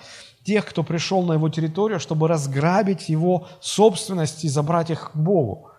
тех, 0.44 0.64
кто 0.64 0.82
пришел 0.82 1.22
на 1.24 1.34
его 1.34 1.48
территорию, 1.48 2.00
чтобы 2.00 2.28
разграбить 2.28 3.08
его 3.08 3.48
собственность 3.60 4.44
и 4.44 4.48
забрать 4.48 4.90
их 4.90 5.12
к 5.12 5.16
Богу. 5.16 5.70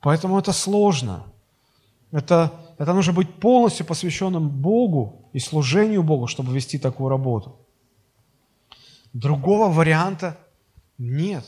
Поэтому 0.00 0.38
это 0.38 0.52
сложно. 0.52 1.24
Это 2.12 2.50
это 2.78 2.92
нужно 2.92 3.12
быть 3.12 3.34
полностью 3.34 3.86
посвященным 3.86 4.48
Богу 4.48 5.30
и 5.32 5.38
служению 5.38 6.02
Богу, 6.02 6.26
чтобы 6.26 6.52
вести 6.52 6.78
такую 6.78 7.08
работу. 7.08 7.58
Другого 9.12 9.72
варианта 9.72 10.38
нет. 10.98 11.44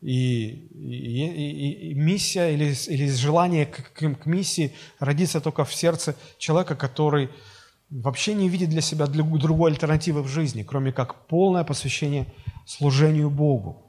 И, 0.00 0.48
и, 0.48 1.26
и, 1.26 1.90
и 1.90 1.94
миссия 1.94 2.54
или, 2.54 2.72
или 2.88 3.10
желание 3.10 3.66
к, 3.66 3.92
к, 3.92 4.14
к 4.14 4.26
миссии 4.26 4.72
родится 5.00 5.40
только 5.40 5.64
в 5.64 5.74
сердце 5.74 6.16
человека, 6.38 6.76
который 6.76 7.30
вообще 7.90 8.34
не 8.34 8.48
видит 8.48 8.70
для 8.70 8.80
себя 8.80 9.06
другой 9.06 9.72
альтернативы 9.72 10.22
в 10.22 10.28
жизни, 10.28 10.62
кроме 10.62 10.92
как 10.92 11.26
полное 11.26 11.64
посвящение 11.64 12.26
служению 12.64 13.28
Богу. 13.28 13.82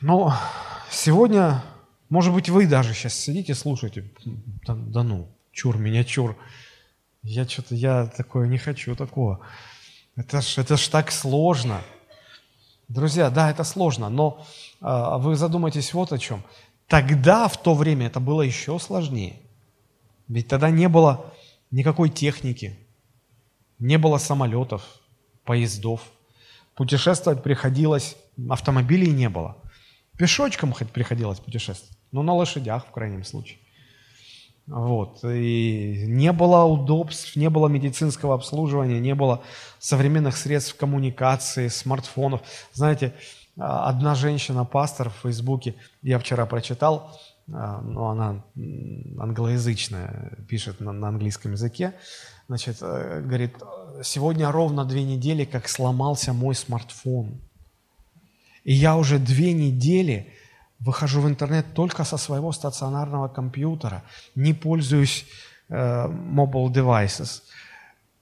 Но 0.00 0.34
сегодня 0.90 1.62
может 2.10 2.34
быть, 2.34 2.48
вы 2.48 2.66
даже 2.66 2.92
сейчас 2.92 3.14
сидите, 3.14 3.54
слушаете, 3.54 4.10
да, 4.66 4.74
да 4.74 5.04
ну, 5.04 5.28
чур 5.52 5.78
меня, 5.78 6.02
чур. 6.02 6.36
Я 7.22 7.46
что-то, 7.48 7.76
я 7.76 8.06
такое 8.06 8.48
не 8.48 8.58
хочу, 8.58 8.96
такого. 8.96 9.40
Это 10.16 10.42
ж, 10.42 10.58
это 10.58 10.76
ж 10.76 10.88
так 10.88 11.12
сложно. 11.12 11.80
Друзья, 12.88 13.30
да, 13.30 13.48
это 13.48 13.62
сложно, 13.62 14.08
но 14.08 14.44
а, 14.80 15.18
вы 15.18 15.36
задумайтесь 15.36 15.94
вот 15.94 16.12
о 16.12 16.18
чем. 16.18 16.42
Тогда, 16.88 17.46
в 17.46 17.62
то 17.62 17.74
время, 17.74 18.08
это 18.08 18.18
было 18.18 18.42
еще 18.42 18.80
сложнее. 18.80 19.36
Ведь 20.26 20.48
тогда 20.48 20.70
не 20.70 20.88
было 20.88 21.32
никакой 21.70 22.08
техники, 22.08 22.76
не 23.78 23.98
было 23.98 24.18
самолетов, 24.18 24.82
поездов. 25.44 26.00
Путешествовать 26.74 27.44
приходилось, 27.44 28.16
автомобилей 28.48 29.12
не 29.12 29.28
было. 29.28 29.56
Пешочком 30.18 30.72
хоть 30.72 30.90
приходилось 30.90 31.38
путешествовать. 31.38 31.99
Ну, 32.12 32.22
на 32.22 32.34
лошадях, 32.34 32.86
в 32.86 32.90
крайнем 32.90 33.24
случае. 33.24 33.58
Вот. 34.66 35.24
И 35.24 36.04
не 36.06 36.32
было 36.32 36.64
удобств, 36.64 37.34
не 37.36 37.50
было 37.50 37.66
медицинского 37.68 38.34
обслуживания, 38.34 39.00
не 39.00 39.14
было 39.14 39.42
современных 39.78 40.36
средств 40.36 40.76
коммуникации, 40.76 41.68
смартфонов. 41.68 42.42
Знаете, 42.72 43.14
одна 43.56 44.14
женщина, 44.14 44.64
пастор 44.64 45.10
в 45.10 45.22
Фейсбуке, 45.22 45.74
я 46.02 46.18
вчера 46.18 46.46
прочитал, 46.46 47.18
а, 47.52 47.80
но 47.80 48.10
она 48.10 48.44
англоязычная, 49.18 50.38
пишет 50.48 50.80
на, 50.80 50.92
на 50.92 51.08
английском 51.08 51.52
языке, 51.52 51.94
значит, 52.46 52.78
э, 52.80 53.22
говорит, 53.24 53.56
сегодня 54.04 54.52
ровно 54.52 54.84
две 54.84 55.02
недели, 55.02 55.44
как 55.44 55.68
сломался 55.68 56.32
мой 56.32 56.54
смартфон. 56.54 57.40
И 58.62 58.72
я 58.72 58.96
уже 58.96 59.18
две 59.18 59.52
недели 59.52 60.32
выхожу 60.80 61.20
в 61.20 61.28
интернет 61.28 61.74
только 61.74 62.04
со 62.04 62.16
своего 62.16 62.52
стационарного 62.52 63.28
компьютера, 63.28 64.02
не 64.34 64.54
пользуюсь 64.54 65.26
э, 65.68 65.74
mobile 66.08 66.72
devices. 66.72 67.42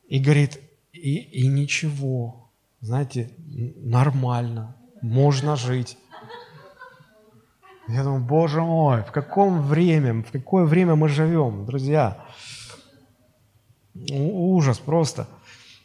И 0.08 0.18
говорит, 0.18 0.60
и, 0.92 1.16
и 1.16 1.46
ничего, 1.46 2.50
знаете, 2.80 3.30
нормально, 3.76 4.76
можно 5.02 5.56
жить. 5.56 5.98
Я 7.88 8.02
думаю, 8.02 8.24
боже 8.24 8.60
мой, 8.60 9.02
в 9.02 9.12
каком 9.12 9.62
время, 9.62 10.22
в 10.22 10.30
какое 10.30 10.64
время 10.64 10.94
мы 10.94 11.08
живем, 11.08 11.64
друзья? 11.64 12.24
Ужас 14.10 14.78
просто. 14.78 15.26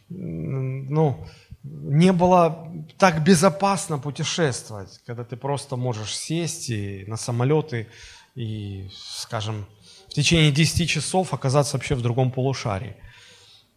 Ну, 0.10 1.26
не 1.64 2.12
было 2.12 2.68
так 2.98 3.24
безопасно 3.24 3.98
путешествовать, 3.98 5.02
когда 5.06 5.24
ты 5.24 5.38
просто 5.38 5.76
можешь 5.76 6.16
сесть 6.16 6.70
и 6.70 7.06
на 7.08 7.18
самолеты 7.18 7.88
и, 8.36 8.90
скажем, 8.94 9.66
в 10.10 10.14
течение 10.14 10.52
10 10.52 10.90
часов 10.90 11.34
оказаться 11.34 11.78
вообще 11.78 11.96
в 11.96 12.02
другом 12.02 12.32
полушарии. 12.32 12.96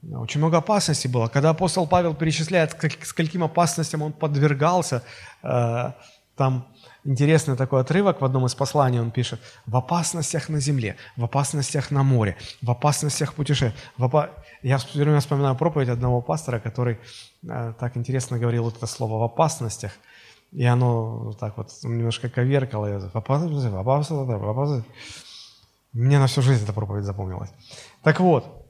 Очень 0.03 0.41
много 0.41 0.59
опасностей 0.59 1.09
было. 1.09 1.29
Когда 1.29 1.51
апостол 1.51 1.87
Павел 1.87 2.15
перечисляет, 2.15 2.77
скольким 3.03 3.45
опасностям 3.45 4.03
он 4.03 4.13
подвергался, 4.13 5.03
э, 5.43 5.93
там 6.37 6.69
интересный 7.05 7.57
такой 7.57 7.81
отрывок 7.81 8.21
в 8.21 8.25
одном 8.25 8.45
из 8.45 8.55
посланий 8.55 9.01
он 9.01 9.11
пишет. 9.11 9.41
В 9.65 9.77
опасностях 9.77 10.49
на 10.51 10.61
земле, 10.61 10.97
в 11.17 11.25
опасностях 11.25 11.91
на 11.91 12.03
море, 12.03 12.37
в 12.61 12.71
опасностях 12.71 13.35
путешествия. 13.35 13.75
Опа... 13.99 14.31
Я 14.63 14.77
все 14.79 14.99
время 14.99 15.21
вспоминаю 15.21 15.57
проповедь 15.57 15.89
одного 15.89 16.21
пастора, 16.21 16.59
который 16.61 16.99
э, 17.49 17.73
так 17.79 17.97
интересно 17.97 18.39
говорил 18.39 18.69
это 18.69 18.87
слово 18.87 19.19
«в 19.19 19.23
опасностях». 19.23 19.93
И 20.53 20.65
оно 20.65 21.33
так 21.41 21.57
вот 21.57 21.71
немножко 21.83 22.29
коверкало. 22.29 22.99
В 22.99 23.17
опасностях, 23.17 23.73
в 23.73 23.79
опасностях, 23.79 24.41
в 24.41 24.49
опасностях. 24.49 24.93
Мне 25.93 26.19
на 26.19 26.27
всю 26.27 26.43
жизнь 26.43 26.65
эта 26.65 26.73
проповедь 26.75 27.05
запомнилась. 27.05 27.51
Так 28.03 28.21
вот, 28.21 28.67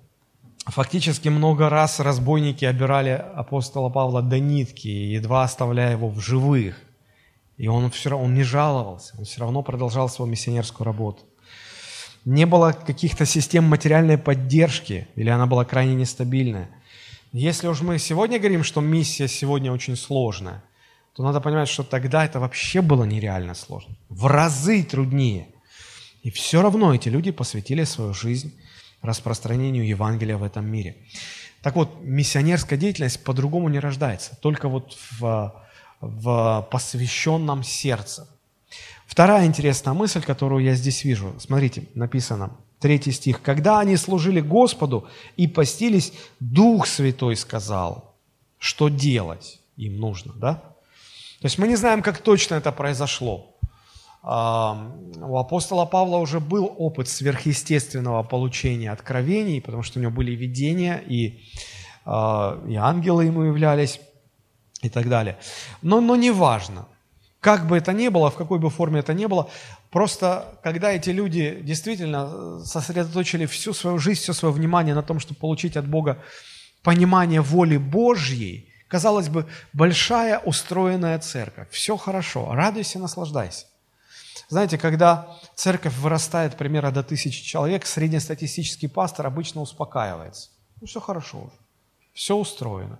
фактически 0.66 1.28
много 1.28 1.68
раз 1.68 1.98
разбойники 1.98 2.64
обирали 2.64 3.10
апостола 3.10 3.88
Павла 3.88 4.22
до 4.22 4.38
нитки, 4.38 4.86
едва 4.86 5.42
оставляя 5.42 5.92
его 5.92 6.08
в 6.08 6.20
живых. 6.20 6.85
И 7.56 7.68
он, 7.68 7.90
все 7.90 8.10
равно, 8.10 8.26
он 8.26 8.34
не 8.34 8.42
жаловался, 8.42 9.14
он 9.18 9.24
все 9.24 9.40
равно 9.40 9.62
продолжал 9.62 10.08
свою 10.08 10.30
миссионерскую 10.30 10.84
работу. 10.84 11.24
Не 12.24 12.44
было 12.44 12.72
каких-то 12.72 13.24
систем 13.24 13.64
материальной 13.64 14.18
поддержки, 14.18 15.08
или 15.14 15.30
она 15.30 15.46
была 15.46 15.64
крайне 15.64 15.94
нестабильная. 15.94 16.68
Если 17.32 17.68
уж 17.68 17.80
мы 17.80 17.98
сегодня 17.98 18.38
говорим, 18.38 18.64
что 18.64 18.80
миссия 18.80 19.28
сегодня 19.28 19.72
очень 19.72 19.96
сложная, 19.96 20.62
то 21.14 21.22
надо 21.22 21.40
понимать, 21.40 21.68
что 21.68 21.82
тогда 21.82 22.24
это 22.24 22.40
вообще 22.40 22.82
было 22.82 23.04
нереально 23.04 23.54
сложно. 23.54 23.96
В 24.08 24.26
разы 24.26 24.82
труднее. 24.82 25.48
И 26.22 26.30
все 26.30 26.60
равно 26.60 26.94
эти 26.94 27.08
люди 27.08 27.30
посвятили 27.30 27.84
свою 27.84 28.12
жизнь 28.12 28.52
распространению 29.00 29.86
Евангелия 29.86 30.36
в 30.36 30.42
этом 30.42 30.66
мире. 30.66 30.96
Так 31.62 31.76
вот, 31.76 32.00
миссионерская 32.02 32.78
деятельность 32.78 33.24
по-другому 33.24 33.68
не 33.68 33.78
рождается. 33.78 34.36
Только 34.40 34.68
вот 34.68 34.96
в 35.18 35.65
в 36.06 36.68
посвященном 36.70 37.62
сердце. 37.62 38.28
Вторая 39.06 39.46
интересная 39.46 39.94
мысль, 39.94 40.22
которую 40.22 40.64
я 40.64 40.74
здесь 40.74 41.04
вижу. 41.04 41.34
Смотрите, 41.38 41.84
написано, 41.94 42.56
третий 42.80 43.12
стих. 43.12 43.40
«Когда 43.42 43.78
они 43.80 43.96
служили 43.96 44.40
Господу 44.40 45.06
и 45.36 45.46
постились, 45.46 46.12
Дух 46.40 46.86
Святой 46.86 47.36
сказал, 47.36 48.14
что 48.58 48.88
делать 48.88 49.60
им 49.76 49.98
нужно». 49.98 50.32
Да? 50.34 50.54
То 51.40 51.44
есть 51.46 51.58
мы 51.58 51.68
не 51.68 51.76
знаем, 51.76 52.02
как 52.02 52.18
точно 52.18 52.56
это 52.56 52.72
произошло. 52.72 53.56
У 54.22 55.38
апостола 55.38 55.84
Павла 55.84 56.16
уже 56.16 56.40
был 56.40 56.74
опыт 56.78 57.08
сверхъестественного 57.08 58.24
получения 58.24 58.90
откровений, 58.90 59.60
потому 59.60 59.84
что 59.84 60.00
у 60.00 60.02
него 60.02 60.10
были 60.10 60.32
видения, 60.32 61.00
и, 61.06 61.44
а, 62.04 62.60
и 62.66 62.74
ангелы 62.74 63.26
ему 63.26 63.44
являлись. 63.44 64.00
И 64.86 64.90
так 64.90 65.08
далее. 65.08 65.36
Но, 65.82 66.00
но 66.00 66.16
не 66.16 66.30
важно. 66.30 66.86
Как 67.40 67.66
бы 67.66 67.76
это 67.76 67.92
ни 67.92 68.08
было, 68.08 68.30
в 68.30 68.34
какой 68.34 68.58
бы 68.58 68.70
форме 68.70 69.00
это 69.00 69.14
ни 69.14 69.26
было, 69.26 69.48
просто 69.90 70.58
когда 70.62 70.90
эти 70.90 71.10
люди 71.10 71.60
действительно 71.62 72.64
сосредоточили 72.64 73.46
всю 73.46 73.72
свою 73.72 73.98
жизнь, 73.98 74.20
все 74.20 74.32
свое 74.32 74.52
внимание 74.52 74.94
на 74.94 75.02
том, 75.02 75.20
чтобы 75.20 75.38
получить 75.40 75.76
от 75.76 75.86
Бога 75.86 76.18
понимание 76.82 77.40
воли 77.40 77.76
Божьей, 77.76 78.72
казалось 78.88 79.28
бы, 79.28 79.46
большая 79.72 80.38
устроенная 80.38 81.18
церковь. 81.18 81.68
Все 81.70 81.96
хорошо, 81.96 82.52
радуйся, 82.54 82.98
наслаждайся. 82.98 83.66
Знаете, 84.48 84.78
когда 84.78 85.36
церковь 85.54 85.96
вырастает 85.96 86.56
примерно 86.56 86.92
до 86.92 87.02
тысячи 87.02 87.44
человек, 87.44 87.86
среднестатистический 87.86 88.88
пастор 88.88 89.26
обычно 89.26 89.60
успокаивается. 89.60 90.50
Ну, 90.80 90.86
все 90.86 91.00
хорошо 91.00 91.38
уже, 91.38 91.56
все 92.12 92.36
устроено. 92.36 92.98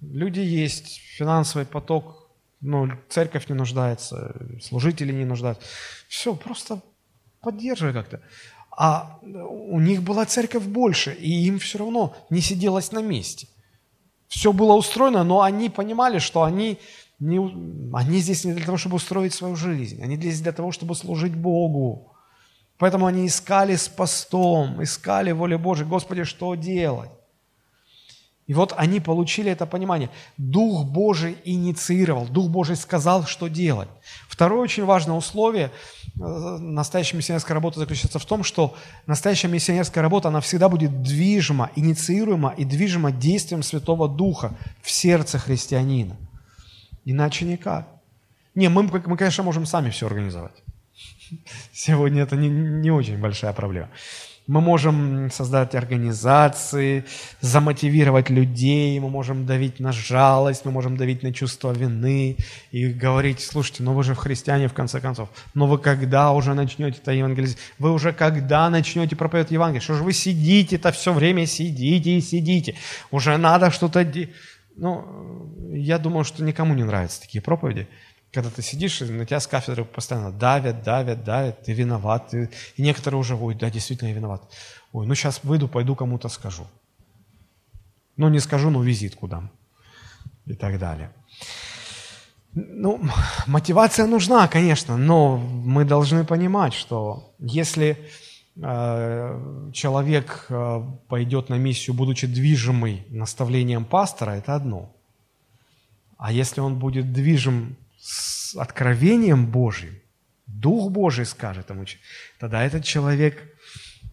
Люди 0.00 0.40
есть, 0.40 0.98
финансовый 1.16 1.66
поток, 1.66 2.30
ну, 2.60 2.88
церковь 3.08 3.48
не 3.48 3.54
нуждается, 3.54 4.34
служители 4.60 5.12
не 5.12 5.24
нуждаются. 5.24 5.64
Все, 6.08 6.34
просто 6.34 6.82
поддерживай 7.40 7.92
как-то. 7.92 8.20
А 8.70 9.18
у 9.22 9.80
них 9.80 10.02
была 10.02 10.24
церковь 10.24 10.64
больше, 10.64 11.12
и 11.12 11.30
им 11.46 11.58
все 11.58 11.78
равно 11.78 12.16
не 12.30 12.40
сиделось 12.40 12.92
на 12.92 13.02
месте. 13.02 13.48
Все 14.28 14.52
было 14.52 14.74
устроено, 14.74 15.24
но 15.24 15.42
они 15.42 15.68
понимали, 15.68 16.18
что 16.18 16.44
они, 16.44 16.78
не, 17.18 17.38
они 17.92 18.18
здесь 18.18 18.44
не 18.44 18.52
для 18.52 18.64
того, 18.64 18.76
чтобы 18.76 18.96
устроить 18.96 19.34
свою 19.34 19.56
жизнь. 19.56 20.02
Они 20.02 20.16
здесь 20.16 20.40
для 20.40 20.52
того, 20.52 20.70
чтобы 20.70 20.94
служить 20.94 21.34
Богу. 21.34 22.14
Поэтому 22.76 23.06
они 23.06 23.26
искали 23.26 23.74
с 23.74 23.88
постом, 23.88 24.80
искали 24.82 25.32
волю 25.32 25.58
Божией. 25.58 25.88
Господи, 25.88 26.22
что 26.22 26.54
делать? 26.54 27.10
И 28.48 28.54
вот 28.54 28.72
они 28.76 28.98
получили 28.98 29.52
это 29.52 29.66
понимание. 29.66 30.08
Дух 30.38 30.86
Божий 30.86 31.36
инициировал, 31.44 32.26
Дух 32.26 32.48
Божий 32.48 32.76
сказал, 32.76 33.26
что 33.26 33.48
делать. 33.48 33.90
Второе 34.26 34.62
очень 34.62 34.86
важное 34.86 35.14
условие 35.14 35.70
э, 36.18 36.18
настоящей 36.18 37.18
миссионерской 37.18 37.52
работы 37.52 37.78
заключается 37.78 38.18
в 38.18 38.24
том, 38.24 38.42
что 38.42 38.74
настоящая 39.06 39.48
миссионерская 39.48 40.02
работа, 40.02 40.28
она 40.28 40.40
всегда 40.40 40.70
будет 40.70 41.02
движима, 41.02 41.70
инициируема 41.76 42.54
и 42.56 42.64
движима 42.64 43.12
действием 43.12 43.62
Святого 43.62 44.08
Духа 44.08 44.54
в 44.80 44.90
сердце 44.90 45.38
христианина. 45.38 46.16
Иначе 47.04 47.44
никак. 47.44 47.86
Не, 48.54 48.70
мы, 48.70 48.84
мы 48.84 49.16
конечно, 49.18 49.44
можем 49.44 49.66
сами 49.66 49.90
все 49.90 50.06
организовать. 50.06 50.64
Сегодня 51.72 52.22
это 52.22 52.34
не, 52.34 52.48
не 52.48 52.90
очень 52.90 53.18
большая 53.18 53.52
проблема. 53.52 53.90
Мы 54.48 54.62
можем 54.62 55.30
создать 55.30 55.74
организации, 55.74 57.04
замотивировать 57.42 58.30
людей, 58.30 58.98
мы 58.98 59.10
можем 59.10 59.44
давить 59.44 59.78
на 59.78 59.92
жалость, 59.92 60.64
мы 60.64 60.70
можем 60.70 60.96
давить 60.96 61.22
на 61.22 61.34
чувство 61.34 61.70
вины 61.70 62.38
и 62.72 62.88
говорить, 62.88 63.40
слушайте, 63.40 63.82
ну 63.82 63.92
вы 63.92 64.02
же 64.02 64.14
христиане 64.14 64.68
в 64.68 64.72
конце 64.72 65.00
концов, 65.00 65.28
но 65.52 65.66
вы 65.66 65.76
когда 65.76 66.32
уже 66.32 66.54
начнете 66.54 66.98
это 66.98 67.12
евангелизировать? 67.12 67.62
Вы 67.78 67.92
уже 67.92 68.14
когда 68.14 68.70
начнете 68.70 69.16
проповедовать 69.16 69.52
Евангелие? 69.52 69.82
Что 69.82 69.94
же 69.94 70.02
вы 70.02 70.14
сидите-то 70.14 70.92
все 70.92 71.12
время, 71.12 71.44
сидите 71.44 72.12
и 72.12 72.20
сидите? 72.22 72.74
Уже 73.10 73.36
надо 73.36 73.70
что-то... 73.70 74.10
Ну, 74.76 75.74
я 75.74 75.98
думаю, 75.98 76.24
что 76.24 76.42
никому 76.42 76.72
не 76.72 76.84
нравятся 76.84 77.20
такие 77.20 77.42
проповеди 77.42 77.86
когда 78.38 78.50
ты 78.54 78.62
сидишь, 78.62 79.00
на 79.00 79.26
тебя 79.26 79.40
с 79.40 79.48
кафедры 79.48 79.84
постоянно 79.84 80.30
давят, 80.30 80.84
давят, 80.84 81.24
давят, 81.24 81.62
ты 81.64 81.72
виноват. 81.72 82.28
Ты... 82.28 82.50
И 82.76 82.82
некоторые 82.82 83.18
уже, 83.18 83.34
ой, 83.34 83.56
да, 83.56 83.68
действительно, 83.68 84.10
я 84.10 84.14
виноват. 84.14 84.42
Ой, 84.92 85.08
ну 85.08 85.14
сейчас 85.16 85.42
выйду, 85.42 85.66
пойду 85.66 85.96
кому-то 85.96 86.28
скажу. 86.28 86.68
Ну, 88.16 88.28
не 88.28 88.38
скажу, 88.38 88.70
но 88.70 88.80
визитку 88.80 89.26
дам. 89.26 89.50
И 90.46 90.54
так 90.54 90.78
далее. 90.78 91.10
Ну, 92.54 93.00
мотивация 93.48 94.06
нужна, 94.06 94.46
конечно, 94.46 94.96
но 94.96 95.36
мы 95.36 95.84
должны 95.84 96.24
понимать, 96.24 96.74
что 96.74 97.34
если 97.40 98.08
э, 98.54 99.70
человек 99.72 100.46
э, 100.48 100.82
пойдет 101.08 101.48
на 101.48 101.58
миссию, 101.58 101.96
будучи 101.96 102.28
движимый 102.28 103.04
наставлением 103.10 103.84
пастора, 103.84 104.30
это 104.30 104.54
одно. 104.54 104.94
А 106.18 106.30
если 106.30 106.60
он 106.60 106.78
будет 106.78 107.12
движим 107.12 107.76
с 108.08 108.56
откровением 108.56 109.46
Божьим, 109.46 110.00
Дух 110.46 110.90
Божий 110.90 111.26
скажет 111.26 111.68
ему, 111.68 111.84
тогда 112.38 112.64
этот 112.64 112.82
человек 112.82 113.54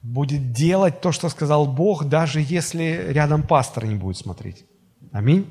будет 0.01 0.51
делать 0.51 0.99
то, 0.99 1.13
что 1.13 1.29
сказал 1.29 1.65
Бог, 1.65 2.05
даже 2.05 2.41
если 2.41 3.05
рядом 3.09 3.43
пастор 3.43 3.85
не 3.85 3.95
будет 3.95 4.17
смотреть. 4.17 4.65
Аминь. 5.13 5.45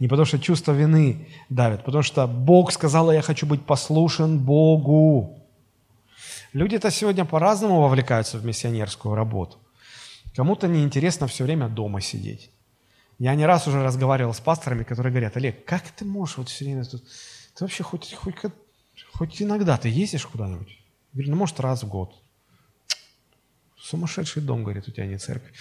Не 0.00 0.08
потому 0.08 0.24
что 0.26 0.38
чувство 0.40 0.72
вины 0.72 1.28
давит, 1.48 1.84
потому 1.84 2.02
что 2.02 2.26
Бог 2.26 2.72
сказал, 2.72 3.12
я 3.12 3.22
хочу 3.22 3.46
быть 3.46 3.64
послушен 3.64 4.38
Богу. 4.38 5.38
Люди-то 6.52 6.90
сегодня 6.90 7.24
по-разному 7.24 7.80
вовлекаются 7.80 8.38
в 8.38 8.44
миссионерскую 8.44 9.14
работу. 9.14 9.58
Кому-то 10.34 10.66
неинтересно 10.66 11.26
все 11.28 11.44
время 11.44 11.68
дома 11.68 12.00
сидеть. 12.00 12.50
Я 13.20 13.34
не 13.34 13.44
раз 13.44 13.68
уже 13.68 13.82
разговаривал 13.82 14.32
с 14.32 14.40
пасторами, 14.40 14.82
которые 14.82 15.12
говорят, 15.12 15.36
Олег, 15.36 15.66
как 15.66 15.82
ты 15.90 16.06
можешь 16.06 16.38
вот 16.38 16.48
все 16.48 16.64
время 16.64 16.86
тут... 16.86 17.04
Ты 17.54 17.64
вообще 17.64 17.82
хоть, 17.82 18.14
хоть, 18.14 18.34
хоть 19.12 19.42
иногда 19.42 19.76
ты 19.76 19.90
ездишь 19.90 20.24
куда-нибудь? 20.24 20.68
Я 20.68 20.76
говорю, 21.12 21.30
ну, 21.32 21.36
может, 21.36 21.60
раз 21.60 21.82
в 21.82 21.88
год. 21.88 22.14
Сумасшедший 23.78 24.40
дом, 24.40 24.64
говорит, 24.64 24.88
у 24.88 24.90
тебя 24.90 25.04
не 25.04 25.18
церковь. 25.18 25.52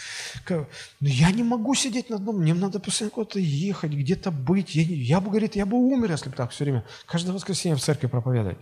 Ну, 0.48 0.68
я 1.02 1.32
не 1.32 1.44
могу 1.44 1.76
сидеть 1.76 2.10
на 2.10 2.18
доме, 2.18 2.40
мне 2.40 2.54
надо 2.54 2.80
постоянно 2.80 3.12
куда-то 3.12 3.40
ехать, 3.40 3.92
где-то 3.92 4.32
быть. 4.32 4.74
Я, 4.74 4.84
я 4.84 5.20
бы, 5.20 5.30
говорит, 5.30 5.58
я 5.58 5.66
бы 5.66 5.76
умер, 5.76 6.12
если 6.12 6.30
бы 6.30 6.38
так 6.38 6.52
все 6.52 6.64
время. 6.64 6.86
Каждое 7.08 7.34
воскресенье 7.34 7.76
в 7.76 7.82
церкви 7.82 8.08
проповедовать. 8.08 8.60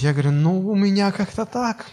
Я 0.00 0.12
говорю, 0.12 0.32
ну, 0.32 0.68
у 0.68 0.74
меня 0.74 1.12
как-то 1.12 1.46
так. 1.46 1.86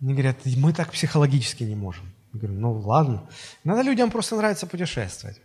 Мне 0.00 0.12
говорят, 0.12 0.44
мы 0.44 0.74
так 0.74 0.92
психологически 0.92 1.64
не 1.64 1.74
можем. 1.74 2.12
Говорю, 2.32 2.54
ну 2.54 2.72
ладно. 2.72 3.28
Надо 3.64 3.82
людям 3.82 4.10
просто 4.10 4.36
нравится 4.36 4.66
путешествовать. 4.66 5.40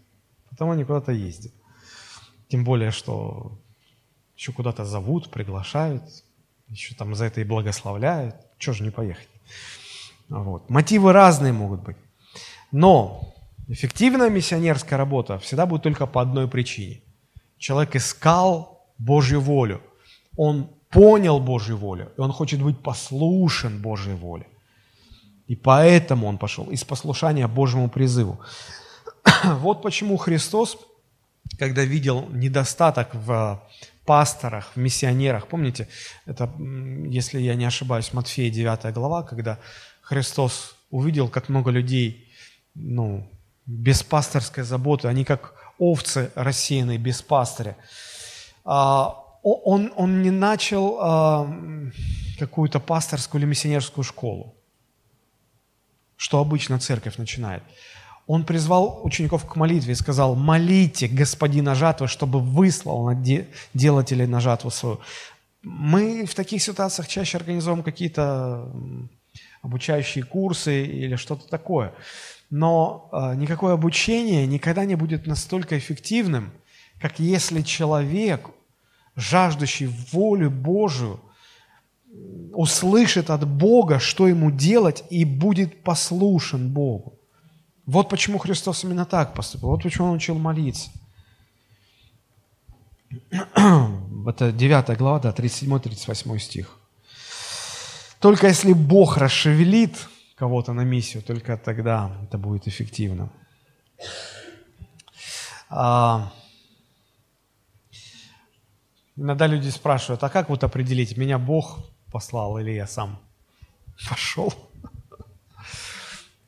Потом 0.50 0.72
они 0.72 0.84
куда-то 0.84 1.12
ездят. 1.12 1.54
Тем 2.50 2.64
более, 2.64 2.92
что 2.92 3.60
еще 4.36 4.52
куда-то 4.52 4.86
зовут, 4.86 5.32
приглашают, 5.32 6.04
еще 6.68 6.96
там 6.96 7.16
за 7.16 7.26
это 7.26 7.42
и 7.42 7.44
благословляют. 7.44 8.36
Чего 8.58 8.74
же 8.74 8.84
не 8.84 8.92
поехать? 8.92 9.30
Вот. 10.30 10.70
Мотивы 10.70 11.14
разные 11.14 11.54
могут 11.54 11.82
быть. 11.82 11.98
Но 12.72 13.34
эффективная 13.68 14.30
миссионерская 14.30 14.98
работа 14.98 15.38
всегда 15.40 15.66
будет 15.66 15.84
только 15.84 16.06
по 16.06 16.22
одной 16.22 16.48
причине. 16.48 17.02
Человек 17.58 17.96
искал 17.96 18.88
Божью 18.98 19.42
волю. 19.42 19.82
Он 20.38 20.70
понял 20.90 21.40
Божью 21.40 21.78
волю, 21.78 22.12
и 22.18 22.22
он 22.22 22.32
хочет 22.32 22.62
быть 22.62 22.80
послушен 22.82 23.82
Божьей 23.82 24.16
воле. 24.16 24.48
И 25.48 25.56
поэтому 25.56 26.28
он 26.28 26.38
пошел 26.38 26.70
из 26.72 26.84
послушания 26.84 27.48
Божьему 27.48 27.90
призыву. 27.90 28.40
Вот 29.44 29.82
почему 29.82 30.18
Христос, 30.18 30.78
когда 31.60 31.84
видел 31.84 32.30
недостаток 32.30 33.14
в 33.14 33.62
пасторах, 34.06 34.72
в 34.76 34.78
миссионерах, 34.78 35.48
помните, 35.48 35.88
это, 36.26 36.52
если 37.10 37.42
я 37.42 37.56
не 37.56 37.66
ошибаюсь, 37.66 38.14
Матфея 38.14 38.50
9 38.52 38.94
глава, 38.94 39.24
когда 39.24 39.60
Христос 40.02 40.76
увидел, 40.92 41.30
как 41.30 41.50
много 41.50 41.72
людей, 41.72 42.30
ну, 42.74 43.28
без 43.66 44.04
пасторской 44.04 44.64
заботы, 44.64 45.08
они 45.08 45.26
как 45.26 45.56
овцы 45.78 46.32
рассеянные 46.36 46.98
без 46.98 47.22
пастыря. 47.22 47.76
А, 48.64 49.16
он, 49.42 49.92
он 49.96 50.22
не 50.22 50.32
начал 50.32 50.98
а, 51.00 51.54
какую-то 52.40 52.80
пасторскую 52.80 53.42
или 53.42 53.50
миссионерскую 53.50 54.04
школу 54.04 54.56
что 56.24 56.40
обычно 56.40 56.80
церковь 56.80 57.18
начинает. 57.18 57.64
Он 58.28 58.46
призвал 58.46 59.02
учеников 59.04 59.46
к 59.46 59.58
молитве 59.58 59.92
и 59.92 59.96
сказал, 59.96 60.36
молите 60.36 61.10
господина 61.10 61.76
жатвы, 61.76 62.08
чтобы 62.08 62.40
выслал 62.40 63.06
на 63.06 63.14
де- 63.14 63.48
делателей 63.74 64.26
на 64.26 64.40
жатву 64.40 64.72
свою. 64.72 65.02
Мы 65.64 66.26
в 66.26 66.34
таких 66.34 66.64
ситуациях 66.64 67.10
чаще 67.10 67.38
организуем 67.38 67.84
какие-то 67.84 68.72
обучающие 69.62 70.24
курсы 70.24 70.86
или 70.86 71.18
что-то 71.18 71.50
такое. 71.50 71.94
Но 72.50 73.10
э, 73.12 73.36
никакое 73.36 73.74
обучение 73.74 74.48
никогда 74.48 74.86
не 74.86 74.96
будет 74.96 75.28
настолько 75.28 75.78
эффективным, 75.78 76.54
как 77.02 77.20
если 77.20 77.62
человек, 77.64 78.50
жаждущий 79.18 79.88
волю 80.14 80.50
Божию, 80.52 81.20
услышит 82.54 83.30
от 83.30 83.48
Бога, 83.48 84.00
что 84.00 84.28
ему 84.28 84.52
делать, 84.52 85.04
и 85.10 85.26
будет 85.26 85.84
послушен 85.84 86.72
Богу. 86.72 87.20
Вот 87.86 88.10
почему 88.10 88.38
Христос 88.38 88.84
именно 88.84 89.06
так 89.06 89.34
поступил, 89.34 89.70
вот 89.70 89.84
почему 89.84 90.08
Он 90.08 90.16
учил 90.16 90.38
молиться. 90.38 90.90
Это 93.32 94.52
9 94.52 94.98
глава, 94.98 95.20
да, 95.20 95.32
37-38 95.32 96.40
стих. 96.40 96.80
Только 98.20 98.48
если 98.48 98.72
Бог 98.74 99.18
расшевелит 99.18 100.08
кого-то 100.36 100.74
на 100.74 100.82
миссию, 100.82 101.22
только 101.22 101.58
тогда 101.58 102.18
это 102.24 102.38
будет 102.38 102.68
эффективно. 102.68 103.30
А, 105.70 106.32
иногда 109.18 109.48
люди 109.48 109.68
спрашивают, 109.68 110.24
а 110.24 110.30
как 110.30 110.50
вот 110.50 110.64
определить, 110.64 111.18
меня 111.18 111.38
Бог 111.38 111.80
послал 112.14 112.58
или 112.60 112.72
я 112.72 112.88
сам 112.88 113.20
пошел? 114.10 114.54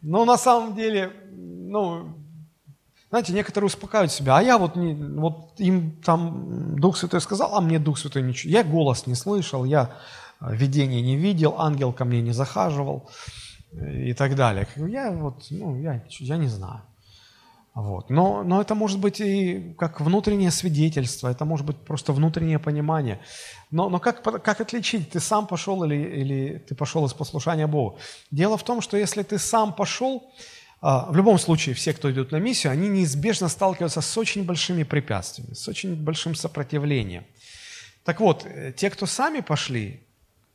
Ну, 0.01 0.23
на 0.23 0.37
самом 0.37 0.75
деле, 0.75 1.11
ну, 1.31 2.15
знаете, 3.09 3.33
некоторые 3.33 3.67
успокаивают 3.67 4.11
себя, 4.11 4.37
а 4.37 4.43
я 4.43 4.57
вот, 4.57 4.75
не, 4.75 4.93
вот 4.93 5.59
им 5.59 5.99
там 6.03 6.79
Дух 6.79 6.97
Святой 6.97 7.21
сказал, 7.21 7.55
а 7.55 7.61
мне 7.61 7.79
Дух 7.79 7.97
Святой 7.97 8.21
ничего. 8.21 8.51
Я 8.51 8.63
голос 8.63 9.07
не 9.07 9.15
слышал, 9.15 9.65
я 9.65 9.95
видение 10.39 11.01
не 11.01 11.15
видел, 11.15 11.55
ангел 11.57 11.91
ко 11.91 12.05
мне 12.05 12.21
не 12.21 12.33
захаживал 12.33 13.09
и 13.71 14.13
так 14.13 14.35
далее. 14.35 14.67
Я 14.75 15.11
вот, 15.11 15.47
ну, 15.49 15.75
я, 15.81 16.03
я 16.19 16.37
не 16.37 16.47
знаю. 16.47 16.81
Вот. 17.75 18.09
Но, 18.09 18.43
но 18.43 18.61
это 18.61 18.73
может 18.73 18.99
быть 18.99 19.19
и 19.19 19.75
как 19.77 19.99
внутреннее 19.99 20.49
свидетельство, 20.49 21.27
это 21.27 21.43
может 21.43 21.65
быть 21.65 21.75
просто 21.75 22.13
внутреннее 22.13 22.57
понимание. 22.57 23.19
Но, 23.69 23.89
но 23.89 23.99
как, 23.99 24.23
как 24.23 24.61
отличить, 24.61 25.09
ты 25.11 25.19
сам 25.19 25.45
пошел 25.45 25.83
или, 25.83 25.95
или 25.95 26.57
ты 26.57 26.73
пошел 26.73 27.05
из 27.05 27.13
послушания 27.13 27.67
Богу? 27.67 27.99
Дело 28.31 28.57
в 28.57 28.63
том, 28.63 28.79
что 28.79 28.95
если 28.95 29.23
ты 29.23 29.37
сам 29.37 29.73
пошел, 29.73 30.23
а, 30.79 31.11
в 31.11 31.17
любом 31.17 31.37
случае 31.37 31.75
все, 31.75 31.93
кто 31.93 32.09
идут 32.09 32.31
на 32.31 32.37
миссию, 32.37 32.71
они 32.71 32.87
неизбежно 32.87 33.49
сталкиваются 33.49 33.99
с 33.99 34.17
очень 34.17 34.45
большими 34.45 34.83
препятствиями, 34.83 35.53
с 35.53 35.67
очень 35.67 35.95
большим 35.95 36.33
сопротивлением. 36.33 37.25
Так 38.05 38.21
вот, 38.21 38.45
э, 38.45 38.71
те, 38.71 38.89
кто 38.89 39.05
сами 39.05 39.41
пошли 39.41 39.99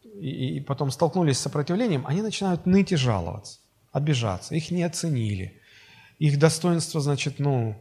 и, 0.05 0.57
и 0.57 0.61
потом 0.61 0.91
столкнулись 0.91 1.37
с 1.37 1.41
сопротивлением, 1.41 2.07
они 2.07 2.23
начинают 2.23 2.65
ныть 2.65 2.93
и 2.93 2.97
жаловаться, 2.97 3.59
обижаться, 3.93 4.55
их 4.55 4.71
не 4.71 4.85
оценили– 4.85 5.59
их 6.21 6.39
достоинство, 6.39 7.01
значит, 7.01 7.41
ну, 7.41 7.75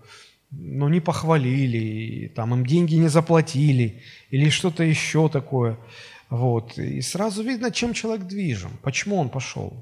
ну 0.50 0.90
не 0.90 1.02
похвалили, 1.02 2.30
там 2.30 2.54
им 2.56 2.66
деньги 2.66 2.96
не 2.96 3.10
заплатили 3.10 4.02
или 4.32 4.50
что-то 4.50 4.84
еще 4.84 5.30
такое. 5.30 5.78
Вот. 6.30 6.78
И 6.78 7.02
сразу 7.02 7.44
видно, 7.44 7.70
чем 7.70 7.94
человек 7.94 8.26
движим, 8.26 8.72
почему 8.82 9.18
он 9.18 9.30
пошел. 9.30 9.74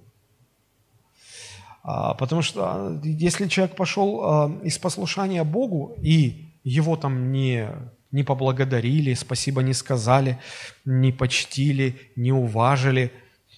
А, 1.84 2.16
потому 2.16 2.42
что 2.42 2.64
а, 2.66 3.02
если 3.04 3.48
человек 3.48 3.76
пошел 3.76 4.22
а, 4.24 4.60
из 4.64 4.78
послушания 4.78 5.44
Богу, 5.44 5.96
и 6.02 6.48
его 6.64 6.98
там 6.98 7.32
не, 7.32 7.70
не 8.12 8.24
поблагодарили, 8.24 9.14
спасибо 9.14 9.62
не 9.62 9.74
сказали, 9.74 10.40
не 10.84 11.12
почтили, 11.12 11.96
не 12.16 12.32
уважили, 12.32 13.12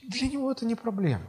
для 0.04 0.28
него 0.28 0.52
это 0.52 0.66
не 0.66 0.76
проблема. 0.76 1.28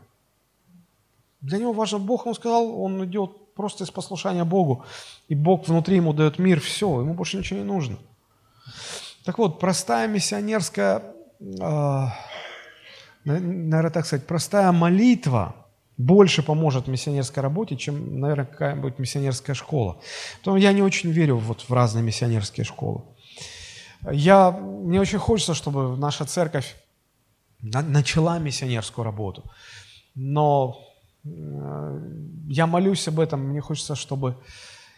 Для 1.40 1.58
него 1.58 1.72
важен 1.72 2.02
Бог, 2.02 2.26
он 2.26 2.34
сказал, 2.34 2.82
он 2.82 3.04
идет 3.04 3.49
просто 3.60 3.84
из 3.84 3.90
послушания 3.90 4.44
Богу, 4.44 4.84
и 5.28 5.34
Бог 5.34 5.68
внутри 5.68 5.96
ему 5.96 6.12
дает 6.14 6.38
мир, 6.38 6.60
все, 6.60 7.00
ему 7.00 7.14
больше 7.14 7.36
ничего 7.36 7.58
не 7.58 7.66
нужно. 7.66 7.98
Так 9.24 9.38
вот, 9.38 9.60
простая 9.60 10.08
миссионерская, 10.08 11.02
э, 11.40 12.06
наверное, 13.24 13.90
так 13.90 14.06
сказать, 14.06 14.26
простая 14.26 14.72
молитва 14.72 15.54
больше 15.98 16.42
поможет 16.42 16.88
миссионерской 16.88 17.42
работе, 17.42 17.76
чем, 17.76 18.20
наверное, 18.20 18.46
какая-нибудь 18.46 18.98
миссионерская 18.98 19.54
школа. 19.54 20.00
Поэтому 20.36 20.56
я 20.56 20.72
не 20.72 20.82
очень 20.82 21.10
верю 21.10 21.36
вот 21.36 21.68
в 21.68 21.72
разные 21.74 22.02
миссионерские 22.02 22.64
школы. 22.64 23.02
Я, 24.10 24.50
мне 24.50 25.00
очень 25.00 25.18
хочется, 25.18 25.52
чтобы 25.52 25.98
наша 25.98 26.24
церковь 26.24 26.76
начала 27.60 28.38
миссионерскую 28.38 29.04
работу. 29.04 29.44
Но 30.14 30.78
я 31.24 32.66
молюсь 32.66 33.06
об 33.08 33.20
этом, 33.20 33.40
мне 33.40 33.60
хочется, 33.60 33.94
чтобы 33.94 34.36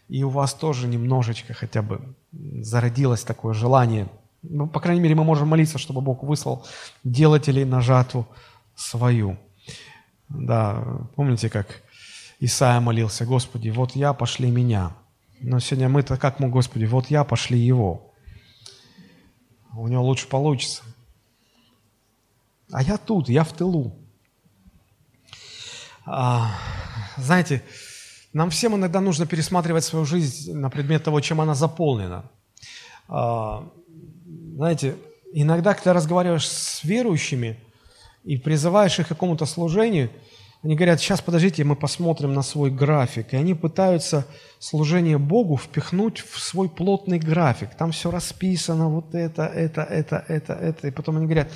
и 0.09 0.25
у 0.25 0.29
вас 0.29 0.55
тоже 0.55 0.89
немножечко 0.89 1.55
хотя 1.55 1.83
бы 1.83 2.15
зародилось 2.33 3.25
такое 3.25 3.55
желание. 3.55 4.09
Ну, 4.43 4.67
по 4.67 4.81
крайней 4.81 5.01
мере, 5.01 5.15
мы 5.15 5.25
можем 5.25 5.49
молиться, 5.49 5.79
чтобы 5.79 6.01
Бог 6.01 6.23
выслал 6.23 6.67
делателей 7.05 7.65
на 7.65 7.81
жатву 7.81 8.27
свою. 8.75 9.39
Да, 10.29 11.09
помните, 11.15 11.49
как 11.49 11.83
Исаия 12.41 12.81
молился, 12.81 13.25
Господи, 13.25 13.71
вот 13.71 13.93
я, 13.93 14.13
пошли 14.13 14.51
меня. 14.51 14.97
Но 15.41 15.61
сегодня 15.61 15.89
мы-то 15.89 16.17
как 16.17 16.41
мы, 16.41 16.49
Господи, 16.49 16.85
вот 16.85 17.07
я, 17.07 17.25
пошли 17.25 17.59
его. 17.59 18.13
У 19.75 19.89
него 19.89 20.03
лучше 20.05 20.29
получится. 20.29 20.83
А 22.71 22.83
я 22.83 22.99
тут, 22.99 23.29
я 23.29 23.45
в 23.45 23.53
тылу. 23.53 23.97
А, 26.05 26.51
знаете, 27.17 27.63
нам 28.33 28.51
всем 28.51 28.75
иногда 28.75 29.01
нужно 29.01 29.27
пересматривать 29.27 29.85
свою 29.85 30.05
жизнь 30.05 30.53
на 30.55 30.71
предмет 30.71 31.05
того, 31.05 31.21
чем 31.21 31.41
она 31.41 31.55
заполнена. 31.55 32.31
А, 33.09 33.69
знаете, 34.57 34.97
иногда, 35.33 35.75
когда 35.75 35.93
разговариваешь 35.93 36.49
с 36.49 36.83
верующими 36.85 37.59
и 38.25 38.37
призываешь 38.37 38.99
их 38.99 39.07
к 39.07 39.09
какому-то 39.11 39.47
служению, 39.47 40.11
они 40.63 40.77
говорят, 40.77 41.01
сейчас 41.01 41.21
подождите, 41.21 41.65
мы 41.65 41.75
посмотрим 41.75 42.35
на 42.35 42.43
свой 42.43 42.71
график. 42.71 43.33
И 43.33 43.37
они 43.37 43.55
пытаются 43.55 44.27
служение 44.61 45.19
Богу 45.19 45.57
впихнуть 45.57 46.21
в 46.21 46.39
свой 46.39 46.69
плотный 46.69 47.19
график. 47.19 47.75
Там 47.75 47.91
все 47.91 48.13
расписано, 48.13 48.89
вот 48.89 49.13
это, 49.13 49.43
это, 49.43 49.83
это, 49.83 50.25
это, 50.29 50.53
это. 50.53 50.87
И 50.87 50.91
потом 50.93 51.17
они 51.17 51.27
говорят, 51.27 51.51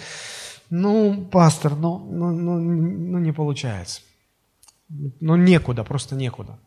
ну, 0.71 1.25
пастор, 1.31 1.77
ну, 1.77 1.99
ну, 1.99 2.33
ну, 2.33 2.59
ну 2.59 3.19
не 3.19 3.31
получается. 3.31 4.01
Ну, 4.89 5.37
некуда, 5.37 5.85
просто 5.85 6.15
некуда. 6.15 6.59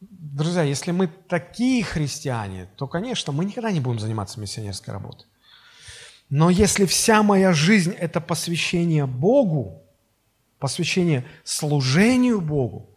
Друзья, 0.00 0.62
если 0.62 0.90
мы 0.90 1.06
такие 1.06 1.84
христиане, 1.84 2.68
то, 2.76 2.86
конечно, 2.86 3.32
мы 3.32 3.44
никогда 3.44 3.70
не 3.70 3.80
будем 3.80 4.00
заниматься 4.00 4.40
миссионерской 4.40 4.92
работой. 4.92 5.26
Но 6.30 6.50
если 6.50 6.86
вся 6.86 7.22
моя 7.22 7.52
жизнь– 7.52 7.92
это 7.98 8.20
посвящение 8.20 9.06
Богу, 9.06 9.82
посвящение 10.58 11.24
служению 11.44 12.40
Богу, 12.40 12.90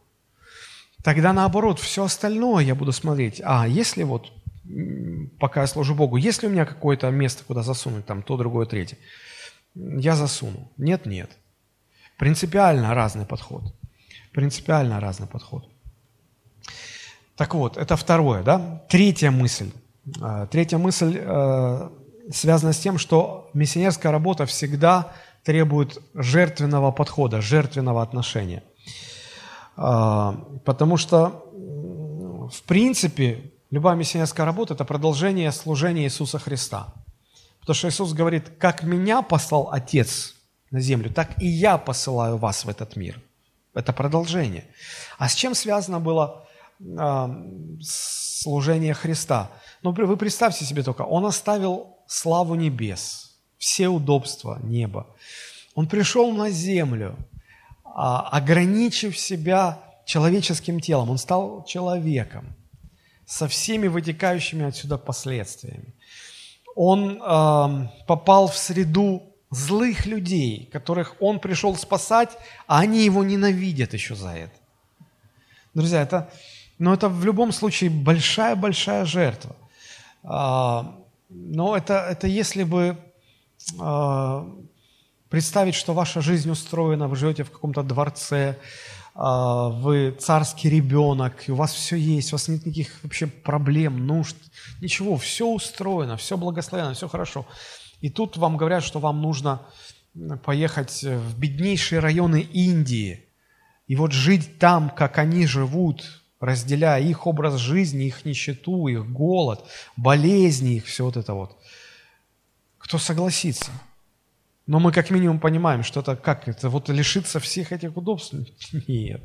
тогда 1.04 1.34
наоборот, 1.34 1.80
все 1.80 2.06
остальное 2.06 2.64
я 2.64 2.76
буду 2.76 2.92
смотреть. 2.92 3.42
А, 3.44 3.68
если 3.68 4.04
вот, 4.04 4.32
пока 5.40 5.62
я 5.62 5.68
служу 5.68 5.94
Богу, 5.94 6.18
если 6.18 6.48
у 6.48 6.50
меня 6.50 6.66
какое-то 6.66 7.10
место, 7.12 7.44
куда 7.46 7.62
засунуть, 7.62 8.06
там, 8.06 8.24
то, 8.24 8.38
другое, 8.38 8.66
третье, 8.66 8.98
я 9.76 10.16
засуну. 10.16 10.72
Нет, 10.78 11.06
нет. 11.06 11.38
Принципиально 12.18 12.94
разный 12.94 13.26
подход. 13.26 13.64
Принципиально 14.34 15.00
разный 15.00 15.28
подход. 15.28 15.70
Так 17.36 17.54
вот, 17.54 17.78
это 17.78 17.96
второе, 17.96 18.44
да? 18.44 18.84
Третья 18.90 19.30
мысль. 19.30 19.72
А, 20.22 20.48
третья 20.48 20.80
мысль 20.80 21.18
э, 21.20 21.90
связана 22.32 22.74
с 22.74 22.80
тем, 22.80 22.98
что 22.98 23.50
миссионерская 23.54 24.12
работа 24.12 24.48
всегда 24.48 25.14
требует 25.44 26.00
жертвенного 26.16 26.92
подхода, 26.92 27.42
жертвенного 27.42 28.02
отношения. 28.02 28.64
А, 29.76 30.34
потому 30.66 30.98
что, 30.98 31.46
в 32.52 32.64
принципе, 32.64 33.52
любая 33.70 33.96
миссионерская 33.96 34.46
работа– 34.46 34.74
это 34.76 34.86
продолжение 34.86 35.52
служения 35.52 36.06
Иисуса 36.06 36.40
Христа. 36.40 36.94
Потому 37.60 37.76
что 37.76 37.90
Иисус 37.90 38.14
говорит, 38.14 38.50
как 38.58 38.82
меня 38.82 39.22
послал 39.22 39.70
Отец 39.72 40.37
на 40.72 40.80
землю, 40.80 41.10
так 41.10 41.42
и 41.42 41.48
я 41.48 41.78
посылаю 41.78 42.38
вас 42.38 42.66
в 42.66 42.70
этот 42.70 42.96
мир. 42.96 43.22
Это 43.74 43.94
продолжение. 43.94 44.66
А 45.18 45.30
с 45.30 45.36
чем 45.36 45.56
связано 45.56 46.00
было 46.00 46.48
э, 46.80 47.28
служение 47.82 48.94
Христа? 48.94 49.52
Ну, 49.84 49.92
вы 49.92 50.18
представьте 50.18 50.66
себе 50.66 50.84
только, 50.84 51.04
Он 51.04 51.26
оставил 51.26 51.98
славу 52.08 52.56
небес, 52.56 53.38
все 53.58 53.88
удобства 53.88 54.60
неба. 54.64 55.08
Он 55.76 55.88
пришел 55.88 56.32
на 56.32 56.50
землю, 56.50 57.16
э, 57.86 57.90
ограничив 57.96 59.18
себя 59.18 59.80
человеческим 60.06 60.80
телом. 60.80 61.12
Он 61.12 61.18
стал 61.18 61.64
человеком 61.66 62.56
со 63.26 63.48
всеми 63.48 63.88
вытекающими 63.88 64.66
отсюда 64.66 64.98
последствиями. 64.98 65.94
Он 66.76 67.22
э, 67.22 67.90
попал 68.08 68.48
в 68.48 68.58
среду 68.58 69.27
злых 69.50 70.06
людей, 70.06 70.70
которых 70.72 71.16
он 71.20 71.40
пришел 71.40 71.76
спасать, 71.76 72.38
а 72.68 72.80
они 72.80 73.06
его 73.06 73.24
ненавидят 73.24 73.94
еще 73.94 74.16
за 74.16 74.30
это. 74.30 74.56
Друзья, 75.74 76.02
это, 76.02 76.30
но 76.80 76.94
это 76.94 77.10
в 77.10 77.24
любом 77.24 77.52
случае 77.52 77.90
большая-большая 77.90 79.06
жертва. 79.06 79.56
А, 80.24 80.96
но 81.30 81.78
это, 81.78 81.94
это 82.10 82.28
если 82.28 82.64
бы 82.64 82.98
а, 83.80 84.48
представить, 85.30 85.76
что 85.76 85.94
ваша 85.94 86.22
жизнь 86.22 86.50
устроена, 86.50 87.08
вы 87.08 87.16
живете 87.16 87.44
в 87.44 87.52
каком-то 87.52 87.84
дворце, 87.84 88.58
а, 89.16 89.70
вы 89.70 90.12
царский 90.12 90.70
ребенок, 90.70 91.48
и 91.48 91.52
у 91.52 91.56
вас 91.56 91.74
все 91.74 91.96
есть, 91.96 92.32
у 92.32 92.36
вас 92.36 92.48
нет 92.48 92.66
никаких 92.66 93.00
вообще 93.04 93.28
проблем, 93.28 94.06
нужд, 94.06 94.36
ничего, 94.82 95.18
все 95.18 95.48
устроено, 95.48 96.18
все 96.18 96.38
благословено, 96.38 96.94
все 96.94 97.08
хорошо. 97.08 97.46
И 98.02 98.10
тут 98.10 98.38
вам 98.38 98.58
говорят, 98.58 98.84
что 98.84 99.00
вам 99.00 99.22
нужно 99.22 99.62
поехать 100.44 101.04
в 101.04 101.38
беднейшие 101.38 102.00
районы 102.00 102.42
Индии 102.42 103.26
и 103.88 103.96
вот 103.96 104.12
жить 104.12 104.60
там, 104.60 104.90
как 104.90 105.18
они 105.18 105.46
живут, 105.46 106.22
разделяя 106.40 107.02
их 107.02 107.26
образ 107.26 107.56
жизни, 107.56 108.06
их 108.06 108.26
нищету, 108.26 108.88
их 108.88 109.10
голод, 109.10 109.64
болезни, 109.96 110.76
их 110.76 110.86
все 110.86 111.06
вот 111.06 111.18
это 111.18 111.34
вот. 111.34 111.58
Кто 112.78 112.98
согласится? 112.98 113.72
Но 114.68 114.80
мы 114.80 114.92
как 114.92 115.10
минимум 115.10 115.40
понимаем, 115.40 115.84
что 115.84 116.02
это 116.02 116.18
как? 116.18 116.48
Это 116.48 116.70
вот 116.70 116.90
лишиться 116.90 117.40
всех 117.40 117.72
этих 117.72 117.96
удобств? 117.96 118.34
Нет, 118.88 119.22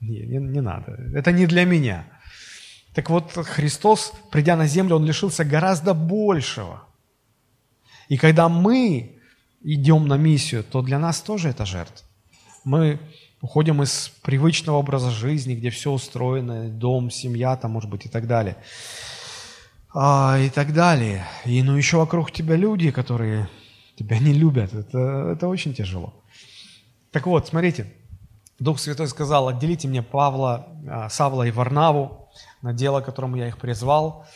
не, 0.00 0.20
не, 0.20 0.38
не 0.38 0.60
надо. 0.60 0.92
Это 1.14 1.32
не 1.32 1.46
для 1.46 1.64
меня. 1.64 2.06
Так 2.94 3.10
вот, 3.10 3.32
Христос, 3.32 4.12
придя 4.30 4.56
на 4.56 4.66
землю, 4.66 4.96
Он 4.96 5.04
лишился 5.04 5.44
гораздо 5.44 5.92
большего. 5.92 6.84
И 8.08 8.16
когда 8.16 8.48
мы 8.48 9.16
идем 9.62 10.06
на 10.06 10.16
миссию, 10.16 10.64
то 10.64 10.82
для 10.82 10.98
нас 10.98 11.20
тоже 11.20 11.48
это 11.48 11.66
жертва. 11.66 12.06
Мы 12.64 12.98
уходим 13.40 13.82
из 13.82 14.08
привычного 14.22 14.76
образа 14.76 15.10
жизни, 15.10 15.54
где 15.54 15.70
все 15.70 15.92
устроено, 15.92 16.68
дом, 16.68 17.10
семья, 17.10 17.56
там, 17.56 17.72
может 17.72 17.90
быть, 17.90 18.06
и 18.06 18.08
так 18.08 18.26
далее. 18.26 18.56
А, 19.94 20.38
и 20.38 20.50
так 20.50 20.72
далее. 20.72 21.26
И 21.44 21.62
ну 21.62 21.76
еще 21.76 21.96
вокруг 21.96 22.30
тебя 22.30 22.56
люди, 22.56 22.90
которые 22.90 23.48
тебя 23.96 24.18
не 24.18 24.32
любят. 24.32 24.74
Это, 24.74 25.30
это 25.32 25.48
очень 25.48 25.74
тяжело. 25.74 26.12
Так 27.10 27.26
вот, 27.26 27.48
смотрите, 27.48 27.92
Дух 28.58 28.78
Святой 28.78 29.08
сказал, 29.08 29.48
отделите 29.48 29.88
мне 29.88 30.02
Павла, 30.02 30.68
а, 30.88 31.08
Савла 31.08 31.44
и 31.44 31.50
Варнаву 31.50 32.28
на 32.62 32.72
дело, 32.72 33.00
которому 33.00 33.36
я 33.36 33.48
их 33.48 33.58
призвал. 33.58 34.26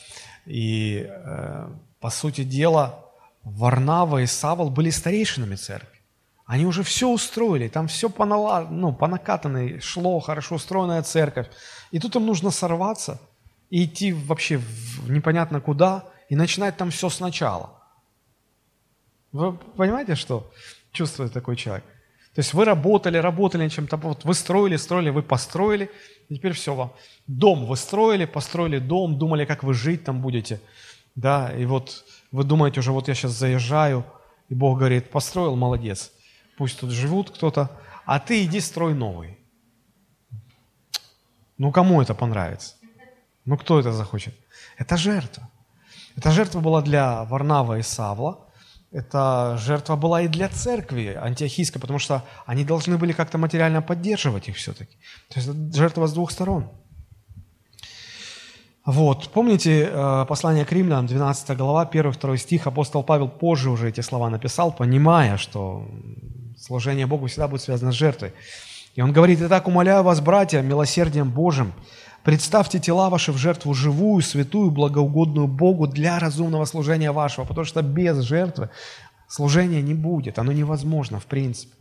И, 0.46 1.06
э, 1.06 1.68
по 2.00 2.10
сути 2.10 2.44
дела, 2.44 3.09
Варнава 3.44 4.22
и 4.22 4.26
Савл 4.26 4.70
были 4.70 4.90
старейшинами 4.90 5.56
церкви. 5.56 5.98
Они 6.46 6.66
уже 6.66 6.82
все 6.82 7.08
устроили, 7.08 7.68
там 7.68 7.86
все 7.86 8.10
понала, 8.10 8.66
ну, 8.68 8.92
по 8.92 9.06
накатанной 9.06 9.80
шло, 9.80 10.18
хорошо 10.18 10.56
устроенная 10.56 11.02
церковь. 11.02 11.46
И 11.92 12.00
тут 12.00 12.16
им 12.16 12.26
нужно 12.26 12.50
сорваться 12.50 13.20
и 13.70 13.84
идти 13.84 14.12
вообще 14.12 14.56
в 14.56 15.10
непонятно 15.10 15.60
куда 15.60 16.04
и 16.28 16.36
начинать 16.36 16.76
там 16.76 16.90
все 16.90 17.08
сначала. 17.08 17.80
Вы 19.32 19.52
понимаете, 19.52 20.16
что 20.16 20.50
чувствует 20.90 21.32
такой 21.32 21.54
человек? 21.54 21.84
То 22.34 22.40
есть 22.40 22.54
вы 22.54 22.64
работали, 22.64 23.18
работали 23.18 23.64
над 23.64 23.72
чем-то, 23.72 23.96
вот 23.96 24.24
вы 24.24 24.34
строили, 24.34 24.76
строили, 24.76 25.10
вы 25.10 25.22
построили, 25.22 25.90
теперь 26.28 26.52
все 26.52 26.74
вам. 26.74 26.92
Дом 27.26 27.66
вы 27.66 27.76
строили, 27.76 28.24
построили 28.24 28.78
дом, 28.78 29.18
думали, 29.18 29.44
как 29.44 29.62
вы 29.62 29.74
жить 29.74 30.04
там 30.04 30.20
будете. 30.20 30.60
Да, 31.16 31.52
и 31.56 31.64
вот 31.64 32.04
вы 32.30 32.44
думаете 32.44 32.80
уже, 32.80 32.92
вот 32.92 33.08
я 33.08 33.14
сейчас 33.14 33.32
заезжаю, 33.32 34.04
и 34.48 34.54
Бог 34.54 34.78
говорит, 34.78 35.10
построил, 35.10 35.56
молодец 35.56 36.12
пусть 36.60 36.78
тут 36.78 36.90
живут 36.90 37.30
кто-то, 37.30 37.70
а 38.04 38.18
ты 38.18 38.44
иди 38.44 38.60
строй 38.60 38.92
новый. 38.92 39.38
Ну, 41.56 41.72
кому 41.72 42.02
это 42.02 42.14
понравится? 42.14 42.74
Ну, 43.46 43.56
кто 43.56 43.80
это 43.80 43.92
захочет? 43.92 44.34
Это 44.76 44.98
жертва. 44.98 45.48
Эта 46.16 46.30
жертва 46.30 46.60
была 46.60 46.82
для 46.82 47.24
Варнава 47.24 47.78
и 47.78 47.82
Савла. 47.82 48.46
Эта 48.92 49.56
жертва 49.56 49.96
была 49.96 50.20
и 50.20 50.28
для 50.28 50.50
церкви 50.50 51.18
антиохийской, 51.18 51.80
потому 51.80 51.98
что 51.98 52.22
они 52.44 52.62
должны 52.64 52.98
были 52.98 53.12
как-то 53.12 53.38
материально 53.38 53.80
поддерживать 53.80 54.48
их 54.48 54.56
все-таки. 54.56 54.98
То 55.28 55.40
есть 55.40 55.74
жертва 55.74 56.06
с 56.06 56.12
двух 56.12 56.30
сторон. 56.30 56.68
Вот, 58.90 59.28
помните 59.28 59.88
э, 59.88 60.26
послание 60.28 60.64
к 60.64 60.72
римлянам, 60.72 61.06
12 61.06 61.56
глава, 61.56 61.88
1-2 61.90 62.36
стих, 62.38 62.66
апостол 62.66 63.04
Павел 63.04 63.28
позже 63.28 63.70
уже 63.70 63.88
эти 63.88 64.00
слова 64.00 64.30
написал, 64.30 64.72
понимая, 64.72 65.36
что 65.36 65.84
Служение 66.58 67.06
Богу 67.06 67.28
всегда 67.28 67.46
будет 67.46 67.62
связано 67.62 67.92
с 67.92 67.94
жертвой. 67.94 68.32
И 68.96 69.00
он 69.00 69.12
говорит, 69.12 69.38
«Итак, 69.40 69.68
умоляю 69.68 70.02
вас, 70.02 70.20
братья, 70.20 70.60
милосердием 70.60 71.30
Божьим, 71.30 71.72
представьте 72.24 72.80
тела 72.80 73.10
ваши 73.10 73.30
в 73.30 73.36
жертву 73.36 73.74
живую, 73.74 74.22
святую, 74.22 74.72
благоугодную 74.72 75.46
Богу 75.46 75.86
для 75.86 76.18
разумного 76.18 76.64
служения 76.64 77.12
вашего, 77.12 77.44
потому 77.44 77.64
что 77.64 77.82
без 77.82 78.18
жертвы 78.18 78.70
служения 79.28 79.82
не 79.82 79.94
будет, 79.94 80.40
оно 80.40 80.50
невозможно 80.50 81.20
в 81.20 81.26
принципе. 81.26 81.74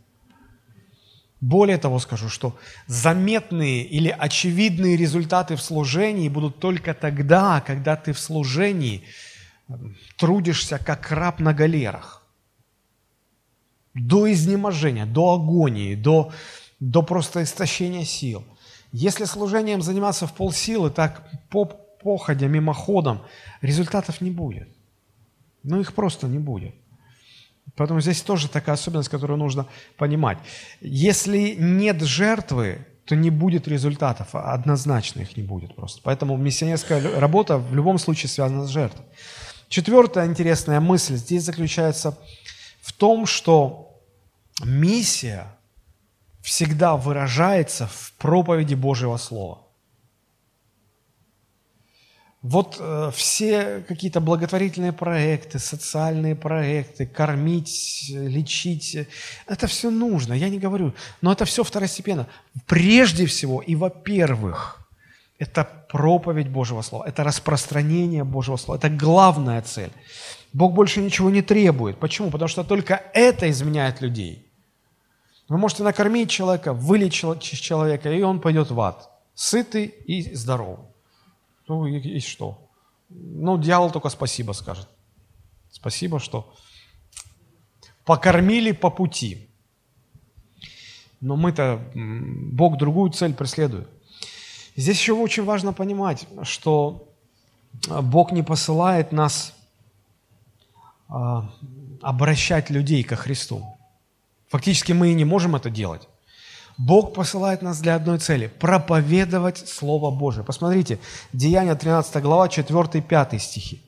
Более 1.40 1.78
того 1.78 1.98
скажу, 1.98 2.28
что 2.28 2.58
заметные 2.86 3.82
или 3.84 4.14
очевидные 4.16 4.96
результаты 4.96 5.56
в 5.56 5.62
служении 5.62 6.28
будут 6.28 6.58
только 6.58 6.92
тогда, 6.92 7.62
когда 7.62 7.96
ты 7.96 8.12
в 8.12 8.18
служении 8.18 9.04
трудишься 10.16 10.78
как 10.78 11.10
раб 11.10 11.40
на 11.40 11.54
галерах 11.54 12.20
до 13.94 14.30
изнеможения, 14.30 15.06
до 15.06 15.34
агонии, 15.34 15.94
до, 15.94 16.32
до 16.78 17.02
просто 17.02 17.42
истощения 17.42 18.04
сил. 18.04 18.44
Если 18.92 19.24
служением 19.24 19.82
заниматься 19.82 20.26
в 20.26 20.34
полсилы, 20.34 20.90
так 20.90 21.28
по 21.48 21.64
походя, 21.64 22.48
мимоходом, 22.48 23.22
результатов 23.60 24.20
не 24.20 24.30
будет. 24.30 24.68
Ну, 25.62 25.80
их 25.80 25.94
просто 25.94 26.26
не 26.26 26.38
будет. 26.38 26.74
Поэтому 27.76 28.00
здесь 28.00 28.22
тоже 28.22 28.48
такая 28.48 28.74
особенность, 28.74 29.08
которую 29.08 29.38
нужно 29.38 29.66
понимать. 29.96 30.38
Если 30.80 31.56
нет 31.58 32.02
жертвы, 32.02 32.86
то 33.04 33.16
не 33.16 33.30
будет 33.30 33.66
результатов, 33.66 34.28
а 34.34 34.52
однозначно 34.52 35.20
их 35.20 35.36
не 35.36 35.42
будет 35.42 35.74
просто. 35.74 36.00
Поэтому 36.04 36.36
миссионерская 36.36 37.18
работа 37.18 37.58
в 37.58 37.74
любом 37.74 37.98
случае 37.98 38.28
связана 38.28 38.66
с 38.66 38.70
жертвой. 38.70 39.04
Четвертая 39.68 40.26
интересная 40.26 40.80
мысль 40.80 41.16
здесь 41.16 41.44
заключается 41.44 42.18
в 42.80 42.92
том, 42.92 43.26
что 43.26 44.00
миссия 44.64 45.46
всегда 46.40 46.96
выражается 46.96 47.86
в 47.86 48.12
проповеди 48.18 48.74
Божьего 48.74 49.16
Слова. 49.16 49.58
Вот 52.42 52.78
э, 52.80 53.10
все 53.14 53.84
какие-то 53.86 54.20
благотворительные 54.20 54.92
проекты, 54.92 55.58
социальные 55.58 56.34
проекты, 56.34 57.04
кормить, 57.04 58.06
лечить, 58.08 59.06
это 59.46 59.66
все 59.66 59.90
нужно, 59.90 60.32
я 60.32 60.48
не 60.48 60.58
говорю, 60.58 60.94
но 61.20 61.32
это 61.32 61.44
все 61.44 61.62
второстепенно. 61.62 62.26
Прежде 62.66 63.26
всего 63.26 63.60
и 63.60 63.74
во-первых, 63.74 64.78
это 65.38 65.68
проповедь 65.90 66.48
Божьего 66.48 66.80
Слова, 66.80 67.04
это 67.06 67.24
распространение 67.24 68.24
Божьего 68.24 68.56
Слова, 68.56 68.78
это 68.78 68.88
главная 68.88 69.60
цель. 69.60 69.92
Бог 70.54 70.72
больше 70.72 71.00
ничего 71.00 71.30
не 71.30 71.42
требует. 71.42 71.98
Почему? 71.98 72.30
Потому 72.30 72.48
что 72.48 72.64
только 72.64 73.02
это 73.12 73.50
изменяет 73.50 74.00
людей. 74.00 74.46
Вы 75.48 75.58
можете 75.58 75.82
накормить 75.82 76.30
человека, 76.30 76.72
вылечить 76.72 77.42
человека, 77.42 78.10
и 78.10 78.22
он 78.22 78.40
пойдет 78.40 78.70
в 78.70 78.80
ад. 78.80 79.10
Сытый 79.34 79.86
и 79.86 80.34
здоровый. 80.34 80.89
Ну 81.70 81.86
и, 81.86 82.00
и 82.00 82.18
что? 82.18 82.68
Ну, 83.08 83.56
дьявол 83.56 83.92
только 83.92 84.08
спасибо 84.08 84.50
скажет. 84.50 84.88
Спасибо, 85.70 86.18
что 86.18 86.52
покормили 88.04 88.72
по 88.72 88.90
пути. 88.90 89.48
Но 91.20 91.36
мы-то, 91.36 91.80
Бог 91.94 92.76
другую 92.76 93.12
цель 93.12 93.34
преследует. 93.34 93.88
Здесь 94.74 94.98
еще 94.98 95.12
очень 95.12 95.44
важно 95.44 95.72
понимать, 95.72 96.26
что 96.42 97.08
Бог 98.02 98.32
не 98.32 98.42
посылает 98.42 99.12
нас 99.12 99.54
а, 101.08 101.52
обращать 102.02 102.68
людей 102.68 103.04
ко 103.04 103.14
Христу. 103.14 103.64
Фактически 104.48 104.90
мы 104.90 105.12
и 105.12 105.14
не 105.14 105.24
можем 105.24 105.54
это 105.54 105.70
делать. 105.70 106.08
Бог 106.80 107.12
посылает 107.12 107.60
нас 107.60 107.78
для 107.80 107.94
одной 107.94 108.18
цели– 108.18 108.46
проповедовать 108.58 109.68
Слово 109.68 110.10
Божие. 110.10 110.44
Посмотрите, 110.44 110.98
Деяния 111.34 111.74
13 111.74 112.22
глава, 112.22 112.46
4-5 112.46 113.38
стихи. 113.38 113.82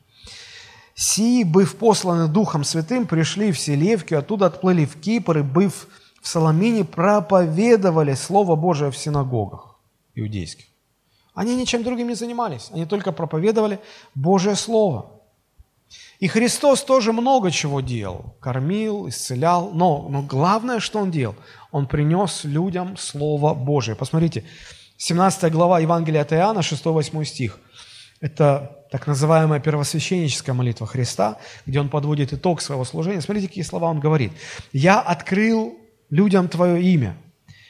«Сии, 0.93 1.43
быв 1.43 1.75
посланы 1.77 2.27
Духом 2.27 2.63
Святым, 2.63 3.07
пришли 3.07 3.51
в 3.51 3.57
Селевкию, 3.57 4.19
оттуда 4.19 4.45
отплыли 4.45 4.85
в 4.85 5.01
Кипр, 5.01 5.39
и, 5.39 5.41
быв 5.41 5.87
в 6.21 6.27
Соломине, 6.27 6.85
проповедовали 6.85 8.13
Слово 8.13 8.55
Божие 8.55 8.91
в 8.91 8.97
синагогах 8.97 9.75
иудейских». 10.13 10.65
Они 11.33 11.55
ничем 11.55 11.83
другим 11.83 12.09
не 12.09 12.15
занимались, 12.15 12.69
они 12.71 12.85
только 12.85 13.11
проповедовали 13.11 13.79
Божье 14.13 14.55
Слово– 14.55 15.09
и 16.19 16.27
Христос 16.27 16.83
тоже 16.83 17.11
много 17.11 17.51
чего 17.51 17.81
делал. 17.81 18.35
Кормил, 18.39 19.09
исцелял. 19.09 19.71
Но, 19.73 20.07
но 20.09 20.21
главное, 20.21 20.79
что 20.79 20.99
Он 20.99 21.11
делал, 21.11 21.35
Он 21.73 21.87
принес 21.87 22.43
людям 22.43 22.95
Слово 22.97 23.55
Божие. 23.55 23.95
Посмотрите, 23.95 24.43
17 24.97 25.51
глава 25.51 25.79
Евангелия 25.79 26.21
от 26.21 26.31
Иоанна, 26.31 26.59
6-8 26.59 27.25
стих. 27.25 27.59
Это 28.21 28.85
так 28.91 29.07
называемая 29.07 29.59
первосвященническая 29.59 30.53
молитва 30.53 30.85
Христа, 30.85 31.39
где 31.65 31.79
Он 31.79 31.89
подводит 31.89 32.31
итог 32.31 32.61
своего 32.61 32.85
служения. 32.85 33.21
Смотрите, 33.21 33.47
какие 33.47 33.63
слова 33.63 33.89
Он 33.89 33.99
говорит. 33.99 34.31
«Я 34.71 34.99
открыл 34.99 35.79
людям 36.11 36.47
Твое 36.47 36.79
имя, 36.79 37.17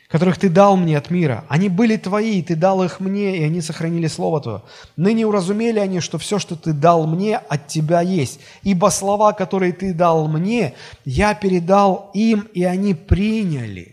которых 0.10 0.38
Ты 0.38 0.50
дал 0.50 0.76
мне 0.76 0.98
от 0.98 1.10
мира. 1.10 1.46
Они 1.48 1.70
были 1.70 1.96
Твои, 1.96 2.42
Ты 2.42 2.58
дал 2.58 2.84
их 2.84 3.00
мне, 3.00 3.38
и 3.38 3.44
они 3.44 3.62
сохранили 3.62 4.08
Слово 4.08 4.42
Твое. 4.42 4.64
Ныне 4.98 5.26
уразумели 5.26 5.80
они, 5.80 6.02
что 6.02 6.18
все, 6.18 6.40
что 6.40 6.58
Ты 6.58 6.74
дал 6.74 7.08
мне, 7.08 7.38
от 7.38 7.68
Тебя 7.68 8.02
есть. 8.02 8.42
Ибо 8.64 8.90
слова, 8.90 9.32
которые 9.32 9.72
Ты 9.72 9.94
дал 9.94 10.28
мне, 10.28 10.74
я 11.06 11.34
передал 11.36 12.12
им, 12.14 12.50
и 12.54 12.66
они 12.66 12.94
приняли. 12.94 13.93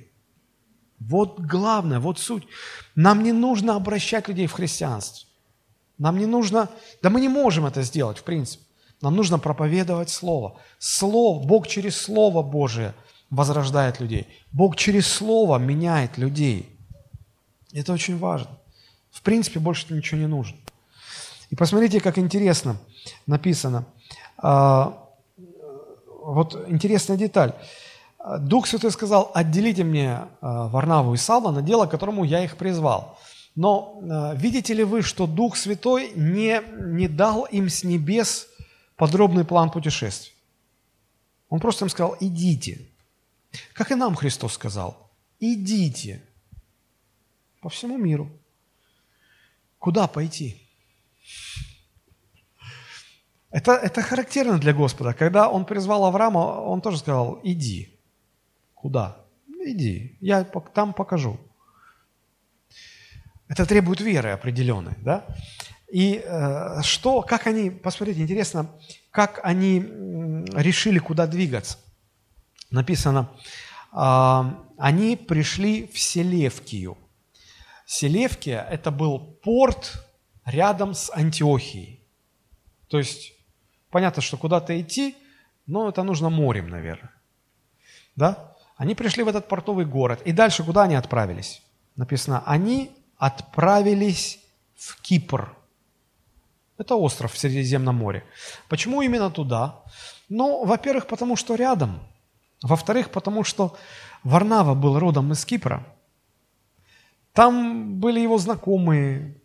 Вот 1.11 1.40
главное, 1.40 1.98
вот 1.98 2.20
суть. 2.20 2.46
Нам 2.94 3.24
не 3.24 3.32
нужно 3.32 3.74
обращать 3.74 4.28
людей 4.28 4.46
в 4.46 4.52
христианство. 4.52 5.28
Нам 5.98 6.18
не 6.18 6.26
нужно, 6.26 6.68
да 7.02 7.11
мы 7.11 7.20
не 7.20 7.28
можем 7.28 7.66
это 7.66 7.82
сделать, 7.82 8.18
в 8.18 8.22
принципе. 8.22 8.64
Нам 9.02 9.16
нужно 9.16 9.40
проповедовать 9.40 10.08
Слово. 10.08 10.61
Слово, 10.78 11.44
Бог 11.44 11.66
через 11.66 11.96
Слово 11.96 12.42
Божие 12.42 12.94
возрождает 13.28 13.98
людей. 13.98 14.28
Бог 14.52 14.76
через 14.76 15.08
Слово 15.08 15.58
меняет 15.58 16.16
людей. 16.16 16.78
Это 17.72 17.92
очень 17.92 18.16
важно. 18.16 18.50
В 19.11 19.22
принципе, 19.22 19.58
больше 19.58 19.92
ничего 19.92 20.20
не 20.20 20.28
нужно. 20.28 20.58
И 21.50 21.56
посмотрите, 21.56 22.00
как 22.00 22.18
интересно 22.18 22.76
написано. 23.26 23.84
А, 24.38 25.08
вот 26.06 26.68
интересная 26.68 27.16
деталь. 27.16 27.52
Дух 28.41 28.66
Святой 28.66 28.91
сказал, 28.91 29.31
отделите 29.35 29.83
мне 29.83 30.29
а, 30.41 30.68
Варнаву 30.68 31.14
и 31.14 31.16
Савла 31.16 31.53
на 31.53 31.62
дело, 31.62 31.87
которому 31.87 32.25
я 32.25 32.45
их 32.45 32.57
призвал. 32.57 33.18
Но 33.55 34.01
а, 34.03 34.35
видите 34.35 34.75
ли 34.75 34.85
вы, 34.85 35.03
что 35.03 35.27
Дух 35.27 35.57
Святой 35.57 36.12
не, 36.14 36.62
не 36.95 37.09
дал 37.09 37.45
им 37.45 37.71
с 37.71 37.83
небес 37.83 38.47
подробный 38.97 39.45
план 39.45 39.71
путешествий? 39.71 40.35
Он 41.49 41.61
просто 41.61 41.87
им 41.87 41.89
сказал, 41.89 42.16
идите. 42.21 42.87
Как 43.73 43.91
и 43.91 43.95
нам 43.95 44.14
Христос 44.14 44.53
сказал, 44.53 45.11
идите 45.41 46.23
по 47.62 47.71
всему 47.71 47.97
миру. 47.97 48.31
Куда 49.79 50.07
пойти? 50.07 50.62
Это, 53.51 53.73
это 53.73 54.03
характерно 54.03 54.59
для 54.59 54.75
Господа. 54.75 55.14
Когда 55.14 55.49
Он 55.49 55.64
призвал 55.64 56.05
Авраама, 56.05 56.39
Он 56.39 56.83
тоже 56.83 56.99
сказал, 56.99 57.41
иди. 57.43 57.97
Куда? 58.81 59.16
Иди, 59.64 60.16
я 60.20 60.45
там 60.45 60.95
покажу. 60.95 61.39
Это 63.49 63.66
требует 63.66 64.01
веры 64.01 64.31
определенной, 64.31 64.95
да? 65.03 65.26
И 65.93 66.22
э, 66.24 66.83
что, 66.83 67.22
как 67.22 67.47
они, 67.47 67.70
посмотрите, 67.70 68.22
интересно, 68.22 68.70
как 69.11 69.41
они 69.43 69.81
решили, 70.55 70.99
куда 70.99 71.26
двигаться. 71.26 71.78
Написано, 72.70 73.28
э, 73.93 74.43
они 74.78 75.16
пришли 75.16 75.89
в 75.89 75.99
Селевкию. 75.99 76.97
Селевкия– 77.87 78.62
это 78.70 78.93
был 78.93 79.18
порт 79.18 80.07
рядом 80.45 80.95
с 80.95 81.11
Антиохией. 81.12 82.01
То 82.89 82.99
есть 82.99 83.33
Понятно, 83.91 84.22
что 84.22 84.37
куда-то 84.37 84.81
идти, 84.81 85.16
но 85.66 85.89
это 85.89 86.03
нужно 86.03 86.31
морем, 86.31 86.68
наверное. 86.68 87.12
Да? 88.16 88.49
Они 88.81 88.95
пришли 88.95 89.22
в 89.22 89.28
этот 89.28 89.47
портовый 89.47 89.85
город. 89.85 90.22
И 90.24 90.33
дальше 90.33 90.64
куда 90.64 90.85
они 90.85 90.95
отправились? 90.95 91.62
Написано, 91.97 92.43
они 92.47 92.91
отправились 93.18 94.41
в 94.74 95.03
Кипр. 95.03 95.55
Это 96.78 96.95
остров 96.95 97.35
в 97.35 97.39
Средиземном 97.39 97.97
море. 97.97 98.24
Почему 98.70 99.03
именно 99.03 99.31
туда? 99.31 99.83
Ну, 100.31 100.64
во-первых, 100.64 101.07
потому 101.07 101.37
что 101.37 101.57
рядом. 101.57 102.01
Во-вторых, 102.62 103.11
потому 103.11 103.45
что 103.45 103.76
Варнава 104.24 104.74
был 104.74 104.99
родом 104.99 105.31
из 105.33 105.45
Кипра. 105.45 105.85
Там 107.35 108.01
были 108.01 108.20
его 108.20 108.39
знакомые, 108.39 109.37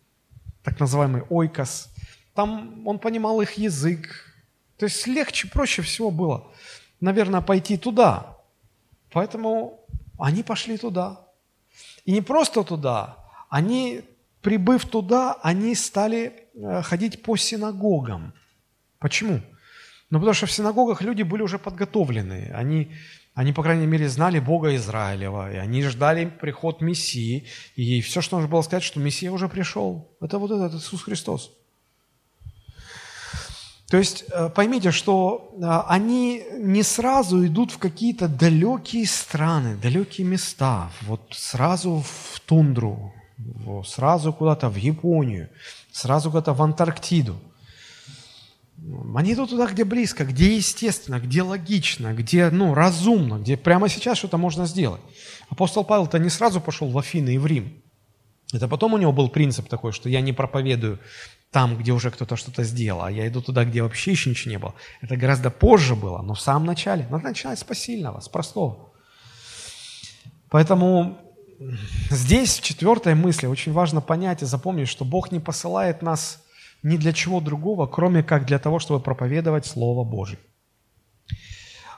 так 0.62 0.80
называемый 0.80 1.24
Ойкос. 1.28 1.90
Там 2.32 2.88
он 2.88 2.98
понимал 2.98 3.42
их 3.42 3.58
язык, 3.58 4.34
то 4.78 4.86
есть 4.86 5.06
легче, 5.06 5.46
проще 5.48 5.82
всего 5.82 6.10
было, 6.10 6.50
наверное, 7.00 7.42
пойти 7.42 7.76
туда. 7.76 8.35
Поэтому 9.12 9.86
они 10.18 10.42
пошли 10.42 10.76
туда. 10.76 11.20
И 12.04 12.12
не 12.12 12.22
просто 12.22 12.64
туда, 12.64 13.16
они, 13.48 14.02
прибыв 14.40 14.84
туда, 14.86 15.34
они 15.42 15.74
стали 15.74 16.32
э, 16.54 16.82
ходить 16.82 17.22
по 17.22 17.36
синагогам. 17.36 18.32
Почему? 18.98 19.40
Ну, 20.10 20.18
потому 20.18 20.34
что 20.34 20.46
в 20.46 20.52
синагогах 20.52 21.02
люди 21.02 21.22
были 21.22 21.42
уже 21.42 21.58
подготовлены. 21.58 22.52
Они, 22.54 22.92
они, 23.34 23.52
по 23.52 23.62
крайней 23.62 23.86
мере, 23.86 24.08
знали 24.08 24.38
Бога 24.38 24.74
Израилева, 24.76 25.52
и 25.52 25.56
они 25.56 25.82
ждали 25.82 26.26
приход 26.26 26.80
Мессии. 26.80 27.46
И 27.74 28.00
все, 28.00 28.20
что 28.20 28.36
нужно 28.36 28.50
было 28.50 28.62
сказать, 28.62 28.84
что 28.84 29.00
Мессия 29.00 29.30
уже 29.32 29.48
пришел. 29.48 30.16
Это 30.20 30.38
вот 30.38 30.50
этот 30.50 30.80
Иисус 30.80 31.02
Христос. 31.02 31.52
То 33.88 33.98
есть 33.98 34.24
э, 34.30 34.48
поймите, 34.48 34.90
что 34.90 35.54
э, 35.54 35.64
они 35.88 36.42
не 36.58 36.82
сразу 36.82 37.46
идут 37.46 37.70
в 37.70 37.78
какие-то 37.78 38.26
далекие 38.26 39.06
страны, 39.06 39.76
далекие 39.76 40.26
места, 40.26 40.90
вот 41.02 41.20
сразу 41.30 42.02
в 42.04 42.40
тундру, 42.40 43.14
сразу 43.86 44.32
куда-то 44.32 44.68
в 44.68 44.76
Японию, 44.76 45.50
сразу 45.92 46.30
куда-то 46.30 46.52
в 46.52 46.62
Антарктиду. 46.62 47.36
Они 49.14 49.34
идут 49.34 49.50
туда, 49.50 49.66
где 49.66 49.84
близко, 49.84 50.24
где 50.24 50.56
естественно, 50.56 51.20
где 51.20 51.42
логично, 51.42 52.12
где 52.12 52.50
ну, 52.50 52.74
разумно, 52.74 53.38
где 53.38 53.56
прямо 53.56 53.88
сейчас 53.88 54.18
что-то 54.18 54.36
можно 54.36 54.66
сделать. 54.66 55.00
Апостол 55.48 55.84
Павел-то 55.84 56.18
не 56.18 56.28
сразу 56.28 56.60
пошел 56.60 56.88
в 56.90 56.98
Афины 56.98 57.34
и 57.34 57.38
в 57.38 57.46
Рим. 57.46 57.82
Это 58.52 58.68
потом 58.68 58.94
у 58.94 58.98
него 58.98 59.12
был 59.12 59.28
принцип 59.28 59.68
такой, 59.68 59.92
что 59.92 60.08
я 60.08 60.20
не 60.20 60.32
проповедую 60.32 61.00
там, 61.50 61.76
где 61.78 61.92
уже 61.92 62.10
кто-то 62.10 62.36
что-то 62.36 62.64
сделал, 62.64 63.02
а 63.02 63.10
я 63.10 63.26
иду 63.26 63.40
туда, 63.40 63.64
где 63.64 63.82
вообще 63.82 64.10
еще 64.12 64.30
ничего 64.30 64.50
не 64.50 64.58
было. 64.58 64.74
Это 65.00 65.16
гораздо 65.16 65.50
позже 65.50 65.94
было, 65.94 66.22
но 66.22 66.34
в 66.34 66.40
самом 66.40 66.66
начале. 66.66 67.06
Надо 67.10 67.24
начинать 67.24 67.58
с 67.58 67.64
посильного, 67.64 68.20
с 68.20 68.28
простого. 68.28 68.92
Поэтому 70.50 71.18
здесь, 72.10 72.58
в 72.58 72.62
четвертой 72.62 73.14
мысли, 73.14 73.46
очень 73.46 73.72
важно 73.72 74.00
понять 74.00 74.42
и 74.42 74.46
запомнить, 74.46 74.88
что 74.88 75.04
Бог 75.04 75.32
не 75.32 75.40
посылает 75.40 76.02
нас 76.02 76.44
ни 76.82 76.96
для 76.96 77.12
чего 77.12 77.40
другого, 77.40 77.86
кроме 77.86 78.22
как 78.22 78.46
для 78.46 78.58
того, 78.58 78.78
чтобы 78.78 79.00
проповедовать 79.00 79.66
Слово 79.66 80.04
Божье. 80.04 80.38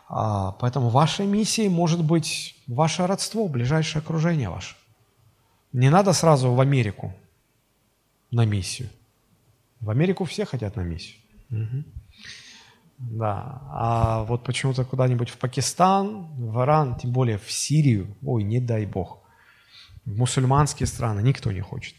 А, 0.08 0.52
поэтому 0.52 0.88
вашей 0.88 1.26
миссией 1.26 1.68
может 1.68 2.02
быть 2.02 2.54
ваше 2.66 3.06
родство, 3.06 3.48
ближайшее 3.48 4.00
окружение 4.00 4.48
ваше. 4.48 4.76
Не 5.72 5.90
надо 5.90 6.12
сразу 6.12 6.52
в 6.52 6.60
Америку 6.60 7.12
на 8.30 8.44
миссию. 8.44 8.88
В 9.80 9.90
Америку 9.90 10.24
все 10.24 10.44
хотят 10.44 10.76
на 10.76 10.82
миссию. 10.82 11.20
Угу. 11.50 11.84
Да, 12.98 13.62
а 13.70 14.24
вот 14.24 14.42
почему-то 14.44 14.84
куда-нибудь 14.84 15.30
в 15.30 15.38
Пакистан, 15.38 16.26
в 16.36 16.60
Иран, 16.62 16.96
тем 16.96 17.12
более 17.12 17.38
в 17.38 17.50
Сирию, 17.50 18.16
ой, 18.22 18.42
не 18.42 18.60
дай 18.60 18.86
бог. 18.86 19.20
В 20.04 20.16
мусульманские 20.16 20.86
страны 20.86 21.20
никто 21.20 21.52
не 21.52 21.60
хочет. 21.60 21.94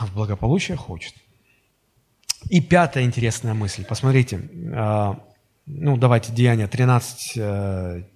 В 0.00 0.14
благополучие 0.14 0.76
хочет. 0.76 1.14
И 2.48 2.60
пятая 2.60 3.04
интересная 3.04 3.54
мысль. 3.54 3.84
Посмотрите, 3.84 4.48
а, 4.74 5.20
ну, 5.66 5.96
давайте, 5.96 6.32
Деяния 6.32 6.68
13, 6.68 7.32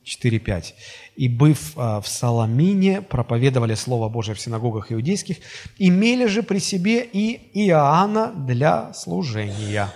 4, 0.04 0.38
5. 0.38 0.74
«И, 1.16 1.28
быв 1.28 1.72
а, 1.76 2.00
в 2.00 2.06
Саламине, 2.06 3.02
проповедовали 3.02 3.74
Слово 3.74 4.08
Божие 4.08 4.36
в 4.36 4.40
синагогах 4.40 4.92
иудейских, 4.92 5.38
имели 5.76 6.26
же 6.26 6.44
при 6.44 6.60
себе 6.60 7.02
и 7.02 7.50
Иоанна 7.66 8.28
для 8.28 8.92
служения». 8.94 9.86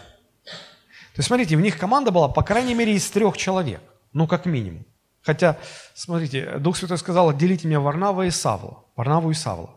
То 1.15 1.21
есть, 1.21 1.29
смотрите, 1.29 1.57
в 1.57 1.61
них 1.61 1.79
команда 1.79 2.11
была, 2.11 2.29
по 2.29 2.43
крайней 2.43 2.75
мере, 2.75 2.93
из 2.93 3.09
трех 3.09 3.37
человек, 3.37 3.81
ну, 4.13 4.27
как 4.27 4.47
минимум. 4.47 4.85
Хотя, 5.23 5.57
смотрите, 5.95 6.59
Дух 6.59 6.77
Святой 6.77 6.99
сказал, 6.99 7.31
отделите 7.31 7.69
меня 7.69 7.79
Варнава 7.79 8.27
и 8.27 8.31
Савла, 8.31 8.83
Варнаву 8.97 9.31
и 9.31 9.35
Савла. 9.35 9.71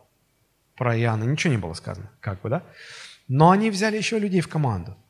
Про 0.76 0.98
Иоанна 0.98 1.26
ничего 1.26 1.54
не 1.54 1.60
было 1.60 1.74
сказано, 1.74 2.10
как 2.22 2.42
бы, 2.42 2.50
да? 2.50 2.64
Но 3.28 3.52
они 3.52 3.70
взяли 3.70 3.98
еще 3.98 4.18
людей 4.18 4.42
в 4.42 4.48
команду– 4.48 4.98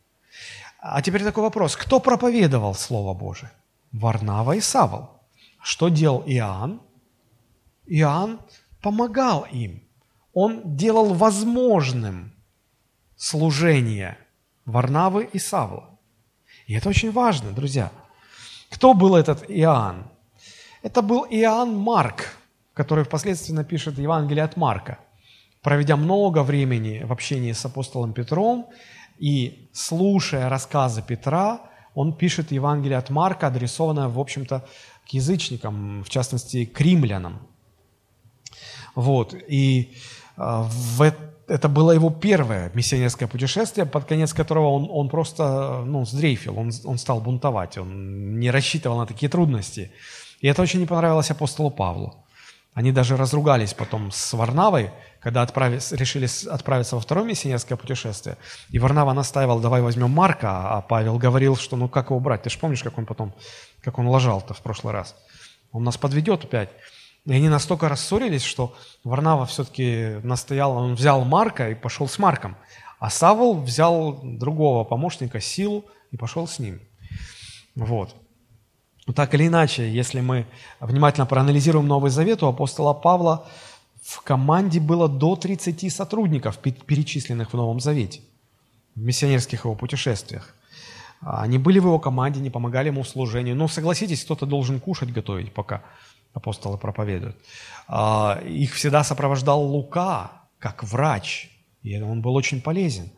а 0.90 1.02
теперь 1.02 1.24
такой 1.24 1.44
вопрос. 1.44 1.76
Кто 1.76 2.00
проповедовал 2.00 2.74
Слово 2.74 3.14
Божие? 3.14 3.52
Варнава 3.92 4.54
и 4.54 4.62
Савол. 4.62 5.10
Что 5.62 5.90
делал 5.90 6.24
Иоанн? 6.26 6.82
Иоанн 7.86 8.40
помогал 8.82 9.46
им. 9.52 9.84
Он 10.34 10.76
делал 10.76 11.14
возможным 11.14 12.34
служение 13.16 14.18
Варнавы 14.66 15.30
и 15.34 15.40
Савла. 15.40 15.98
И 16.68 16.74
это 16.74 16.90
очень 16.90 17.12
важно, 17.12 17.52
друзья. 17.52 17.92
Кто 18.70 18.94
был 18.94 19.16
этот 19.16 19.44
Иоанн? 19.50 20.08
Это 20.84 21.02
был 21.02 21.26
Иоанн 21.30 21.76
Марк, 21.76 22.38
который 22.74 23.04
впоследствии 23.04 23.54
напишет 23.54 23.98
Евангелие 23.98 24.44
от 24.44 24.58
Марка. 24.58 25.00
Проведя 25.64 25.96
много 25.96 26.44
времени 26.44 27.04
в 27.04 27.12
общении 27.12 27.52
с 27.52 27.66
апостолом 27.66 28.14
Петром, 28.14 28.70
и 29.20 29.70
слушая 29.74 30.50
рассказы 30.50 31.02
Петра, 31.02 31.62
он 31.96 32.14
пишет 32.14 32.52
Евангелие 32.52 32.98
от 32.98 33.10
Марка, 33.10 33.48
адресованное, 33.48 34.08
в 34.08 34.20
общем-то, 34.20 34.68
к 35.06 35.14
язычникам, 35.14 36.04
в 36.04 36.10
частности, 36.10 36.66
к 36.66 36.80
римлянам. 36.82 37.40
Вот. 38.96 39.34
И 39.48 39.94
э, 40.38 40.64
в 40.68 41.14
это 41.48 41.70
было 41.70 41.92
его 41.92 42.10
первое 42.10 42.72
миссионерское 42.74 43.28
путешествие, 43.28 43.86
под 43.86 44.06
конец 44.06 44.34
которого 44.34 44.68
он, 44.68 44.88
он 44.92 45.10
просто 45.10 45.84
ну, 45.86 46.06
сдрейфил, 46.06 46.60
он, 46.60 46.72
он 46.84 46.98
стал 46.98 47.22
бунтовать, 47.22 47.78
он 47.78 48.40
не 48.40 48.52
рассчитывал 48.52 48.98
на 48.98 49.06
такие 49.06 49.30
трудности. 49.30 49.92
И 50.42 50.48
это 50.48 50.62
очень 50.62 50.80
не 50.80 50.86
понравилось 50.86 51.32
апостолу 51.32 51.72
Павлу. 51.72 52.27
Они 52.78 52.92
даже 52.92 53.18
разругались 53.18 53.74
потом 53.74 54.12
с 54.12 54.34
Варнавой, 54.34 54.92
когда 55.20 55.42
отправились, 55.42 55.92
решили 55.94 56.28
отправиться 56.48 56.96
во 56.96 57.02
второе 57.02 57.26
миссионерское 57.26 57.76
путешествие. 57.76 58.38
И 58.70 58.78
Варнава 58.78 59.14
настаивал, 59.14 59.60
давай 59.60 59.82
возьмем 59.82 60.12
Марка, 60.12 60.78
а 60.78 60.82
Павел 60.82 61.18
говорил, 61.18 61.56
что 61.56 61.76
ну 61.76 61.90
как 61.90 62.12
его 62.12 62.20
брать? 62.20 62.44
Ты 62.44 62.52
же 62.52 62.60
помнишь, 62.60 62.84
как 62.84 63.00
он 63.00 63.08
потом, 63.08 63.34
как 63.82 63.98
он 63.98 64.08
лажал-то 64.08 64.54
в 64.54 64.62
прошлый 64.62 64.94
раз? 64.94 65.16
Он 65.72 65.84
нас 65.84 65.98
подведет 65.98 66.44
опять. 66.44 66.70
И 67.26 67.34
они 67.34 67.50
настолько 67.50 67.90
рассорились, 67.90 68.44
что 68.44 68.76
Варнава 69.04 69.48
все-таки 69.48 70.20
настоял, 70.22 70.74
он 70.74 70.94
взял 70.94 71.26
Марка 71.26 71.72
и 71.72 71.74
пошел 71.74 72.08
с 72.08 72.20
Марком. 72.20 72.56
А 73.00 73.10
Савол 73.10 73.60
взял 73.60 74.20
другого 74.22 74.84
помощника, 74.84 75.42
Силу, 75.42 75.84
и 76.12 76.18
пошел 76.18 76.48
с 76.48 76.60
ним. 76.60 76.80
Вот. 77.74 78.16
Но 79.08 79.14
так 79.14 79.34
или 79.34 79.48
иначе, 79.48 79.90
если 79.90 80.20
мы 80.20 80.46
внимательно 80.82 81.26
проанализируем 81.26 81.88
Новый 81.88 82.12
Завет, 82.12 82.44
у 82.44 82.48
апостола 82.48 82.94
Павла 82.94 83.48
в 84.04 84.22
команде 84.22 84.82
было 84.82 85.08
до 85.08 85.38
30 85.38 85.92
сотрудников, 85.94 86.58
перечисленных 86.58 87.54
в 87.54 87.56
Новом 87.56 87.80
Завете, 87.80 88.20
в 88.96 89.02
миссионерских 89.02 89.64
его 89.64 89.76
путешествиях. 89.76 90.54
Они 91.22 91.58
были 91.58 91.80
в 91.80 91.86
его 91.86 92.00
команде, 92.00 92.42
не 92.42 92.50
помогали 92.50 92.88
ему 92.88 93.04
в 93.04 93.08
служении. 93.08 93.54
Но 93.54 93.70
согласитесь, 93.70 94.26
кто-то 94.26 94.46
должен 94.46 94.80
кушать, 94.82 95.12
готовить, 95.12 95.54
пока 95.54 95.84
апостолы 96.34 96.78
проповедуют. 96.78 97.38
А, 97.88 98.42
их 98.46 98.74
всегда 98.74 99.04
сопровождал 99.06 99.62
Лука, 99.62 100.32
как 100.60 100.84
врач, 100.84 101.50
и 101.82 102.00
он 102.00 102.22
был 102.22 102.36
очень 102.36 102.62
полезен. 102.62 103.10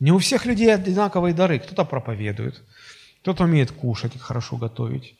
Не 0.00 0.10
у 0.12 0.18
всех 0.18 0.46
людей 0.46 0.74
одинаковые 0.74 1.34
дары. 1.34 1.58
Кто-то 1.58 1.84
проповедует, 1.84 2.62
кто-то 3.20 3.44
умеет 3.44 3.72
кушать 3.72 4.16
и 4.16 4.18
хорошо 4.18 4.56
готовить, 4.56 5.17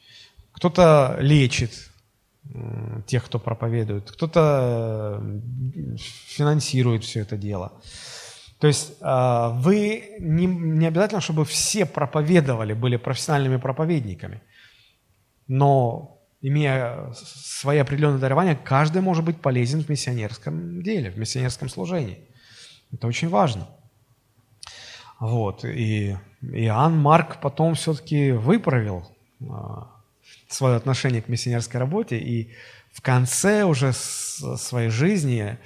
кто-то 0.59 1.17
лечит 1.21 1.89
тех, 3.07 3.25
кто 3.25 3.39
проповедует, 3.39 4.11
кто-то 4.11 5.23
финансирует 6.27 7.05
все 7.05 7.21
это 7.21 7.37
дело. 7.37 7.81
То 8.59 8.67
есть 8.67 8.95
а, 9.01 9.51
вы 9.51 10.17
не, 10.19 10.47
не 10.47 10.87
обязательно, 10.87 11.21
чтобы 11.21 11.45
все 11.45 11.87
проповедовали, 11.87 12.73
были 12.73 12.97
профессиональными 12.97 13.59
проповедниками, 13.59 14.43
но 15.47 16.19
имея 16.41 17.13
свои 17.15 17.79
определенные 17.79 18.19
дарования, 18.19 18.57
каждый 18.57 19.01
может 19.01 19.25
быть 19.25 19.41
полезен 19.41 19.85
в 19.85 19.89
миссионерском 19.89 20.83
деле, 20.83 21.13
в 21.13 21.19
миссионерском 21.19 21.69
служении. 21.69 22.29
Это 22.93 23.07
очень 23.07 23.29
важно. 23.29 23.69
Вот. 25.21 25.65
И 25.65 26.17
Иоанн 26.43 26.99
Марк 26.99 27.41
потом 27.41 27.75
все-таки 27.75 28.33
выправил 28.33 29.07
а, 29.49 29.98
свое 30.49 30.77
отношение 30.77 31.23
к 31.23 31.29
миссионерской 31.29 31.79
работе, 31.79 32.19
и 32.19 32.53
в 32.93 33.01
конце 33.01 33.65
уже 33.65 33.93
своей 33.93 34.91
жизни 34.91 35.59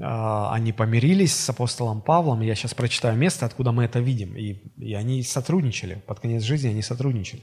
а, 0.00 0.52
они 0.52 0.72
помирились 0.72 1.34
с 1.34 1.48
апостолом 1.48 2.00
Павлом. 2.00 2.40
Я 2.40 2.54
сейчас 2.54 2.74
прочитаю 2.74 3.16
место, 3.16 3.46
откуда 3.46 3.72
мы 3.72 3.84
это 3.84 4.00
видим. 4.00 4.36
И, 4.36 4.54
и 4.78 4.94
они 4.94 5.22
сотрудничали. 5.22 6.02
Под 6.06 6.20
конец 6.20 6.42
жизни 6.42 6.68
они 6.68 6.82
сотрудничали. 6.82 7.42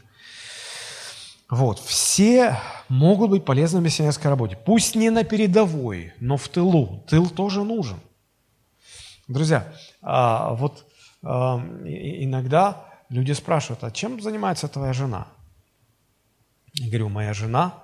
Вот. 1.49 1.79
Все 1.79 2.57
могут 2.89 3.29
быть 3.29 3.45
полезны 3.45 3.79
в 3.79 3.84
миссионерской 3.84 4.29
работе. 4.29 4.57
Пусть 4.57 4.95
не 4.95 5.09
на 5.09 5.23
передовой, 5.23 6.13
но 6.19 6.38
в 6.38 6.47
тылу. 6.49 7.05
Тыл 7.07 7.29
тоже 7.29 7.63
нужен. 7.63 7.99
Друзья, 9.27 9.73
а, 10.01 10.53
вот 10.55 10.86
иногда 11.23 12.86
люди 13.09 13.32
спрашивают, 13.32 13.84
а 13.84 13.91
чем 13.91 14.19
занимается 14.19 14.67
твоя 14.67 14.91
жена? 14.91 15.27
Я 16.82 16.88
говорю, 16.88 17.09
моя 17.09 17.32
жена 17.34 17.84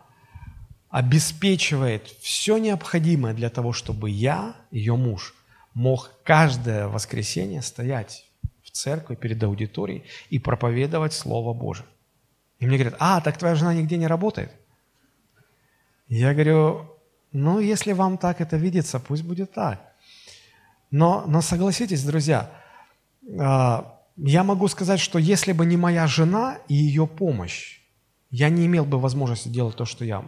обеспечивает 0.89 2.07
все 2.19 2.57
необходимое 2.57 3.35
для 3.35 3.51
того, 3.51 3.71
чтобы 3.71 4.09
я, 4.09 4.55
ее 4.71 4.95
муж, 4.95 5.35
мог 5.75 6.11
каждое 6.23 6.87
воскресенье 6.87 7.61
стоять 7.61 8.25
в 8.63 8.71
церкви 8.71 9.13
перед 9.13 9.43
аудиторией 9.43 10.03
и 10.31 10.39
проповедовать 10.39 11.13
Слово 11.13 11.53
Божие. 11.53 11.85
И 12.57 12.65
мне 12.65 12.77
говорят, 12.77 12.95
а, 12.99 13.21
так 13.21 13.37
твоя 13.37 13.53
жена 13.53 13.71
нигде 13.75 13.97
не 13.97 14.07
работает? 14.07 14.51
Я 16.07 16.33
говорю, 16.33 16.89
ну, 17.31 17.59
если 17.59 17.91
вам 17.91 18.17
так 18.17 18.41
это 18.41 18.57
видится, 18.57 18.99
пусть 18.99 19.23
будет 19.23 19.53
так. 19.53 19.79
Но, 20.89 21.23
но 21.27 21.41
согласитесь, 21.41 22.03
друзья, 22.03 22.49
а, 23.39 24.01
я 24.15 24.43
могу 24.43 24.67
сказать, 24.67 24.99
что 24.99 25.19
если 25.19 25.51
бы 25.51 25.67
не 25.67 25.77
моя 25.77 26.07
жена 26.07 26.57
и 26.67 26.73
ее 26.73 27.05
помощь, 27.05 27.77
я 28.29 28.49
не 28.49 28.65
имел 28.65 28.85
бы 28.85 28.99
возможности 28.99 29.47
делать 29.47 29.75
то, 29.75 29.85
что 29.85 30.03
я 30.03 30.23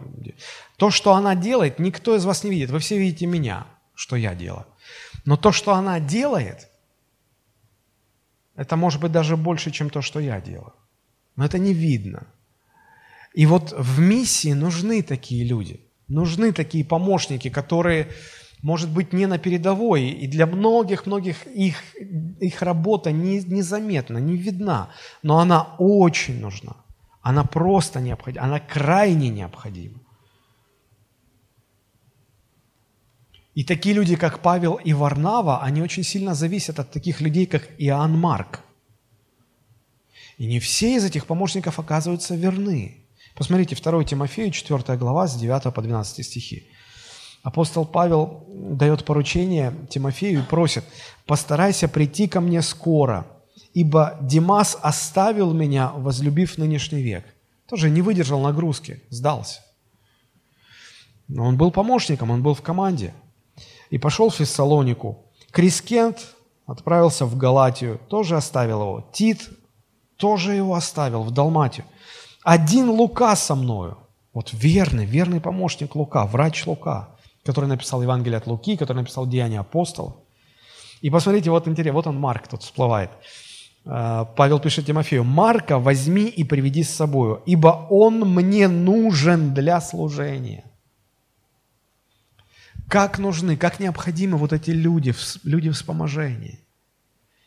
То, 0.76 0.90
что 0.90 1.14
она 1.14 1.34
делает, 1.34 1.78
никто 1.78 2.16
из 2.16 2.24
вас 2.24 2.44
не 2.44 2.50
видит. 2.50 2.70
Вы 2.70 2.78
все 2.78 2.98
видите 2.98 3.26
меня, 3.26 3.66
что 3.94 4.16
я 4.16 4.34
делаю. 4.34 4.66
Но 5.24 5.36
то, 5.36 5.52
что 5.52 5.74
она 5.74 6.00
делает, 6.00 6.68
это 8.56 8.76
может 8.76 9.00
быть 9.00 9.12
даже 9.12 9.36
больше, 9.36 9.70
чем 9.70 9.90
то, 9.90 10.02
что 10.02 10.20
я 10.20 10.40
делаю. 10.40 10.72
Но 11.36 11.44
это 11.44 11.58
не 11.58 11.74
видно. 11.74 12.26
И 13.34 13.46
вот 13.46 13.72
в 13.76 14.00
миссии 14.00 14.52
нужны 14.52 15.02
такие 15.02 15.44
люди, 15.44 15.80
нужны 16.08 16.52
такие 16.52 16.84
помощники, 16.84 17.48
которые 17.50 18.08
может 18.62 18.90
быть 18.90 19.12
не 19.12 19.26
на 19.26 19.38
передовой, 19.38 20.08
и 20.08 20.26
для 20.26 20.46
многих-многих 20.46 21.46
их, 21.46 21.76
их 22.40 22.62
работа 22.62 23.12
не, 23.12 23.40
незаметна, 23.40 24.18
не 24.18 24.36
видна, 24.36 24.90
но 25.22 25.38
она 25.38 25.76
очень 25.78 26.40
нужна. 26.40 26.76
Она 27.22 27.44
просто 27.44 28.00
необходима, 28.00 28.44
она 28.44 28.60
крайне 28.60 29.28
необходима. 29.28 30.00
И 33.54 33.64
такие 33.64 33.94
люди, 33.94 34.16
как 34.16 34.40
Павел 34.40 34.76
и 34.76 34.92
Варнава, 34.92 35.62
они 35.62 35.82
очень 35.82 36.04
сильно 36.04 36.34
зависят 36.34 36.78
от 36.78 36.92
таких 36.92 37.20
людей, 37.20 37.46
как 37.46 37.68
Иоанн 37.78 38.18
Марк. 38.18 38.60
И 40.38 40.46
не 40.46 40.60
все 40.60 40.94
из 40.94 41.04
этих 41.04 41.26
помощников 41.26 41.78
оказываются 41.78 42.34
верны. 42.34 43.04
Посмотрите, 43.34 43.76
2 43.76 44.04
Тимофею, 44.04 44.50
4 44.50 44.96
глава, 44.96 45.26
с 45.26 45.36
9 45.36 45.74
по 45.74 45.82
12 45.82 46.24
стихи. 46.24 46.68
Апостол 47.42 47.84
Павел 47.84 48.44
дает 48.48 49.04
поручение 49.04 49.74
Тимофею 49.90 50.40
и 50.40 50.46
просит, 50.46 50.84
«Постарайся 51.26 51.88
прийти 51.88 52.28
ко 52.28 52.40
мне 52.40 52.62
скоро, 52.62 53.26
ибо 53.74 54.18
Димас 54.20 54.76
оставил 54.80 55.52
меня, 55.52 55.90
возлюбив 55.90 56.58
нынешний 56.58 57.02
век». 57.02 57.24
Тоже 57.66 57.88
не 57.88 58.02
выдержал 58.02 58.40
нагрузки, 58.40 59.02
сдался. 59.10 59.60
Но 61.28 61.44
он 61.44 61.56
был 61.56 61.70
помощником, 61.70 62.30
он 62.30 62.42
был 62.42 62.54
в 62.54 62.62
команде. 62.62 63.14
И 63.90 63.98
пошел 63.98 64.30
в 64.30 64.34
Фессалонику. 64.34 65.24
Крискент 65.52 66.34
отправился 66.66 67.26
в 67.26 67.36
Галатию, 67.36 68.00
тоже 68.08 68.36
оставил 68.36 68.80
его. 68.82 69.10
Тит 69.12 69.48
тоже 70.16 70.54
его 70.54 70.74
оставил 70.74 71.22
в 71.22 71.30
Далматию. 71.30 71.86
Один 72.42 72.88
Лука 72.88 73.36
со 73.36 73.54
мною. 73.54 73.98
Вот 74.32 74.52
верный, 74.52 75.04
верный 75.04 75.40
помощник 75.40 75.94
Лука, 75.94 76.26
врач 76.26 76.66
Лука 76.66 77.10
который 77.44 77.66
написал 77.66 78.02
Евангелие 78.02 78.38
от 78.38 78.46
Луки, 78.46 78.76
который 78.76 78.98
написал 78.98 79.26
Деяния 79.26 79.60
апостолов. 79.60 80.14
И 81.00 81.10
посмотрите, 81.10 81.50
вот 81.50 81.66
интересно, 81.66 81.94
вот 81.94 82.06
он 82.06 82.18
Марк 82.18 82.48
тут 82.48 82.62
всплывает. 82.62 83.10
Э, 83.84 84.24
Павел 84.36 84.60
пишет 84.60 84.86
Тимофею, 84.86 85.24
«Марка 85.24 85.78
возьми 85.78 86.24
и 86.24 86.44
приведи 86.44 86.82
с 86.82 86.90
собою, 86.90 87.42
ибо 87.46 87.86
он 87.90 88.20
мне 88.20 88.68
нужен 88.68 89.54
для 89.54 89.80
служения». 89.80 90.64
Как 92.88 93.18
нужны, 93.18 93.56
как 93.56 93.78
необходимы 93.78 94.36
вот 94.36 94.52
эти 94.52 94.70
люди, 94.70 95.14
люди 95.44 95.70
вспоможения. 95.70 96.58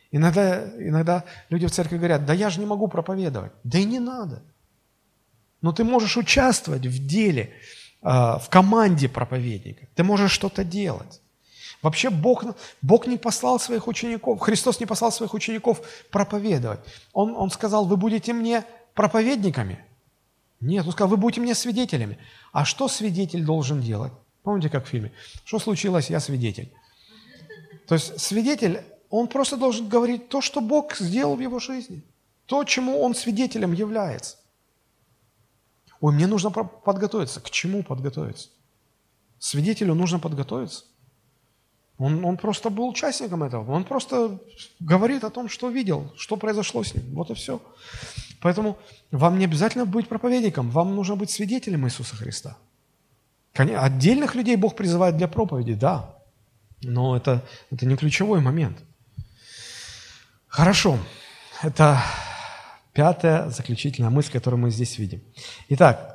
Иногда, 0.10 0.64
иногда 0.78 1.26
люди 1.50 1.68
в 1.68 1.72
церкви 1.72 1.98
говорят, 1.98 2.26
да 2.26 2.34
я 2.34 2.50
же 2.50 2.60
не 2.60 2.66
могу 2.66 2.88
проповедовать. 2.88 3.52
Да 3.64 3.80
и 3.80 3.84
не 3.84 4.00
надо. 4.00 4.42
Но 5.62 5.74
ты 5.74 5.84
можешь 5.84 6.16
участвовать 6.18 6.86
в 6.86 7.08
деле, 7.08 7.52
а, 8.02 8.38
в 8.38 8.50
команде 8.50 9.10
проповедника. 9.10 9.88
Ты 9.96 10.04
можешь 10.04 10.32
что-то 10.32 10.64
делать. 10.64 11.20
Вообще 11.84 12.10
Бог, 12.10 12.46
Бог 12.82 13.08
не 13.08 13.18
послал 13.18 13.60
своих 13.60 13.88
учеников, 13.88 14.40
Христос 14.40 14.80
не 14.80 14.86
послал 14.86 15.12
своих 15.12 15.34
учеников 15.34 15.82
проповедовать. 16.10 16.80
Он, 17.12 17.36
он 17.36 17.52
сказал, 17.52 17.86
вы 17.86 17.98
будете 17.98 18.32
мне 18.32 18.64
проповедниками. 18.94 19.84
Нет, 20.62 20.86
он 20.86 20.94
сказал, 20.94 21.10
вы 21.10 21.18
будете 21.18 21.42
мне 21.42 21.54
свидетелями. 21.54 22.18
А 22.54 22.64
что 22.64 22.88
свидетель 22.88 23.44
должен 23.44 23.82
делать? 23.82 24.14
Помните, 24.44 24.70
как 24.70 24.86
в 24.86 24.88
фильме? 24.88 25.12
Что 25.44 25.60
случилось, 25.60 26.10
я 26.10 26.22
свидетель. 26.22 26.74
То 27.86 27.96
есть 27.96 28.18
свидетель, 28.18 28.82
он 29.10 29.28
просто 29.28 29.58
должен 29.58 29.90
говорить 29.90 30.30
то, 30.30 30.40
что 30.40 30.62
Бог 30.62 30.96
сделал 30.96 31.36
в 31.36 31.42
его 31.42 31.60
жизни. 31.60 32.02
То, 32.46 32.64
чему 32.64 33.02
он 33.02 33.14
свидетелем 33.14 33.74
является. 33.74 34.38
Ой, 36.00 36.14
мне 36.14 36.28
нужно 36.28 36.50
подготовиться. 36.50 37.42
К 37.42 37.50
чему 37.50 37.84
подготовиться? 37.84 38.50
Свидетелю 39.38 39.96
нужно 39.96 40.20
подготовиться. 40.20 40.86
Он, 41.98 42.26
он 42.26 42.38
просто 42.38 42.70
был 42.70 42.90
участником 42.90 43.44
этого. 43.44 43.72
Он 43.72 43.84
просто 43.84 44.40
говорит 44.80 45.24
о 45.24 45.30
том, 45.30 45.48
что 45.48 45.70
видел, 45.70 46.12
что 46.18 46.38
произошло 46.38 46.84
с 46.84 46.94
ним. 46.96 47.04
Вот 47.14 47.30
и 47.30 47.34
все. 47.34 47.62
Поэтому 48.42 48.78
вам 49.12 49.38
не 49.38 49.46
обязательно 49.46 49.86
быть 49.86 50.08
проповедником, 50.08 50.70
вам 50.70 50.96
нужно 50.96 51.16
быть 51.16 51.30
свидетелем 51.30 51.86
Иисуса 51.86 52.16
Христа. 52.16 52.58
Отдельных 53.54 54.36
людей 54.36 54.56
Бог 54.56 54.76
призывает 54.76 55.18
для 55.18 55.28
проповеди, 55.28 55.76
да. 55.76 56.18
Но 56.82 57.16
это, 57.16 57.46
это 57.72 57.86
не 57.86 57.96
ключевой 57.96 58.42
момент. 58.42 58.80
Хорошо. 60.48 61.00
Это 61.62 62.02
пятая 62.92 63.50
заключительная 63.50 64.10
мысль, 64.10 64.32
которую 64.32 64.60
мы 64.60 64.72
здесь 64.72 64.98
видим. 64.98 65.22
Итак, 65.70 66.13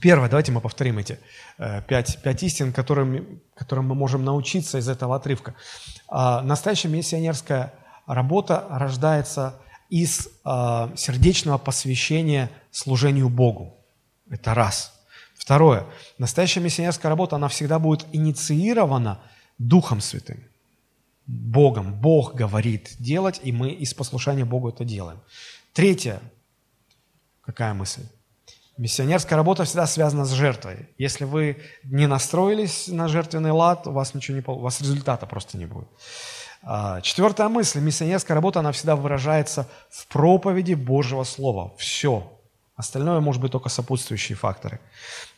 первое, 0.00 0.28
давайте 0.28 0.52
мы 0.52 0.60
повторим 0.60 0.98
эти 0.98 1.18
э, 1.58 1.82
пять, 1.82 2.22
пять 2.22 2.42
истин, 2.42 2.72
которым, 2.72 3.40
которым 3.54 3.86
мы 3.86 3.94
можем 3.94 4.24
научиться 4.24 4.78
из 4.78 4.88
этого 4.88 5.16
отрывка. 5.16 5.54
Э, 6.10 6.40
настоящая 6.42 6.88
миссионерская 6.88 7.74
работа 8.06 8.66
рождается 8.70 9.60
из 9.90 10.28
э, 10.44 10.88
сердечного 10.96 11.58
посвящения 11.58 12.50
служению 12.70 13.28
Богу. 13.28 13.76
Это 14.30 14.54
раз. 14.54 14.92
Второе. 15.34 15.86
Настоящая 16.18 16.60
миссионерская 16.60 17.08
работа, 17.08 17.36
она 17.36 17.48
всегда 17.48 17.78
будет 17.78 18.06
инициирована 18.12 19.20
Духом 19.58 20.00
Святым. 20.00 20.42
Богом. 21.26 21.94
Бог 21.94 22.34
говорит 22.34 22.96
делать, 22.98 23.40
и 23.42 23.52
мы 23.52 23.70
из 23.70 23.94
послушания 23.94 24.44
Богу 24.44 24.68
это 24.68 24.84
делаем. 24.84 25.20
Третье. 25.72 26.20
Какая 27.42 27.74
мысль? 27.74 28.02
Миссионерская 28.78 29.38
работа 29.38 29.64
всегда 29.64 29.86
связана 29.86 30.26
с 30.26 30.32
жертвой. 30.32 30.88
Если 30.98 31.24
вы 31.24 31.62
не 31.84 32.06
настроились 32.06 32.88
на 32.88 33.08
жертвенный 33.08 33.50
лад, 33.50 33.86
у 33.86 33.92
вас 33.92 34.14
ничего 34.14 34.36
не 34.36 34.44
у 34.46 34.60
вас 34.60 34.80
результата 34.80 35.24
просто 35.26 35.56
не 35.56 35.64
будет. 35.64 35.88
А, 36.62 37.00
четвертая 37.00 37.48
мысль. 37.48 37.80
Миссионерская 37.80 38.34
работа, 38.34 38.60
она 38.60 38.72
всегда 38.72 38.94
выражается 38.94 39.66
в 39.88 40.06
проповеди 40.08 40.74
Божьего 40.74 41.24
Слова. 41.24 41.74
Все. 41.78 42.30
Остальное 42.74 43.20
может 43.20 43.40
быть 43.40 43.52
только 43.52 43.70
сопутствующие 43.70 44.36
факторы. 44.36 44.80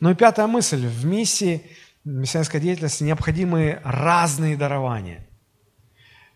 Ну 0.01 0.11
и 0.11 0.15
пятая 0.15 0.49
мысль. 0.49 0.85
В 0.85 1.05
миссии, 1.05 1.63
миссионерской 2.05 2.61
деятельности 2.61 3.05
необходимы 3.05 3.81
разные 3.85 4.57
дарования. 4.57 5.25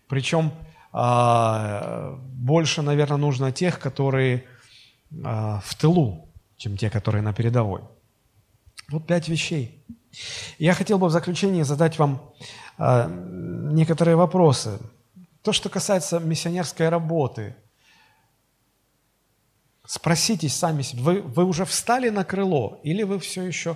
Причем 0.07 0.53
а, 0.93 2.17
больше, 2.21 2.81
наверное, 2.81 3.17
нужно 3.17 3.51
тех, 3.51 3.79
которые 3.79 4.45
а, 5.25 5.59
в 5.65 5.75
тылу, 5.75 6.32
чем 6.57 6.77
те, 6.77 6.89
которые 6.89 7.21
на 7.21 7.33
передовой. 7.33 7.81
Вот 8.89 9.07
пять 9.07 9.27
вещей. 9.27 9.83
Я 10.59 10.73
хотел 10.73 10.99
бы 10.99 11.07
в 11.07 11.11
заключение 11.11 11.63
задать 11.63 11.97
вам 11.97 12.33
а, 12.77 13.07
некоторые 13.07 14.15
вопросы. 14.15 14.79
То, 15.41 15.51
что 15.51 15.69
касается 15.69 16.19
миссионерской 16.19 16.89
работы, 16.89 17.55
спросите 19.85 20.49
сами 20.49 20.81
себя, 20.83 21.01
вы, 21.03 21.21
вы 21.21 21.45
уже 21.45 21.65
встали 21.65 22.09
на 22.09 22.23
крыло 22.23 22.79
или 22.83 23.03
вы 23.03 23.19
все 23.19 23.43
еще 23.43 23.75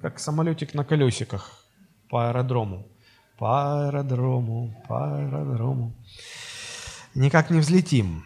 как 0.00 0.18
самолетик 0.18 0.74
на 0.74 0.84
колесиках 0.84 1.64
по 2.08 2.28
аэродрому? 2.28 2.88
По 3.38 3.86
аэродрому, 3.86 4.82
по 4.88 5.16
аэродрому. 5.16 5.92
Никак 7.14 7.50
не 7.50 7.60
взлетим. 7.60 8.24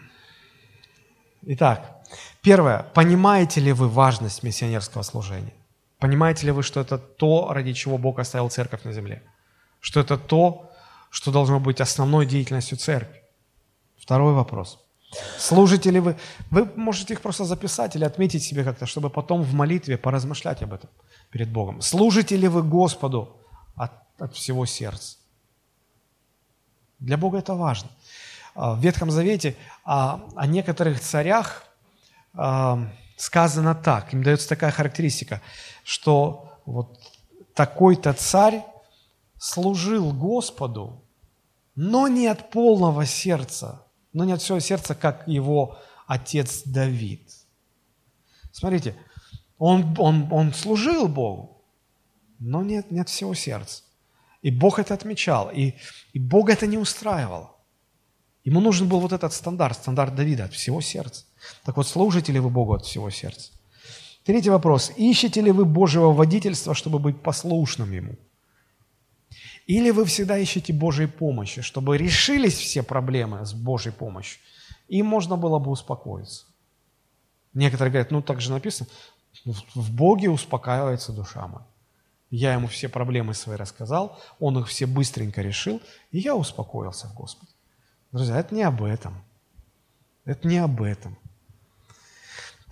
Итак, 1.43 1.92
первое. 2.43 2.83
Понимаете 2.93 3.61
ли 3.61 3.73
вы 3.73 3.89
важность 3.89 4.43
миссионерского 4.43 5.01
служения? 5.01 5.53
Понимаете 5.97 6.45
ли 6.45 6.51
вы, 6.51 6.61
что 6.61 6.81
это 6.81 6.97
то, 6.97 7.51
ради 7.51 7.73
чего 7.73 7.97
Бог 7.97 8.19
оставил 8.19 8.49
церковь 8.49 8.83
на 8.83 8.93
земле? 8.93 9.23
что 9.83 9.99
это 9.99 10.17
то, 10.17 10.71
что 11.09 11.31
должно 11.31 11.59
быть 11.59 11.81
основной 11.81 12.25
деятельностью 12.25 12.77
церкви. 12.77 13.21
Второй 13.97 14.33
вопрос. 14.33 14.79
Служите 15.37 15.91
ли 15.91 15.99
вы? 15.99 16.15
Вы 16.51 16.71
можете 16.75 17.13
их 17.13 17.21
просто 17.21 17.43
записать 17.43 17.95
или 17.95 18.05
отметить 18.05 18.43
себе 18.43 18.63
как-то, 18.63 18.85
чтобы 18.85 19.09
потом 19.09 19.43
в 19.43 19.53
молитве 19.53 19.97
поразмышлять 19.97 20.63
об 20.63 20.73
этом 20.73 20.89
перед 21.31 21.49
Богом. 21.49 21.81
Служите 21.81 22.37
ли 22.37 22.47
вы 22.47 22.63
Господу 22.63 23.37
от, 23.75 23.91
от 24.19 24.33
всего 24.33 24.65
сердца? 24.65 25.17
Для 26.99 27.17
Бога 27.17 27.39
это 27.39 27.55
важно. 27.55 27.89
А, 28.55 28.73
в 28.73 28.79
Ветхом 28.79 29.11
Завете 29.11 29.55
о, 29.83 30.21
о 30.35 30.47
некоторых 30.47 31.01
царях 31.01 31.65
сказано 32.33 33.75
так, 33.75 34.13
им 34.13 34.23
дается 34.23 34.49
такая 34.49 34.71
характеристика, 34.71 35.41
что 35.83 36.59
вот 36.65 36.99
такой-то 37.53 38.13
царь 38.13 38.63
служил 39.37 40.13
Господу, 40.13 41.03
но 41.75 42.07
не 42.07 42.27
от 42.27 42.49
полного 42.49 43.05
сердца, 43.05 43.85
но 44.13 44.25
не 44.25 44.33
от 44.33 44.41
всего 44.41 44.59
сердца, 44.59 44.95
как 44.95 45.27
его 45.27 45.77
отец 46.07 46.63
Давид. 46.65 47.29
Смотрите, 48.51 48.95
он, 49.57 49.95
он, 49.97 50.27
он 50.31 50.53
служил 50.53 51.07
Богу, 51.07 51.61
но 52.39 52.63
не, 52.63 52.79
от 52.99 53.09
всего 53.09 53.33
сердца. 53.33 53.83
И 54.41 54.51
Бог 54.51 54.77
это 54.79 54.93
отмечал, 54.93 55.49
и, 55.51 55.73
и 56.11 56.19
Бог 56.19 56.49
это 56.49 56.67
не 56.67 56.77
устраивало. 56.77 57.55
Ему 58.43 58.59
нужен 58.59 58.89
был 58.89 58.99
вот 58.99 59.13
этот 59.13 59.33
стандарт, 59.33 59.77
стандарт 59.77 60.15
Давида 60.15 60.45
от 60.45 60.53
всего 60.53 60.81
сердца. 60.81 61.25
Так 61.63 61.77
вот, 61.77 61.87
служите 61.87 62.31
ли 62.31 62.39
вы 62.39 62.49
Богу 62.49 62.73
от 62.73 62.85
всего 62.85 63.09
сердца? 63.09 63.51
Третий 64.23 64.49
вопрос. 64.49 64.91
Ищете 64.95 65.41
ли 65.41 65.51
вы 65.51 65.65
Божьего 65.65 66.13
водительства, 66.13 66.73
чтобы 66.73 66.99
быть 66.99 67.21
послушным 67.21 67.91
Ему? 67.91 68.15
Или 69.67 69.91
вы 69.91 70.05
всегда 70.05 70.37
ищете 70.37 70.73
Божьей 70.73 71.07
помощи, 71.07 71.61
чтобы 71.61 71.97
решились 71.97 72.57
все 72.57 72.83
проблемы 72.83 73.45
с 73.45 73.53
Божьей 73.53 73.91
помощью, 73.91 74.39
и 74.87 75.03
можно 75.03 75.37
было 75.37 75.59
бы 75.59 75.71
успокоиться. 75.71 76.45
Некоторые 77.53 77.91
говорят, 77.91 78.11
ну 78.11 78.21
так 78.21 78.41
же 78.41 78.51
написано, 78.51 78.89
в 79.75 79.91
Боге 79.91 80.29
успокаивается 80.29 81.13
душа 81.13 81.47
моя. 81.47 81.65
Я 82.29 82.53
ему 82.53 82.67
все 82.67 82.89
проблемы 82.89 83.33
свои 83.33 83.57
рассказал, 83.57 84.19
он 84.39 84.57
их 84.57 84.67
все 84.67 84.85
быстренько 84.85 85.41
решил, 85.41 85.81
и 86.11 86.19
я 86.19 86.35
успокоился 86.35 87.07
в 87.07 87.13
Господе. 87.13 87.51
Друзья, 88.11 88.39
это 88.39 88.55
не 88.55 88.63
об 88.63 88.81
этом. 88.83 89.23
Это 90.25 90.47
не 90.47 90.57
об 90.57 90.81
этом. 90.81 91.17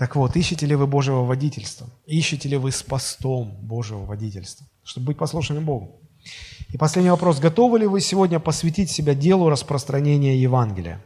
Так 0.01 0.15
вот, 0.15 0.35
ищете 0.35 0.65
ли 0.65 0.73
вы 0.73 0.87
Божьего 0.87 1.23
водительства? 1.23 1.87
Ищете 2.07 2.49
ли 2.49 2.57
вы 2.57 2.71
с 2.71 2.81
постом 2.81 3.51
Божьего 3.61 4.03
водительства, 4.03 4.65
чтобы 4.83 5.05
быть 5.05 5.19
послушными 5.19 5.59
Богу? 5.59 6.01
И 6.69 6.77
последний 6.79 7.11
вопрос. 7.11 7.39
Готовы 7.39 7.77
ли 7.77 7.85
вы 7.85 8.01
сегодня 8.01 8.39
посвятить 8.39 8.89
себя 8.89 9.13
делу 9.13 9.47
распространения 9.47 10.41
Евангелия? 10.41 11.05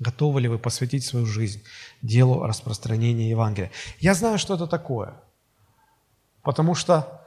Готовы 0.00 0.42
ли 0.42 0.48
вы 0.48 0.58
посвятить 0.58 1.02
свою 1.02 1.24
жизнь 1.24 1.62
делу 2.02 2.42
распространения 2.42 3.30
Евангелия? 3.30 3.70
Я 4.00 4.12
знаю, 4.12 4.36
что 4.36 4.56
это 4.56 4.66
такое. 4.66 5.14
Потому 6.42 6.74
что 6.74 7.22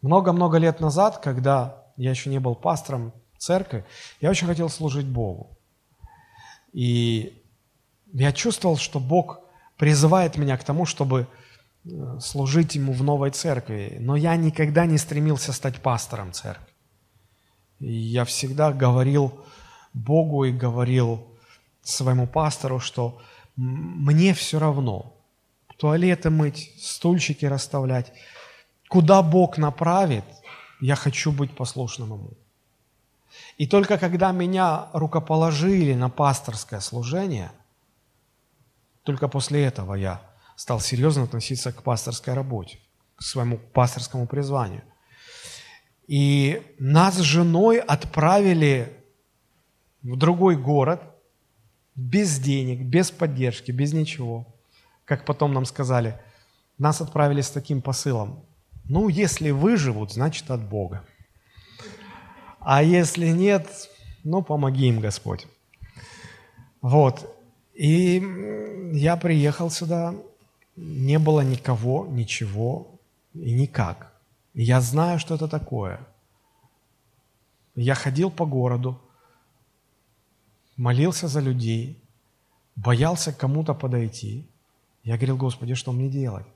много-много 0.00 0.58
лет 0.58 0.80
назад, 0.80 1.18
когда 1.18 1.84
я 1.96 2.10
еще 2.10 2.28
не 2.28 2.40
был 2.40 2.56
пастором 2.56 3.12
церкви, 3.38 3.84
я 4.20 4.30
очень 4.30 4.48
хотел 4.48 4.68
служить 4.68 5.06
Богу. 5.06 5.56
И 6.72 7.40
я 8.12 8.32
чувствовал, 8.32 8.76
что 8.76 8.98
Бог 8.98 9.41
призывает 9.82 10.36
меня 10.36 10.56
к 10.56 10.62
тому, 10.62 10.86
чтобы 10.86 11.26
служить 12.20 12.76
ему 12.76 12.92
в 12.92 13.02
новой 13.02 13.30
церкви, 13.32 13.96
но 13.98 14.14
я 14.14 14.36
никогда 14.36 14.86
не 14.86 14.96
стремился 14.96 15.52
стать 15.52 15.80
пастором 15.80 16.32
церкви. 16.32 16.72
И 17.80 17.92
я 17.92 18.24
всегда 18.24 18.72
говорил 18.72 19.32
Богу 19.92 20.44
и 20.44 20.52
говорил 20.52 21.26
своему 21.82 22.28
пастору, 22.28 22.78
что 22.78 23.20
мне 23.56 24.34
все 24.34 24.60
равно 24.60 25.16
туалеты 25.78 26.30
мыть, 26.30 26.70
стульчики 26.80 27.44
расставлять. 27.44 28.12
Куда 28.88 29.20
Бог 29.20 29.58
направит, 29.58 30.24
я 30.80 30.94
хочу 30.94 31.32
быть 31.32 31.56
послушным 31.56 32.12
Ему. 32.12 32.30
И 33.58 33.66
только 33.66 33.98
когда 33.98 34.30
меня 34.30 34.90
рукоположили 34.92 35.94
на 35.94 36.08
пасторское 36.08 36.78
служение, 36.78 37.50
только 39.04 39.28
после 39.28 39.64
этого 39.64 39.94
я 39.94 40.22
стал 40.56 40.80
серьезно 40.80 41.24
относиться 41.24 41.72
к 41.72 41.82
пасторской 41.82 42.34
работе, 42.34 42.78
к 43.16 43.22
своему 43.22 43.58
пасторскому 43.58 44.26
призванию. 44.26 44.82
И 46.06 46.62
нас 46.78 47.16
с 47.16 47.20
женой 47.20 47.78
отправили 47.78 48.92
в 50.02 50.16
другой 50.16 50.56
город 50.56 51.02
без 51.94 52.38
денег, 52.38 52.80
без 52.80 53.10
поддержки, 53.10 53.70
без 53.70 53.92
ничего. 53.92 54.46
Как 55.04 55.24
потом 55.24 55.52
нам 55.52 55.64
сказали, 55.64 56.20
нас 56.78 57.00
отправили 57.00 57.40
с 57.40 57.50
таким 57.50 57.82
посылом. 57.82 58.44
Ну, 58.84 59.08
если 59.08 59.50
выживут, 59.50 60.12
значит 60.12 60.50
от 60.50 60.68
Бога. 60.68 61.04
А 62.60 62.82
если 62.82 63.28
нет, 63.28 63.68
ну, 64.24 64.42
помоги 64.42 64.88
им, 64.88 65.00
Господь. 65.00 65.46
Вот. 66.80 67.41
И 67.74 68.22
я 68.92 69.16
приехал 69.16 69.70
сюда 69.70 70.14
не 70.76 71.18
было 71.18 71.40
никого, 71.40 72.06
ничего 72.06 72.86
и 73.34 73.52
никак. 73.52 74.12
Я 74.54 74.80
знаю, 74.80 75.18
что 75.18 75.34
это 75.34 75.48
такое. 75.48 76.00
Я 77.74 77.94
ходил 77.94 78.30
по 78.30 78.46
городу, 78.46 79.00
молился 80.76 81.28
за 81.28 81.40
людей, 81.40 81.98
боялся 82.76 83.32
к 83.32 83.38
кому-то 83.38 83.74
подойти. 83.74 84.46
Я 85.04 85.16
говорил, 85.16 85.36
Господи, 85.36 85.74
что 85.74 85.92
мне 85.92 86.08
делать? 86.08 86.46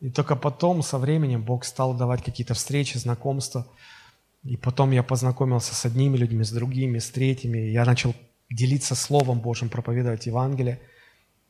И 0.00 0.10
только 0.10 0.36
потом, 0.36 0.82
со 0.82 0.98
временем, 0.98 1.42
Бог 1.42 1.64
стал 1.64 1.94
давать 1.94 2.22
какие-то 2.22 2.54
встречи, 2.54 2.98
знакомства. 2.98 3.66
И 4.44 4.56
потом 4.56 4.92
я 4.92 5.02
познакомился 5.02 5.74
с 5.74 5.84
одними 5.84 6.16
людьми, 6.16 6.44
с 6.44 6.52
другими, 6.52 6.98
с 6.98 7.10
третьими. 7.10 7.58
Я 7.58 7.84
начал 7.84 8.14
делиться 8.50 8.94
Словом 8.94 9.40
Божьим, 9.40 9.68
проповедовать 9.68 10.26
Евангелие. 10.26 10.80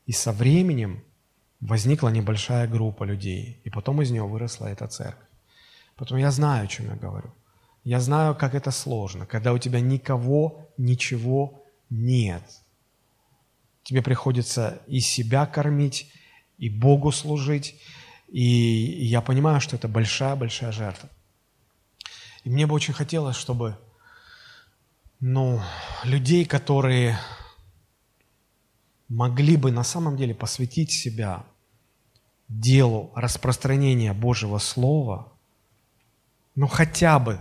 И 0.06 0.12
со 0.12 0.32
временем 0.32 1.04
возникла 1.60 2.08
небольшая 2.08 2.66
группа 2.66 3.04
людей. 3.04 3.60
И 3.64 3.70
потом 3.70 4.02
из 4.02 4.10
нее 4.10 4.24
выросла 4.24 4.66
эта 4.66 4.86
церковь. 4.86 5.28
Поэтому 5.96 6.20
я 6.20 6.30
знаю, 6.30 6.64
о 6.64 6.68
чем 6.68 6.86
я 6.86 6.94
говорю. 6.94 7.32
Я 7.84 8.00
знаю, 8.00 8.34
как 8.34 8.54
это 8.54 8.70
сложно, 8.70 9.26
когда 9.26 9.52
у 9.52 9.58
тебя 9.58 9.80
никого, 9.80 10.68
ничего 10.76 11.64
нет. 11.90 12.42
Тебе 13.82 14.02
приходится 14.02 14.82
и 14.86 15.00
себя 15.00 15.46
кормить, 15.46 16.12
и 16.58 16.68
Богу 16.68 17.12
служить. 17.12 17.80
И 18.28 18.42
я 18.42 19.22
понимаю, 19.22 19.60
что 19.60 19.76
это 19.76 19.88
большая-большая 19.88 20.72
жертва. 20.72 21.08
И 22.44 22.50
мне 22.50 22.66
бы 22.66 22.74
очень 22.74 22.94
хотелось, 22.94 23.36
чтобы 23.36 23.78
ну, 25.20 25.61
людей, 26.05 26.45
которые 26.45 27.19
могли 29.09 29.57
бы 29.57 29.73
на 29.73 29.85
самом 29.85 30.16
деле 30.16 30.35
посвятить 30.35 30.93
себя 30.93 31.45
делу 32.49 33.11
распространения 33.15 34.12
Божьего 34.12 34.59
Слова, 34.59 35.32
ну 36.55 36.66
хотя 36.66 37.19
бы, 37.19 37.39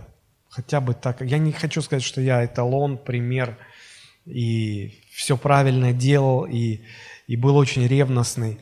хотя 0.48 0.80
бы 0.80 0.94
так. 0.94 1.20
Я 1.22 1.38
не 1.38 1.52
хочу 1.52 1.82
сказать, 1.82 2.02
что 2.02 2.20
я 2.20 2.44
эталон, 2.44 2.98
пример, 2.98 3.56
и 4.24 5.00
все 5.12 5.36
правильно 5.36 5.92
делал, 5.92 6.44
и, 6.44 6.80
и 7.26 7.36
был 7.36 7.56
очень 7.56 7.86
ревностный. 7.86 8.58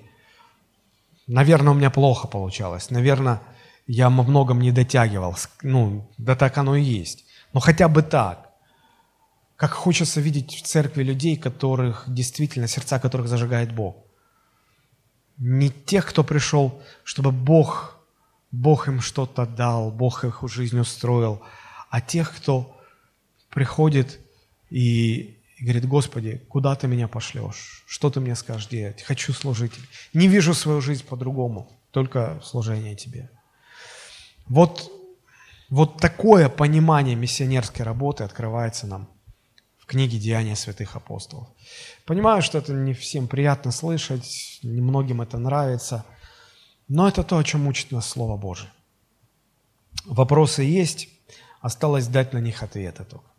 Наверное, 1.26 1.72
у 1.72 1.76
меня 1.76 1.90
плохо 1.90 2.28
получалось. 2.28 2.90
Наверное, 2.90 3.42
я 3.86 4.08
во 4.08 4.22
многом 4.22 4.60
не 4.60 4.72
дотягивал. 4.72 5.36
Ну, 5.62 6.08
да 6.18 6.36
так 6.36 6.56
оно 6.58 6.76
и 6.76 6.82
есть. 6.82 7.24
Но 7.52 7.60
хотя 7.60 7.88
бы 7.88 8.02
так. 8.02 8.45
Как 9.56 9.72
хочется 9.72 10.20
видеть 10.20 10.54
в 10.54 10.62
церкви 10.62 11.02
людей, 11.02 11.36
которых 11.36 12.04
действительно, 12.06 12.68
сердца 12.68 12.98
которых 12.98 13.28
зажигает 13.28 13.74
Бог. 13.74 14.04
Не 15.38 15.70
тех, 15.70 16.06
кто 16.06 16.22
пришел, 16.24 16.82
чтобы 17.04 17.32
Бог, 17.32 17.98
Бог 18.50 18.88
им 18.88 19.00
что-то 19.00 19.46
дал, 19.46 19.90
Бог 19.90 20.24
их 20.24 20.42
жизнь 20.44 20.78
устроил, 20.78 21.42
а 21.90 22.00
тех, 22.00 22.34
кто 22.36 22.78
приходит 23.50 24.20
и, 24.68 25.38
говорит, 25.60 25.86
Господи, 25.86 26.38
куда 26.48 26.74
ты 26.74 26.86
меня 26.86 27.08
пошлешь? 27.08 27.82
Что 27.86 28.10
ты 28.10 28.20
мне 28.20 28.34
скажешь 28.34 28.68
делать? 28.68 29.02
Хочу 29.02 29.32
служить. 29.32 29.72
Не 30.12 30.28
вижу 30.28 30.52
свою 30.52 30.82
жизнь 30.82 31.04
по-другому, 31.06 31.70
только 31.92 32.40
служение 32.44 32.94
тебе. 32.94 33.30
Вот, 34.46 34.90
вот 35.70 35.98
такое 35.98 36.50
понимание 36.50 37.16
миссионерской 37.16 37.84
работы 37.84 38.24
открывается 38.24 38.86
нам 38.86 39.15
в 39.86 39.88
книге 39.88 40.18
«Деяния 40.18 40.56
святых 40.56 40.96
апостолов». 40.96 41.46
Понимаю, 42.06 42.42
что 42.42 42.58
это 42.58 42.72
не 42.72 42.92
всем 42.92 43.28
приятно 43.28 43.70
слышать, 43.70 44.58
немногим 44.64 45.22
это 45.22 45.38
нравится, 45.38 46.04
но 46.88 47.06
это 47.06 47.22
то, 47.22 47.38
о 47.38 47.44
чем 47.44 47.68
учит 47.68 47.92
нас 47.92 48.08
Слово 48.08 48.36
Божие. 48.36 48.70
Вопросы 50.04 50.62
есть, 50.62 51.08
осталось 51.60 52.08
дать 52.08 52.32
на 52.32 52.38
них 52.38 52.64
ответы 52.64 53.04
только. 53.04 53.30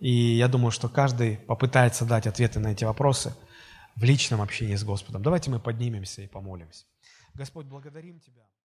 И 0.00 0.10
я 0.10 0.48
думаю, 0.48 0.72
что 0.72 0.88
каждый 0.88 1.36
попытается 1.36 2.04
дать 2.04 2.26
ответы 2.26 2.58
на 2.58 2.72
эти 2.72 2.82
вопросы 2.82 3.32
в 3.94 4.02
личном 4.02 4.42
общении 4.42 4.74
с 4.74 4.82
Господом. 4.82 5.22
Давайте 5.22 5.50
мы 5.50 5.60
поднимемся 5.60 6.20
и 6.22 6.26
помолимся. 6.26 6.84
Господь, 7.32 7.66
благодарим 7.66 8.18
Тебя. 8.18 8.42